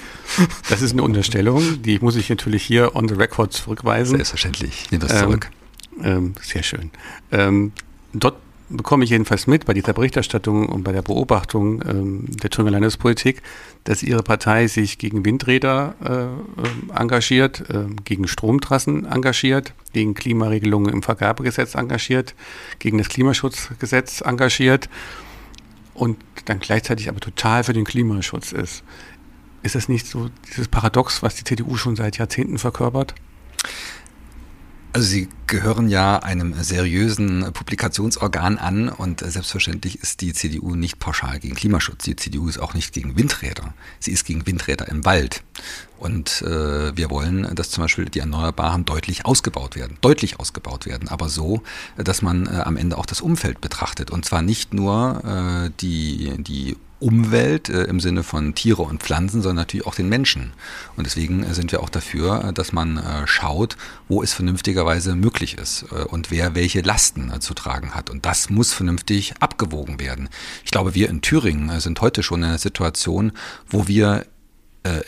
das 0.68 0.82
ist 0.82 0.92
eine 0.92 1.02
Unterstellung, 1.02 1.82
die 1.82 1.98
muss 1.98 2.14
ich 2.14 2.30
natürlich 2.30 2.62
hier 2.62 2.94
on 2.94 3.08
the 3.08 3.14
record 3.14 3.52
zurückweisen. 3.52 4.14
Selbstverständlich, 4.14 4.88
nehme 4.92 5.04
das 5.04 5.18
zurück. 5.18 5.50
Ähm, 5.98 6.04
ähm, 6.04 6.34
sehr 6.40 6.62
schön. 6.62 6.92
Ähm, 7.32 7.72
dort 8.12 8.36
bekomme 8.68 9.04
ich 9.04 9.10
jedenfalls 9.10 9.46
mit 9.46 9.64
bei 9.66 9.74
dieser 9.74 9.92
Berichterstattung 9.92 10.68
und 10.68 10.82
bei 10.82 10.92
der 10.92 11.02
Beobachtung 11.02 11.82
ähm, 11.88 12.24
der 12.42 12.50
Thüringer 12.50 12.72
Landespolitik, 12.72 13.42
dass 13.84 14.02
Ihre 14.02 14.22
Partei 14.22 14.66
sich 14.66 14.98
gegen 14.98 15.24
Windräder 15.24 15.94
äh, 16.02 16.98
engagiert, 16.98 17.68
äh, 17.70 17.86
gegen 18.04 18.26
Stromtrassen 18.26 19.04
engagiert, 19.06 19.72
gegen 19.92 20.14
Klimaregelungen 20.14 20.92
im 20.92 21.02
Vergabegesetz 21.02 21.74
engagiert, 21.74 22.34
gegen 22.78 22.98
das 22.98 23.08
Klimaschutzgesetz 23.08 24.20
engagiert 24.22 24.88
und 25.94 26.18
dann 26.44 26.58
gleichzeitig 26.58 27.08
aber 27.08 27.20
total 27.20 27.64
für 27.64 27.72
den 27.72 27.84
Klimaschutz 27.84 28.52
ist. 28.52 28.82
Ist 29.62 29.74
das 29.74 29.88
nicht 29.88 30.06
so 30.06 30.30
dieses 30.48 30.68
Paradox, 30.68 31.22
was 31.22 31.34
die 31.34 31.44
CDU 31.44 31.76
schon 31.76 31.96
seit 31.96 32.18
Jahrzehnten 32.18 32.58
verkörpert? 32.58 33.14
Also 34.96 35.08
Sie 35.08 35.28
gehören 35.46 35.90
ja 35.90 36.20
einem 36.20 36.54
seriösen 36.54 37.52
Publikationsorgan 37.52 38.56
an 38.56 38.88
und 38.88 39.20
selbstverständlich 39.20 40.00
ist 40.00 40.22
die 40.22 40.32
CDU 40.32 40.74
nicht 40.74 40.98
pauschal 41.00 41.38
gegen 41.38 41.54
Klimaschutz. 41.54 42.04
Die 42.04 42.16
CDU 42.16 42.48
ist 42.48 42.56
auch 42.56 42.72
nicht 42.72 42.94
gegen 42.94 43.14
Windräder. 43.14 43.74
Sie 44.00 44.12
ist 44.12 44.24
gegen 44.24 44.46
Windräder 44.46 44.88
im 44.88 45.04
Wald. 45.04 45.42
Und 45.98 46.40
äh, 46.40 46.96
wir 46.96 47.10
wollen, 47.10 47.54
dass 47.54 47.68
zum 47.68 47.84
Beispiel 47.84 48.06
die 48.06 48.20
Erneuerbaren 48.20 48.86
deutlich 48.86 49.26
ausgebaut 49.26 49.76
werden, 49.76 49.98
deutlich 50.00 50.40
ausgebaut 50.40 50.86
werden, 50.86 51.08
aber 51.08 51.28
so, 51.28 51.62
dass 51.98 52.22
man 52.22 52.46
äh, 52.46 52.62
am 52.64 52.78
Ende 52.78 52.96
auch 52.96 53.04
das 53.04 53.20
Umfeld 53.20 53.60
betrachtet. 53.60 54.10
Und 54.10 54.24
zwar 54.24 54.40
nicht 54.40 54.72
nur 54.72 55.66
äh, 55.66 55.70
die, 55.78 56.32
die 56.38 56.74
Umwelt 56.98 57.68
äh, 57.68 57.84
im 57.84 58.00
Sinne 58.00 58.22
von 58.22 58.54
Tiere 58.54 58.82
und 58.82 59.02
Pflanzen, 59.02 59.42
sondern 59.42 59.56
natürlich 59.56 59.86
auch 59.86 59.94
den 59.94 60.08
Menschen. 60.08 60.54
Und 60.96 61.06
deswegen 61.06 61.42
äh, 61.42 61.52
sind 61.52 61.70
wir 61.72 61.82
auch 61.82 61.90
dafür, 61.90 62.44
äh, 62.44 62.52
dass 62.52 62.72
man 62.72 62.96
äh, 62.96 63.26
schaut, 63.26 63.76
wo 64.08 64.22
es 64.22 64.32
vernünftigerweise 64.32 65.14
möglich 65.14 65.58
ist 65.58 65.84
äh, 65.92 66.04
und 66.04 66.30
wer 66.30 66.54
welche 66.54 66.80
Lasten 66.80 67.40
zu 67.40 67.52
tragen 67.52 67.94
hat. 67.94 68.08
Und 68.08 68.24
das 68.24 68.48
muss 68.48 68.72
vernünftig 68.72 69.34
abgewogen 69.40 70.00
werden. 70.00 70.28
Ich 70.64 70.70
glaube, 70.70 70.94
wir 70.94 71.10
in 71.10 71.20
Thüringen 71.20 71.80
sind 71.80 72.00
heute 72.00 72.22
schon 72.22 72.40
in 72.40 72.48
einer 72.48 72.58
Situation, 72.58 73.32
wo 73.68 73.88
wir 73.88 74.26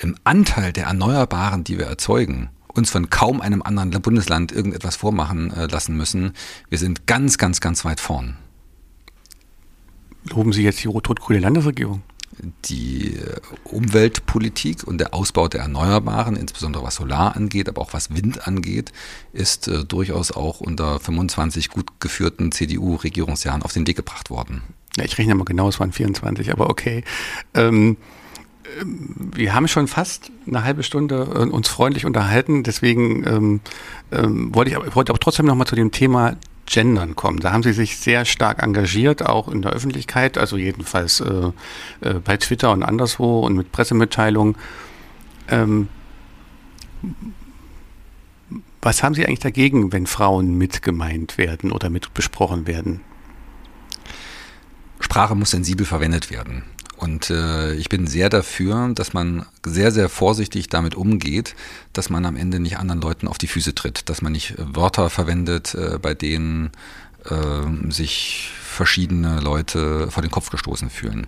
im 0.03 0.17
Anteil 0.25 0.73
der 0.73 0.87
Erneuerbaren, 0.87 1.63
die 1.63 1.79
wir 1.79 1.87
erzeugen, 1.87 2.51
uns 2.67 2.91
von 2.91 3.11
kaum 3.11 3.41
einem 3.41 3.63
anderen 3.63 3.91
Bundesland 4.03 4.51
irgendetwas 4.51 4.97
vormachen 4.97 5.53
lassen 5.71 5.97
müssen. 5.97 6.33
Wir 6.69 6.79
sind 6.79 7.07
ganz, 7.07 7.39
ganz, 7.39 7.61
ganz 7.61 7.85
weit 7.85 8.01
vorn. 8.01 8.37
Loben 10.31 10.53
Sie 10.53 10.63
jetzt 10.63 10.83
die 10.83 10.89
rot-rot-grüne 10.89 11.41
Landesregierung? 11.41 12.03
Die 12.67 13.15
äh, 13.17 13.41
Umweltpolitik 13.65 14.87
und 14.87 14.99
der 14.99 15.13
Ausbau 15.15 15.49
der 15.49 15.63
Erneuerbaren, 15.63 16.37
insbesondere 16.37 16.85
was 16.85 16.97
Solar 16.97 17.35
angeht, 17.35 17.69
aber 17.69 17.81
auch 17.81 17.93
was 17.93 18.15
Wind 18.15 18.47
angeht, 18.47 18.93
ist 19.33 19.67
äh, 19.67 19.85
durchaus 19.85 20.31
auch 20.31 20.61
unter 20.61 21.01
25 21.01 21.69
gut 21.71 22.01
geführten 22.01 22.53
CDU-Regierungsjahren 22.53 23.63
auf 23.63 23.73
den 23.73 23.87
Weg 23.87 23.97
gebracht 23.97 24.31
worden. 24.31 24.63
Ja, 24.97 25.05
ich 25.05 25.19
rechne 25.19 25.35
mal 25.35 25.45
genau, 25.45 25.69
es 25.69 25.81
waren 25.81 25.93
24, 25.93 26.53
aber 26.53 26.71
okay. 26.71 27.03
Ähm, 27.55 27.97
ähm, 28.81 29.15
wir 29.35 29.55
haben 29.55 29.69
schon 29.69 29.89
fast 29.89 30.31
eine 30.47 30.65
halbe 30.65 30.83
Stunde 30.83 31.29
äh, 31.35 31.49
uns 31.49 31.69
freundlich 31.69 32.05
unterhalten, 32.05 32.63
deswegen 32.63 33.27
ähm, 33.27 33.61
ähm, 34.13 34.55
wollte 34.55 34.71
ich, 34.71 34.95
wollte 34.95 35.13
aber 35.13 35.19
trotzdem 35.19 35.47
noch 35.47 35.55
mal 35.55 35.67
zu 35.67 35.77
dem 35.77 35.91
Thema 35.91 36.37
Gendern 36.69 37.17
kommen. 37.17 37.41
Da 37.41 37.53
haben 37.53 37.63
Sie 37.63 37.73
sich 37.73 37.97
sehr 37.97 38.25
stark 38.25 38.63
engagiert, 38.63 39.25
auch 39.25 39.49
in 39.49 39.63
der 39.63 39.73
Öffentlichkeit, 39.73 40.39
also 40.39 40.57
jedenfalls 40.57 41.21
äh, 41.21 41.51
äh, 42.01 42.15
bei 42.15 42.37
Twitter 42.37 42.71
und 42.73 42.83
anderswo 42.83 43.41
und 43.41 43.57
mit 43.57 43.73
Pressemitteilungen. 43.73 44.57
Ähm, 45.49 45.89
was 48.81 49.03
haben 49.03 49.15
Sie 49.15 49.27
eigentlich 49.27 49.41
dagegen, 49.41 49.93
wenn 49.93 50.07
Frauen 50.07 50.57
mit 50.57 50.83
gemeint 50.83 51.39
werden 51.39 51.73
oder 51.73 51.91
mit 51.91 52.15
besprochen 52.15 52.67
werden? 52.67 53.01
Sprache 55.01 55.35
muss 55.35 55.51
sensibel 55.51 55.87
verwendet 55.87 56.31
werden. 56.31 56.65
Und 56.99 57.31
äh, 57.31 57.75
ich 57.75 57.89
bin 57.89 58.07
sehr 58.07 58.29
dafür, 58.29 58.91
dass 58.95 59.13
man 59.13 59.47
sehr, 59.65 59.93
sehr 59.93 60.09
vorsichtig 60.09 60.69
damit 60.69 60.97
umgeht, 60.97 61.55
dass 61.93 62.11
man 62.11 62.27
am 62.27 62.37
Ende 62.37 62.59
nicht 62.59 62.79
anderen 62.79 63.01
Leuten 63.01 63.29
auf 63.29 63.39
die 63.39 63.47
Füße 63.47 63.75
tritt, 63.75 64.09
dass 64.09 64.21
man 64.21 64.33
nicht 64.33 64.55
Wörter 64.59 65.09
verwendet, 65.09 65.75
äh, 65.75 65.99
bei 66.03 66.15
denen 66.15 66.71
äh, 67.25 67.91
sich 67.93 68.51
verschiedene 68.61 69.41
Leute 69.41 70.11
vor 70.11 70.23
den 70.23 70.31
Kopf 70.31 70.51
gestoßen 70.51 70.91
fühlen. 70.91 71.27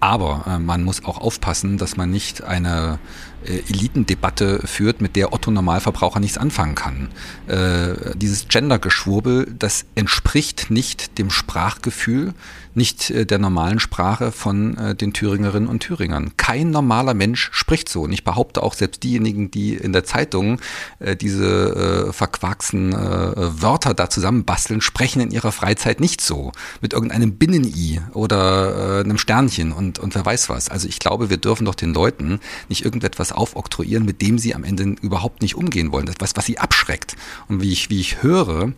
Aber 0.00 0.44
äh, 0.46 0.58
man 0.58 0.82
muss 0.82 1.04
auch 1.04 1.18
aufpassen, 1.18 1.78
dass 1.78 1.96
man 1.96 2.10
nicht 2.10 2.42
eine 2.42 2.94
äh, 2.94 3.31
Elitendebatte 3.44 4.66
führt, 4.66 5.00
mit 5.00 5.16
der 5.16 5.32
Otto 5.32 5.50
Normalverbraucher 5.50 6.20
nichts 6.20 6.38
anfangen 6.38 6.74
kann. 6.74 7.08
Äh, 7.46 8.16
dieses 8.16 8.48
Gender-Geschwurbel, 8.48 9.54
das 9.58 9.84
entspricht 9.94 10.70
nicht 10.70 11.18
dem 11.18 11.30
Sprachgefühl, 11.30 12.34
nicht 12.74 13.10
äh, 13.10 13.26
der 13.26 13.38
normalen 13.38 13.80
Sprache 13.80 14.32
von 14.32 14.76
äh, 14.76 14.94
den 14.94 15.12
Thüringerinnen 15.12 15.68
und 15.68 15.80
Thüringern. 15.80 16.36
Kein 16.36 16.70
normaler 16.70 17.14
Mensch 17.14 17.50
spricht 17.52 17.88
so. 17.88 18.02
Und 18.02 18.12
ich 18.12 18.24
behaupte 18.24 18.62
auch, 18.62 18.74
selbst 18.74 19.02
diejenigen, 19.02 19.50
die 19.50 19.74
in 19.74 19.92
der 19.92 20.04
Zeitung 20.04 20.60
äh, 20.98 21.16
diese 21.16 22.08
äh, 22.08 22.12
verquaxten 22.12 22.92
äh, 22.92 23.62
Wörter 23.62 23.94
da 23.94 24.08
zusammenbasteln, 24.08 24.80
sprechen 24.80 25.20
in 25.20 25.30
ihrer 25.30 25.52
Freizeit 25.52 26.00
nicht 26.00 26.20
so. 26.20 26.52
Mit 26.80 26.92
irgendeinem 26.92 27.36
Binnen-I 27.36 28.00
oder 28.12 29.00
äh, 29.00 29.04
einem 29.04 29.18
Sternchen 29.18 29.72
und, 29.72 29.98
und 29.98 30.14
wer 30.14 30.24
weiß 30.24 30.48
was. 30.48 30.68
Also 30.68 30.88
ich 30.88 30.98
glaube, 30.98 31.30
wir 31.30 31.36
dürfen 31.36 31.64
doch 31.64 31.74
den 31.74 31.92
Leuten 31.92 32.40
nicht 32.68 32.84
irgendetwas 32.84 33.31
aufoktroyieren, 33.32 34.04
mit 34.04 34.22
dem 34.22 34.38
sie 34.38 34.54
am 34.54 34.64
Ende 34.64 34.84
überhaupt 35.02 35.42
nicht 35.42 35.54
umgehen 35.54 35.92
wollen. 35.92 36.06
Das, 36.06 36.16
was, 36.18 36.36
was 36.36 36.46
sie 36.46 36.58
abschreckt. 36.58 37.16
Und 37.48 37.62
wie 37.62 37.72
ich, 37.72 37.90
wie 37.90 38.00
ich 38.00 38.22
höre, 38.22 38.72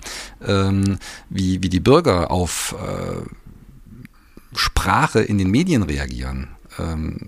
ähm, 0.47 0.99
wie, 1.31 1.63
wie 1.63 1.69
die 1.69 1.81
Bürger 1.81 2.31
auf 2.31 2.75
äh, 2.81 3.23
Sprache 4.57 5.21
in 5.21 5.39
den 5.39 5.51
Medien 5.51 5.83
reagieren, 5.83 6.49
ähm, 6.79 7.19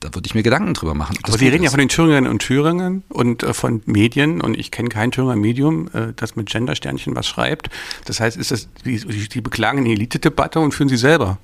da 0.00 0.14
würde 0.14 0.26
ich 0.26 0.34
mir 0.34 0.42
Gedanken 0.42 0.72
drüber 0.72 0.94
machen. 0.94 1.18
Aber 1.22 1.36
Sie 1.36 1.44
reden 1.44 1.62
ist. 1.62 1.64
ja 1.64 1.70
von 1.70 1.78
den 1.78 1.90
Thüringerinnen 1.90 2.30
und 2.30 2.40
Thüringern 2.40 3.02
und 3.08 3.42
äh, 3.42 3.52
von 3.52 3.82
Medien 3.84 4.40
und 4.40 4.56
ich 4.58 4.70
kenne 4.70 4.88
kein 4.88 5.10
Thüringer 5.10 5.36
Medium, 5.36 5.88
äh, 5.92 6.14
das 6.16 6.36
mit 6.36 6.48
Gendersternchen 6.48 7.14
was 7.14 7.26
schreibt. 7.26 7.68
Das 8.06 8.18
heißt, 8.18 8.36
ist 8.36 8.50
das, 8.50 8.68
die, 8.84 8.98
die 8.98 9.40
beklagen 9.40 9.80
eine 9.80 9.90
Elite-Debatte 9.90 10.58
und 10.60 10.72
führen 10.72 10.88
sie 10.88 10.96
selber. 10.96 11.38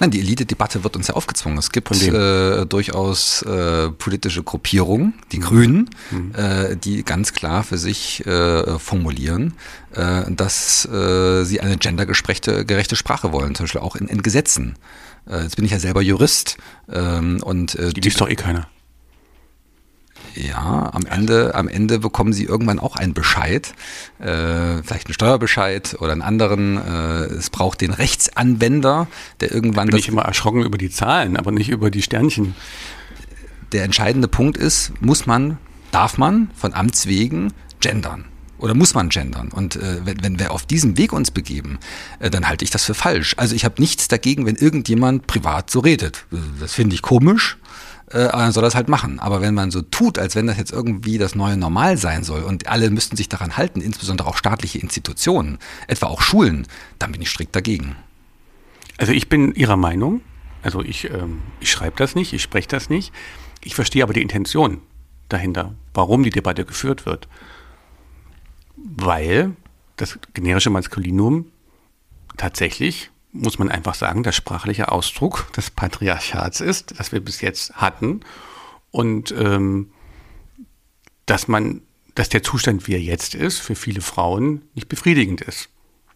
Nein, 0.00 0.10
die 0.10 0.20
Elite-Debatte 0.20 0.84
wird 0.84 0.96
uns 0.96 1.08
ja 1.08 1.14
aufgezwungen. 1.14 1.58
Es 1.58 1.70
gibt 1.70 1.90
äh, 1.90 2.66
durchaus 2.66 3.42
äh, 3.42 3.90
politische 3.90 4.42
Gruppierungen, 4.42 5.14
die 5.32 5.40
Grünen, 5.40 5.90
mhm. 6.10 6.34
äh, 6.34 6.76
die 6.76 7.02
ganz 7.04 7.32
klar 7.32 7.64
für 7.64 7.78
sich 7.78 8.24
äh, 8.26 8.78
formulieren, 8.78 9.54
äh, 9.94 10.30
dass 10.30 10.84
äh, 10.86 11.44
sie 11.44 11.60
eine 11.60 11.78
gendergerechte 11.78 12.96
Sprache 12.96 13.32
wollen, 13.32 13.54
zum 13.54 13.64
Beispiel 13.64 13.80
auch 13.80 13.96
in, 13.96 14.08
in 14.08 14.22
Gesetzen. 14.22 14.76
Jetzt 15.30 15.56
bin 15.56 15.66
ich 15.66 15.72
ja 15.72 15.78
selber 15.78 16.00
Jurist 16.00 16.56
ähm, 16.90 17.42
und 17.42 17.76
die 17.78 18.00
liest 18.00 18.18
doch 18.18 18.30
eh 18.30 18.34
keiner. 18.34 18.66
Ja, 20.38 20.90
am 20.92 21.04
Ende, 21.04 21.56
am 21.56 21.66
Ende 21.66 21.98
bekommen 21.98 22.32
sie 22.32 22.44
irgendwann 22.44 22.78
auch 22.78 22.94
einen 22.94 23.12
Bescheid, 23.12 23.74
äh, 24.20 24.82
vielleicht 24.84 25.06
einen 25.06 25.14
Steuerbescheid 25.14 25.96
oder 25.98 26.12
einen 26.12 26.22
anderen. 26.22 26.76
Äh, 26.76 27.24
es 27.34 27.50
braucht 27.50 27.80
den 27.80 27.90
Rechtsanwender, 27.90 29.08
der 29.40 29.50
irgendwann. 29.50 29.88
Bin 29.88 29.98
ich 29.98 30.06
immer 30.06 30.22
erschrocken 30.22 30.62
über 30.62 30.78
die 30.78 30.90
Zahlen, 30.90 31.36
aber 31.36 31.50
nicht 31.50 31.70
über 31.70 31.90
die 31.90 32.02
Sternchen. 32.02 32.54
Der 33.72 33.82
entscheidende 33.82 34.28
Punkt 34.28 34.56
ist, 34.56 34.92
muss 35.00 35.26
man, 35.26 35.58
darf 35.90 36.18
man 36.18 36.50
von 36.54 36.72
Amts 36.72 37.06
wegen 37.06 37.52
gendern? 37.80 38.24
Oder 38.58 38.74
muss 38.74 38.94
man 38.94 39.08
gendern? 39.08 39.48
Und 39.48 39.74
äh, 39.74 40.04
wenn, 40.04 40.22
wenn 40.22 40.38
wir 40.38 40.52
auf 40.52 40.66
diesem 40.66 40.96
Weg 40.96 41.12
uns 41.12 41.32
begeben, 41.32 41.80
äh, 42.20 42.30
dann 42.30 42.46
halte 42.46 42.64
ich 42.64 42.70
das 42.70 42.84
für 42.84 42.94
falsch. 42.94 43.34
Also 43.38 43.56
ich 43.56 43.64
habe 43.64 43.80
nichts 43.80 44.06
dagegen, 44.06 44.46
wenn 44.46 44.54
irgendjemand 44.54 45.26
privat 45.26 45.68
so 45.68 45.80
redet. 45.80 46.26
Das 46.60 46.74
finde 46.74 46.94
ich 46.94 47.02
komisch 47.02 47.58
äh, 48.10 48.50
soll 48.52 48.62
das 48.62 48.74
halt 48.74 48.88
machen. 48.88 49.18
Aber 49.20 49.40
wenn 49.40 49.54
man 49.54 49.70
so 49.70 49.82
tut, 49.82 50.18
als 50.18 50.34
wenn 50.34 50.46
das 50.46 50.58
jetzt 50.58 50.72
irgendwie 50.72 51.18
das 51.18 51.34
neue 51.34 51.56
Normal 51.56 51.96
sein 51.96 52.24
soll 52.24 52.42
und 52.42 52.66
alle 52.68 52.90
müssten 52.90 53.16
sich 53.16 53.28
daran 53.28 53.56
halten, 53.56 53.80
insbesondere 53.80 54.28
auch 54.28 54.36
staatliche 54.36 54.78
Institutionen, 54.78 55.58
etwa 55.86 56.06
auch 56.06 56.20
Schulen, 56.20 56.66
dann 56.98 57.12
bin 57.12 57.22
ich 57.22 57.30
strikt 57.30 57.54
dagegen. 57.54 57.96
Also 58.98 59.12
ich 59.12 59.28
bin 59.28 59.54
Ihrer 59.54 59.76
Meinung. 59.76 60.20
Also 60.62 60.82
ich, 60.82 61.10
ähm, 61.10 61.42
ich 61.60 61.70
schreibe 61.70 61.96
das 61.96 62.14
nicht, 62.14 62.32
ich 62.32 62.42
spreche 62.42 62.68
das 62.68 62.90
nicht. 62.90 63.12
Ich 63.62 63.74
verstehe 63.74 64.02
aber 64.02 64.12
die 64.12 64.22
Intention 64.22 64.80
dahinter, 65.28 65.74
warum 65.94 66.22
die 66.22 66.30
Debatte 66.30 66.64
geführt 66.64 67.06
wird. 67.06 67.28
Weil 68.76 69.54
das 69.96 70.18
generische 70.34 70.70
Maskulinum 70.70 71.46
tatsächlich 72.36 73.10
muss 73.32 73.58
man 73.58 73.70
einfach 73.70 73.94
sagen, 73.94 74.22
der 74.22 74.32
sprachliche 74.32 74.90
Ausdruck 74.90 75.52
des 75.52 75.70
Patriarchats 75.70 76.60
ist, 76.60 76.98
das 76.98 77.12
wir 77.12 77.20
bis 77.20 77.40
jetzt 77.40 77.74
hatten. 77.74 78.20
Und 78.90 79.32
ähm, 79.32 79.90
dass 81.26 81.46
man, 81.46 81.82
dass 82.14 82.28
der 82.28 82.42
Zustand, 82.42 82.86
wie 82.86 82.94
er 82.94 83.00
jetzt 83.00 83.34
ist, 83.34 83.58
für 83.58 83.74
viele 83.74 84.00
Frauen 84.00 84.62
nicht 84.74 84.88
befriedigend 84.88 85.42
ist. 85.42 85.68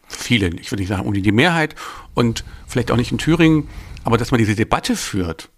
Viele, 0.09 0.49
ich 0.49 0.71
würde 0.71 0.83
nicht 0.83 0.89
sagen, 0.89 1.07
um 1.07 1.15
die 1.15 1.33
Mehrheit 1.33 1.75
und 2.15 2.45
vielleicht 2.67 2.91
auch 2.91 2.97
nicht 2.97 3.13
in 3.13 3.19
Thüringen, 3.19 3.69
aber 4.05 4.19
dass 4.19 4.31
man 4.31 4.39
diese 4.39 4.55
Debatte 4.55 4.97
führt 4.97 5.51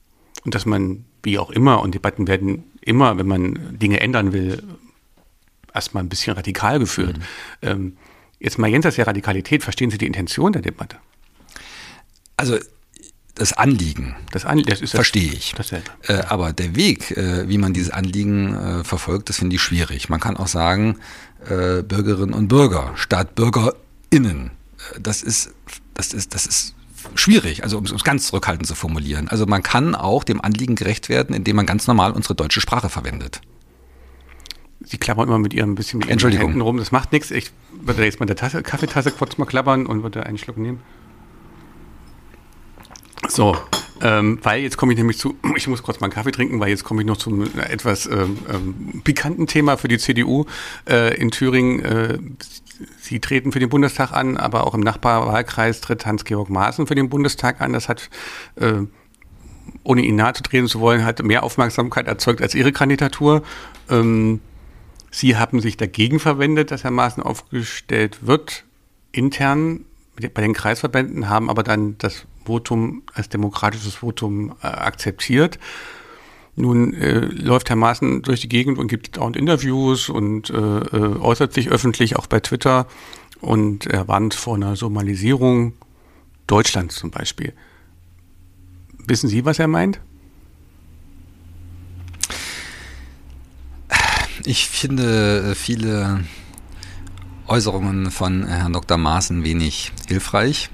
und 0.44 0.54
dass 0.54 0.66
man, 0.66 1.04
wie 1.22 1.38
auch 1.38 1.50
immer, 1.50 1.80
und 1.80 1.94
Debatten 1.94 2.26
werden 2.28 2.64
immer, 2.80 3.16
wenn 3.16 3.26
man 3.26 3.78
Dinge 3.78 4.00
ändern 4.00 4.32
will, 4.32 4.62
erstmal 5.72 6.02
ein 6.02 6.08
bisschen 6.08 6.34
radikal 6.34 6.78
geführt. 6.78 7.18
Mhm. 7.18 7.22
Ähm, 7.62 7.96
jetzt 8.38 8.58
mal 8.58 8.68
jenseits 8.68 8.96
der 8.96 9.06
Radikalität, 9.06 9.62
verstehen 9.62 9.90
Sie 9.90 9.98
die 9.98 10.06
Intention 10.06 10.52
der 10.52 10.62
Debatte? 10.62 10.98
Also 12.36 12.58
das 13.34 13.52
Anliegen, 13.52 14.14
das, 14.30 14.44
Anliegen, 14.44 14.70
das 14.70 14.80
ist 14.80 14.92
verstehe 14.92 15.32
ich. 15.32 15.54
Äh, 16.02 16.14
aber 16.28 16.52
der 16.52 16.76
Weg, 16.76 17.10
äh, 17.16 17.48
wie 17.48 17.58
man 17.58 17.72
dieses 17.72 17.90
Anliegen 17.90 18.54
äh, 18.54 18.84
verfolgt, 18.84 19.28
das 19.28 19.38
finde 19.38 19.56
ich 19.56 19.62
schwierig. 19.62 20.08
Man 20.08 20.20
kann 20.20 20.36
auch 20.36 20.46
sagen, 20.46 20.98
äh, 21.46 21.82
Bürgerinnen 21.82 22.32
und 22.32 22.48
Bürger 22.48 22.92
statt 22.94 23.34
BürgerInnen. 23.34 24.50
Äh, 24.94 25.00
das 25.00 25.22
ist, 25.22 25.52
das 25.94 26.12
ist, 26.12 26.34
das 26.34 26.46
ist 26.46 26.74
schwierig, 27.16 27.64
also 27.64 27.78
um 27.78 27.84
es 27.84 28.04
ganz 28.04 28.28
zurückhaltend 28.28 28.66
zu 28.66 28.74
formulieren. 28.74 29.28
Also 29.28 29.46
man 29.46 29.62
kann 29.62 29.94
auch 29.94 30.22
dem 30.22 30.40
Anliegen 30.40 30.76
gerecht 30.76 31.08
werden, 31.08 31.34
indem 31.34 31.56
man 31.56 31.66
ganz 31.66 31.86
normal 31.86 32.12
unsere 32.12 32.34
deutsche 32.34 32.60
Sprache 32.60 32.88
verwendet. 32.88 33.40
Sie 34.84 34.98
klappern 34.98 35.28
immer 35.28 35.38
mit 35.38 35.54
ihrem 35.54 35.74
bisschen 35.74 35.98
mit 35.98 36.08
ihren 36.08 36.32
Händen 36.32 36.60
rum. 36.60 36.76
Das 36.76 36.92
macht 36.92 37.10
nichts. 37.12 37.30
Ich 37.30 37.50
würde 37.72 38.04
jetzt 38.04 38.20
mal 38.20 38.26
der 38.26 38.36
Tasse, 38.36 38.62
Kaffeetasse 38.62 39.10
kurz 39.10 39.38
mal 39.38 39.46
klappern 39.46 39.86
und 39.86 40.02
würde 40.02 40.24
einen 40.24 40.38
Schluck 40.38 40.58
nehmen. 40.58 40.80
So, 43.28 43.56
ähm, 44.00 44.38
weil 44.42 44.62
jetzt 44.62 44.76
komme 44.76 44.92
ich 44.92 44.98
nämlich 44.98 45.18
zu, 45.18 45.36
ich 45.56 45.66
muss 45.66 45.82
kurz 45.82 46.00
mal 46.00 46.06
einen 46.06 46.12
Kaffee 46.12 46.32
trinken, 46.32 46.60
weil 46.60 46.68
jetzt 46.68 46.84
komme 46.84 47.02
ich 47.02 47.06
noch 47.06 47.16
zum 47.16 47.42
etwas 47.58 48.06
ähm, 48.06 48.38
ähm, 48.52 49.02
pikanten 49.02 49.46
Thema 49.46 49.76
für 49.76 49.88
die 49.88 49.98
CDU 49.98 50.44
äh, 50.88 51.14
in 51.16 51.30
Thüringen. 51.30 51.84
Äh, 51.84 52.18
Sie 53.00 53.20
treten 53.20 53.52
für 53.52 53.60
den 53.60 53.68
Bundestag 53.68 54.12
an, 54.12 54.36
aber 54.36 54.66
auch 54.66 54.74
im 54.74 54.80
Nachbarwahlkreis 54.80 55.80
tritt 55.80 56.06
Hans-Georg 56.06 56.50
Maaßen 56.50 56.86
für 56.86 56.96
den 56.96 57.08
Bundestag 57.08 57.60
an. 57.60 57.72
Das 57.72 57.88
hat, 57.88 58.10
äh, 58.56 58.82
ohne 59.84 60.02
ihn 60.02 60.16
nahe 60.16 60.32
zu 60.32 60.42
treten 60.42 60.66
zu 60.66 60.80
wollen, 60.80 61.04
hat 61.04 61.22
mehr 61.22 61.44
Aufmerksamkeit 61.44 62.08
erzeugt 62.08 62.42
als 62.42 62.54
Ihre 62.54 62.72
Kandidatur. 62.72 63.42
Ähm, 63.88 64.40
Sie 65.10 65.36
haben 65.36 65.60
sich 65.60 65.76
dagegen 65.76 66.18
verwendet, 66.18 66.72
dass 66.72 66.82
Herr 66.82 66.90
Maaßen 66.90 67.22
aufgestellt 67.22 68.26
wird, 68.26 68.64
intern 69.12 69.84
bei 70.16 70.42
den 70.42 70.54
Kreisverbänden, 70.54 71.28
haben 71.28 71.48
aber 71.48 71.62
dann 71.62 71.96
das 71.98 72.26
Votum 72.44 73.02
als 73.12 73.28
demokratisches 73.28 73.96
Votum 73.96 74.54
äh, 74.62 74.66
akzeptiert. 74.66 75.58
Nun 76.56 76.94
äh, 76.94 77.18
läuft 77.18 77.68
Herr 77.68 77.76
Maaßen 77.76 78.22
durch 78.22 78.40
die 78.40 78.48
Gegend 78.48 78.78
und 78.78 78.86
gibt 78.86 79.16
dauernd 79.16 79.36
Interviews 79.36 80.08
und 80.08 80.50
äh, 80.50 80.54
äh, 80.54 81.18
äußert 81.18 81.52
sich 81.52 81.70
öffentlich 81.70 82.16
auch 82.16 82.26
bei 82.26 82.40
Twitter 82.40 82.86
und 83.40 83.86
er 83.86 84.06
warnt 84.06 84.34
vor 84.34 84.54
einer 84.54 84.76
Somalisierung 84.76 85.72
Deutschlands 86.46 86.96
zum 86.96 87.10
Beispiel. 87.10 87.52
Wissen 89.06 89.28
Sie, 89.28 89.44
was 89.44 89.58
er 89.58 89.68
meint? 89.68 90.00
Ich 94.44 94.68
finde 94.68 95.50
äh, 95.50 95.54
viele 95.54 96.24
Äußerungen 97.46 98.10
von 98.10 98.46
Herrn 98.46 98.72
Dr. 98.72 98.96
Maaßen 98.96 99.44
wenig 99.44 99.92
hilfreich. 100.06 100.70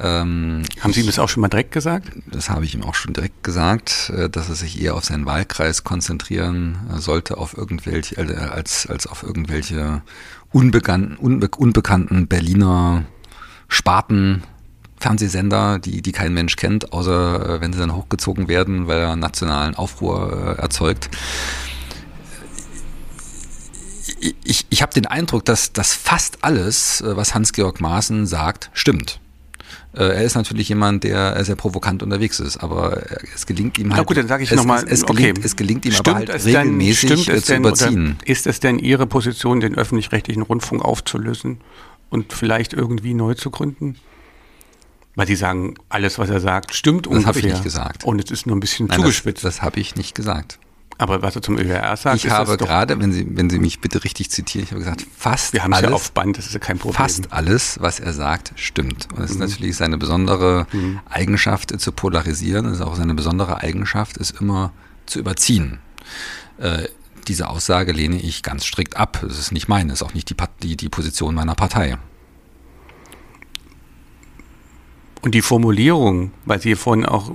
Ähm, 0.00 0.62
Haben 0.80 0.92
Sie 0.92 1.00
ihm 1.00 1.06
das 1.06 1.18
auch 1.18 1.28
schon 1.28 1.40
mal 1.40 1.48
direkt 1.48 1.72
gesagt? 1.72 2.08
Das 2.26 2.48
habe 2.50 2.64
ich 2.64 2.74
ihm 2.74 2.82
auch 2.82 2.94
schon 2.94 3.12
direkt 3.12 3.42
gesagt, 3.42 4.10
äh, 4.16 4.28
dass 4.28 4.48
er 4.48 4.54
sich 4.54 4.80
eher 4.80 4.94
auf 4.94 5.04
seinen 5.04 5.26
Wahlkreis 5.26 5.84
konzentrieren 5.84 6.78
äh, 6.94 6.98
sollte, 6.98 7.36
auf 7.38 7.56
irgendwelche, 7.56 8.16
äh, 8.16 8.34
als, 8.36 8.86
als 8.86 9.06
auf 9.06 9.22
irgendwelche 9.22 10.02
unbekannten, 10.52 11.16
unbe 11.16 11.48
unbekannten 11.56 12.26
Berliner 12.26 13.04
Sparten, 13.68 14.42
Fernsehsender, 14.98 15.78
die, 15.78 16.02
die 16.02 16.12
kein 16.12 16.32
Mensch 16.32 16.56
kennt, 16.56 16.92
außer 16.92 17.60
wenn 17.60 17.72
sie 17.72 17.78
dann 17.78 17.94
hochgezogen 17.94 18.48
werden, 18.48 18.86
weil 18.86 18.98
er 18.98 19.16
nationalen 19.16 19.74
Aufruhr 19.74 20.56
erzeugt. 20.58 21.08
Ich, 24.44 24.66
ich 24.68 24.82
habe 24.82 24.92
den 24.92 25.06
Eindruck, 25.06 25.44
dass, 25.44 25.72
dass 25.72 25.94
fast 25.94 26.44
alles, 26.44 27.02
was 27.04 27.34
Hans-Georg 27.34 27.80
Maaßen 27.80 28.26
sagt, 28.26 28.70
stimmt. 28.74 29.18
Äh, 29.94 30.04
er 30.04 30.22
ist 30.22 30.34
natürlich 30.36 30.68
jemand, 30.70 31.04
der 31.04 31.44
sehr 31.44 31.56
provokant 31.56 32.02
unterwegs 32.02 32.40
ist, 32.40 32.58
aber 32.58 33.02
es 33.34 33.44
gelingt 33.46 33.78
ihm 33.78 33.90
halt. 33.90 34.00
Na 34.00 34.04
gut, 34.04 34.16
dann 34.16 34.28
sage 34.28 34.42
ich 34.42 34.50
nochmal, 34.50 34.84
es, 34.84 35.02
es, 35.02 35.06
gelingt, 35.06 35.38
okay. 35.38 35.46
es 35.46 35.56
gelingt 35.56 35.84
ihm 35.84 35.92
stimmt 35.92 36.08
aber 36.08 36.32
halt 36.32 36.44
regelmäßig 36.44 37.08
denn, 37.08 37.18
stimmt 37.18 37.40
zu 37.44 37.52
denn, 37.52 37.62
überziehen. 37.62 38.18
Ist 38.24 38.46
es 38.46 38.60
denn 38.60 38.78
Ihre 38.78 39.06
Position, 39.06 39.60
den 39.60 39.74
öffentlich-rechtlichen 39.74 40.42
Rundfunk 40.42 40.82
aufzulösen 40.82 41.58
und 42.08 42.32
vielleicht 42.32 42.72
irgendwie 42.72 43.12
neu 43.12 43.34
zu 43.34 43.50
gründen? 43.50 43.96
Weil 45.14 45.26
Sie 45.26 45.36
sagen, 45.36 45.74
alles, 45.90 46.18
was 46.18 46.30
er 46.30 46.40
sagt, 46.40 46.74
stimmt 46.74 47.04
das 47.04 47.10
ungefähr. 47.10 47.32
Das 47.32 47.36
habe 47.36 47.46
ich 47.46 47.52
nicht 47.52 47.64
gesagt. 47.64 48.04
Und 48.04 48.24
es 48.24 48.30
ist 48.30 48.46
nur 48.46 48.56
ein 48.56 48.60
bisschen 48.60 48.86
Nein, 48.86 48.98
zugespitzt. 48.98 49.44
Das, 49.44 49.56
das 49.56 49.62
habe 49.62 49.78
ich 49.78 49.94
nicht 49.94 50.14
gesagt. 50.14 50.58
Aber 51.02 51.20
was 51.20 51.34
er 51.34 51.42
zum 51.42 51.58
ÖRR 51.58 51.96
sagt, 51.96 52.24
ich 52.24 52.30
habe 52.30 52.56
gerade, 52.56 53.00
wenn 53.00 53.12
Sie, 53.12 53.26
wenn 53.28 53.50
Sie 53.50 53.58
mich 53.58 53.80
bitte 53.80 54.04
richtig 54.04 54.30
zitieren, 54.30 54.64
ich 54.64 54.70
habe 54.70 54.78
gesagt, 54.78 55.04
fast 55.18 55.52
Wir 55.52 55.64
haben 55.64 55.72
alles, 55.72 55.90
ja 55.90 55.96
auf 55.96 56.12
Band, 56.12 56.38
das 56.38 56.46
ist 56.46 56.54
ja 56.54 56.60
kein 56.60 56.78
Problem. 56.78 56.94
Fast 56.94 57.32
alles, 57.32 57.80
was 57.80 57.98
er 57.98 58.12
sagt, 58.12 58.52
stimmt. 58.54 59.08
Und 59.12 59.24
es 59.24 59.34
mhm. 59.34 59.42
ist 59.42 59.50
natürlich 59.50 59.76
seine 59.76 59.98
besondere 59.98 60.68
mhm. 60.72 61.00
Eigenschaft 61.10 61.78
zu 61.80 61.90
polarisieren. 61.90 62.66
Es 62.66 62.74
ist 62.74 62.82
auch 62.82 62.94
seine 62.94 63.14
besondere 63.14 63.58
Eigenschaft, 63.58 64.16
es 64.16 64.30
immer 64.30 64.72
zu 65.06 65.18
überziehen. 65.18 65.80
Äh, 66.58 66.84
diese 67.26 67.48
Aussage 67.48 67.90
lehne 67.90 68.20
ich 68.20 68.44
ganz 68.44 68.64
strikt 68.64 68.96
ab. 68.96 69.24
Es 69.28 69.40
ist 69.40 69.50
nicht 69.50 69.66
meine, 69.66 69.92
es 69.92 70.02
ist 70.02 70.06
auch 70.06 70.14
nicht 70.14 70.30
die, 70.30 70.36
die, 70.62 70.76
die 70.76 70.88
Position 70.88 71.34
meiner 71.34 71.56
Partei. 71.56 71.98
Und 75.20 75.34
die 75.34 75.42
Formulierung, 75.42 76.30
weil 76.44 76.60
Sie 76.60 76.76
vorhin 76.76 77.06
auch 77.06 77.32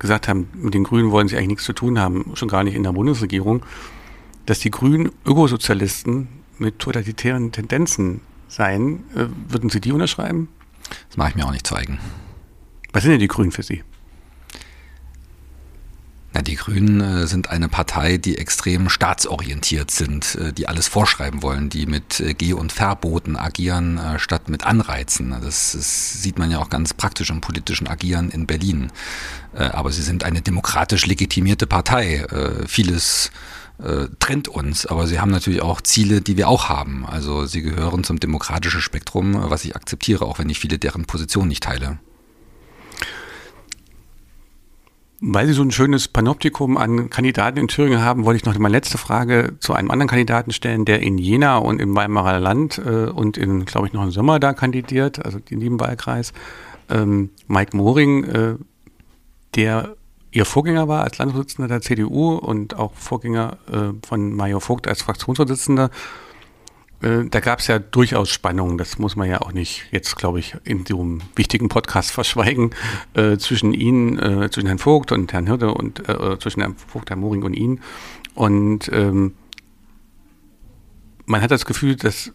gesagt 0.00 0.26
haben, 0.26 0.48
mit 0.54 0.74
den 0.74 0.82
Grünen 0.82 1.12
wollen 1.12 1.28
sie 1.28 1.36
eigentlich 1.36 1.48
nichts 1.48 1.64
zu 1.64 1.72
tun 1.72 2.00
haben, 2.00 2.32
schon 2.34 2.48
gar 2.48 2.64
nicht 2.64 2.74
in 2.74 2.82
der 2.82 2.92
Bundesregierung, 2.92 3.64
dass 4.46 4.58
die 4.58 4.70
Grünen 4.72 5.12
Ökosozialisten 5.24 6.26
mit 6.58 6.80
totalitären 6.80 7.52
Tendenzen 7.52 8.22
seien, 8.48 9.04
äh, 9.14 9.26
würden 9.48 9.70
Sie 9.70 9.80
die 9.80 9.92
unterschreiben? 9.92 10.48
Das 11.08 11.16
mache 11.16 11.30
ich 11.30 11.36
mir 11.36 11.46
auch 11.46 11.52
nicht 11.52 11.66
zeigen. 11.66 11.98
Was 12.92 13.04
sind 13.04 13.12
denn 13.12 13.20
die 13.20 13.28
Grünen 13.28 13.52
für 13.52 13.62
Sie? 13.62 13.84
Na, 16.32 16.42
die 16.42 16.54
Grünen 16.54 17.00
äh, 17.00 17.26
sind 17.26 17.50
eine 17.50 17.68
Partei, 17.68 18.16
die 18.16 18.38
extrem 18.38 18.88
staatsorientiert 18.88 19.90
sind, 19.90 20.36
äh, 20.36 20.52
die 20.52 20.68
alles 20.68 20.86
vorschreiben 20.86 21.42
wollen, 21.42 21.70
die 21.70 21.86
mit 21.86 22.20
äh, 22.20 22.34
Geh- 22.34 22.52
und 22.52 22.70
Verboten 22.70 23.36
agieren, 23.36 24.00
statt 24.18 24.48
mit 24.48 24.64
Anreizen. 24.64 25.30
Das, 25.30 25.72
das, 25.72 26.22
sieht 26.22 26.38
man 26.38 26.50
ja 26.50 26.58
auch 26.58 26.70
ganz 26.70 26.94
praktisch 26.94 27.30
im 27.30 27.40
politischen 27.40 27.88
Agieren 27.88 28.30
in 28.30 28.46
Berlin. 28.46 28.92
Aber 29.52 29.90
sie 29.90 30.02
sind 30.02 30.22
eine 30.22 30.42
demokratisch 30.42 31.06
legitimierte 31.06 31.66
Partei. 31.66 32.24
Vieles 32.66 33.30
trennt 34.18 34.48
uns, 34.48 34.86
aber 34.86 35.06
sie 35.06 35.18
haben 35.18 35.30
natürlich 35.30 35.62
auch 35.62 35.80
Ziele, 35.80 36.20
die 36.20 36.36
wir 36.36 36.48
auch 36.48 36.68
haben. 36.68 37.06
Also 37.06 37.46
sie 37.46 37.62
gehören 37.62 38.04
zum 38.04 38.20
demokratischen 38.20 38.80
Spektrum, 38.80 39.34
was 39.50 39.64
ich 39.64 39.74
akzeptiere, 39.76 40.24
auch 40.24 40.38
wenn 40.38 40.50
ich 40.50 40.60
viele 40.60 40.78
deren 40.78 41.04
Positionen 41.04 41.48
nicht 41.48 41.62
teile. 41.62 41.98
Weil 45.22 45.46
Sie 45.46 45.52
so 45.52 45.62
ein 45.62 45.70
schönes 45.70 46.08
Panoptikum 46.08 46.78
an 46.78 47.10
Kandidaten 47.10 47.58
in 47.58 47.68
Thüringen 47.68 48.00
haben, 48.00 48.24
wollte 48.24 48.38
ich 48.38 48.44
noch 48.46 48.58
meine 48.58 48.72
letzte 48.72 48.96
Frage 48.96 49.52
zu 49.60 49.74
einem 49.74 49.90
anderen 49.90 50.08
Kandidaten 50.08 50.50
stellen, 50.50 50.86
der 50.86 51.02
in 51.02 51.18
Jena 51.18 51.58
und 51.58 51.78
im 51.78 51.94
Weimarer 51.94 52.40
Land 52.40 52.78
äh, 52.78 53.10
und 53.10 53.36
in, 53.36 53.66
glaube 53.66 53.86
ich, 53.86 53.92
noch 53.92 54.02
im 54.02 54.12
Sommer 54.12 54.40
da 54.40 54.54
kandidiert, 54.54 55.22
also 55.22 55.38
in 55.50 55.60
dem 55.60 55.78
Wahlkreis. 55.78 56.32
Ähm, 56.88 57.28
Mike 57.48 57.76
Moring, 57.76 58.24
äh, 58.24 58.54
der 59.54 59.94
Ihr 60.32 60.46
Vorgänger 60.46 60.88
war 60.88 61.04
als 61.04 61.18
Landesvorsitzender 61.18 61.68
der 61.68 61.82
CDU 61.82 62.34
und 62.36 62.78
auch 62.78 62.94
Vorgänger 62.94 63.58
äh, 63.70 64.06
von 64.06 64.32
Mario 64.32 64.60
Vogt 64.60 64.88
als 64.88 65.02
Fraktionsvorsitzender 65.02 65.90
äh, 67.02 67.24
da 67.30 67.40
gab 67.40 67.60
es 67.60 67.66
ja 67.66 67.78
durchaus 67.78 68.28
Spannungen, 68.30 68.78
das 68.78 68.98
muss 68.98 69.16
man 69.16 69.28
ja 69.28 69.40
auch 69.40 69.52
nicht 69.52 69.86
jetzt, 69.90 70.16
glaube 70.16 70.38
ich, 70.38 70.56
in 70.64 70.84
diesem 70.84 71.20
wichtigen 71.34 71.68
Podcast 71.68 72.10
verschweigen, 72.12 72.70
äh, 73.14 73.36
zwischen 73.38 73.72
Ihnen, 73.72 74.18
äh, 74.18 74.50
zwischen 74.50 74.66
Herrn 74.66 74.78
Vogt 74.78 75.12
und 75.12 75.32
Herrn 75.32 75.46
Hirte 75.46 75.72
und 75.72 76.08
äh, 76.08 76.38
zwischen 76.38 76.60
Herrn 76.60 76.76
Vogt, 76.76 77.10
Herrn 77.10 77.20
Moring 77.20 77.42
und 77.42 77.54
Ihnen. 77.54 77.80
Und 78.34 78.90
ähm, 78.92 79.34
man 81.26 81.42
hat 81.42 81.50
das 81.50 81.64
Gefühl, 81.64 81.96
das 81.96 82.32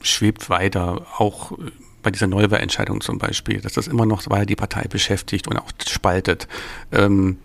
schwebt 0.00 0.48
weiter, 0.48 1.06
auch 1.18 1.52
äh, 1.52 1.70
bei 2.02 2.10
dieser 2.10 2.28
Neuwahlentscheidung 2.28 3.00
zum 3.00 3.18
Beispiel, 3.18 3.60
dass 3.60 3.74
das 3.74 3.88
immer 3.88 4.06
noch 4.06 4.28
weiter 4.30 4.46
die 4.46 4.56
Partei 4.56 4.84
beschäftigt 4.88 5.48
und 5.48 5.58
auch 5.58 5.70
spaltet. 5.86 6.48
Ähm, 6.92 7.38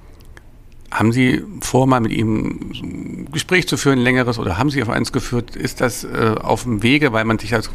haben 0.93 1.11
Sie 1.11 1.43
vor, 1.61 1.87
mal 1.87 1.99
mit 1.99 2.11
ihm 2.11 2.71
ein 2.73 3.31
Gespräch 3.31 3.67
zu 3.67 3.77
führen, 3.77 3.99
ein 3.99 4.03
längeres, 4.03 4.37
oder 4.37 4.57
haben 4.57 4.69
Sie 4.69 4.81
auf 4.83 4.89
eins 4.89 5.11
geführt? 5.11 5.55
Ist 5.55 5.81
das 5.81 6.03
äh, 6.03 6.35
auf 6.39 6.63
dem 6.63 6.83
Wege, 6.83 7.11
weil 7.13 7.25
man 7.25 7.39
sich 7.39 7.53
als, 7.53 7.71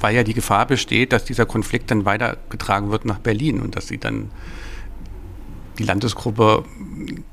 weil 0.00 0.14
ja 0.14 0.24
die 0.24 0.34
Gefahr 0.34 0.66
besteht, 0.66 1.12
dass 1.12 1.24
dieser 1.24 1.46
Konflikt 1.46 1.90
dann 1.90 2.04
weitergetragen 2.04 2.90
wird 2.90 3.04
nach 3.04 3.18
Berlin 3.18 3.60
und 3.60 3.76
dass 3.76 3.86
Sie 3.86 3.98
dann 3.98 4.30
die 5.78 5.84
Landesgruppe, 5.84 6.64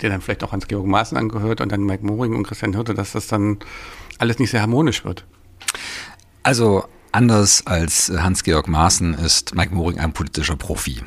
der 0.02 0.10
dann 0.10 0.22
vielleicht 0.22 0.44
auch 0.44 0.52
Hans-Georg 0.52 0.86
Maaßen 0.86 1.18
angehört 1.18 1.62
und 1.62 1.72
dann 1.72 1.84
Mike 1.84 2.06
Moring 2.06 2.36
und 2.36 2.46
Christian 2.46 2.74
Hirte, 2.74 2.94
dass 2.94 3.14
das 3.14 3.28
dann 3.28 3.58
alles 4.20 4.38
nicht 4.38 4.52
sehr 4.52 4.62
harmonisch 4.62 5.04
wird? 5.04 5.26
Also 6.44 6.84
anders 7.12 7.66
als 7.66 8.12
Hans-Georg 8.16 8.68
Maaßen 8.68 9.16
ist 9.16 9.56
Mike 9.56 9.74
Moring 9.74 10.00
ein 10.00 10.14
politischer 10.14 10.58
Profi. 10.58 11.02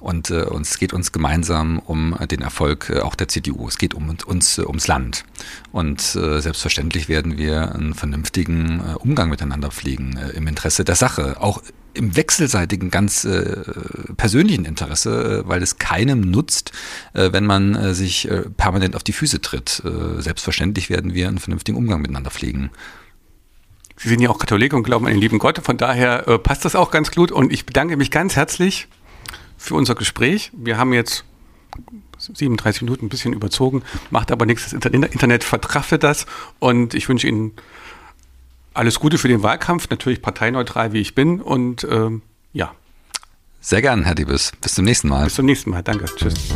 Und 0.00 0.30
äh, 0.30 0.44
es 0.60 0.78
geht 0.78 0.92
uns 0.92 1.12
gemeinsam 1.12 1.78
um 1.78 2.16
den 2.30 2.40
Erfolg 2.40 2.90
äh, 2.90 3.00
auch 3.00 3.14
der 3.14 3.28
CDU. 3.28 3.68
Es 3.68 3.78
geht 3.78 3.94
um 3.94 4.16
uns 4.26 4.58
äh, 4.58 4.62
ums 4.62 4.86
Land. 4.86 5.24
Und 5.72 6.00
äh, 6.16 6.40
selbstverständlich 6.40 7.08
werden 7.08 7.38
wir 7.38 7.74
einen 7.74 7.94
vernünftigen 7.94 8.80
äh, 8.80 8.94
Umgang 8.98 9.30
miteinander 9.30 9.70
pflegen 9.70 10.16
äh, 10.16 10.30
im 10.30 10.46
Interesse 10.46 10.84
der 10.84 10.96
Sache. 10.96 11.40
Auch 11.40 11.62
im 11.94 12.16
wechselseitigen, 12.16 12.90
ganz 12.90 13.24
äh, 13.24 13.62
persönlichen 14.16 14.64
Interesse, 14.64 15.42
äh, 15.44 15.48
weil 15.48 15.62
es 15.62 15.78
keinem 15.78 16.20
nutzt, 16.20 16.72
äh, 17.14 17.32
wenn 17.32 17.46
man 17.46 17.74
äh, 17.74 17.94
sich 17.94 18.28
äh, 18.28 18.42
permanent 18.56 18.96
auf 18.96 19.04
die 19.04 19.12
Füße 19.12 19.40
tritt. 19.40 19.82
Äh, 19.84 20.20
selbstverständlich 20.20 20.90
werden 20.90 21.14
wir 21.14 21.28
einen 21.28 21.38
vernünftigen 21.38 21.78
Umgang 21.78 22.02
miteinander 22.02 22.30
pflegen. 22.30 22.70
Sie 23.96 24.08
sind 24.08 24.20
ja 24.20 24.28
auch 24.28 24.38
Katholik 24.38 24.72
und 24.74 24.82
glauben 24.82 25.06
an 25.06 25.12
den 25.12 25.20
lieben 25.20 25.38
Gott. 25.38 25.58
Von 25.58 25.76
daher 25.76 26.26
äh, 26.26 26.38
passt 26.38 26.64
das 26.64 26.74
auch 26.74 26.90
ganz 26.90 27.12
gut. 27.12 27.30
Und 27.30 27.52
ich 27.52 27.64
bedanke 27.64 27.96
mich 27.96 28.10
ganz 28.10 28.34
herzlich 28.36 28.88
für 29.64 29.74
unser 29.74 29.94
Gespräch. 29.94 30.50
Wir 30.54 30.76
haben 30.76 30.92
jetzt 30.92 31.24
37 32.18 32.82
Minuten 32.82 33.06
ein 33.06 33.08
bisschen 33.08 33.32
überzogen, 33.32 33.82
macht 34.10 34.30
aber 34.30 34.46
nichts. 34.46 34.70
Das 34.70 34.92
Internet 34.92 35.44
vertraffte 35.44 35.98
das 35.98 36.26
und 36.58 36.94
ich 36.94 37.08
wünsche 37.08 37.26
Ihnen 37.26 37.52
alles 38.74 39.00
Gute 39.00 39.18
für 39.18 39.28
den 39.28 39.42
Wahlkampf, 39.42 39.88
natürlich 39.88 40.20
parteineutral 40.20 40.92
wie 40.92 41.00
ich 41.00 41.14
bin 41.14 41.40
und 41.40 41.86
ähm, 41.90 42.22
ja. 42.52 42.72
Sehr 43.60 43.80
gern, 43.80 44.04
Herr 44.04 44.14
Diebes. 44.14 44.52
Bis 44.60 44.74
zum 44.74 44.84
nächsten 44.84 45.08
Mal. 45.08 45.24
Bis 45.24 45.34
zum 45.34 45.46
nächsten 45.46 45.70
Mal. 45.70 45.82
Danke. 45.82 46.04
Tschüss. 46.04 46.54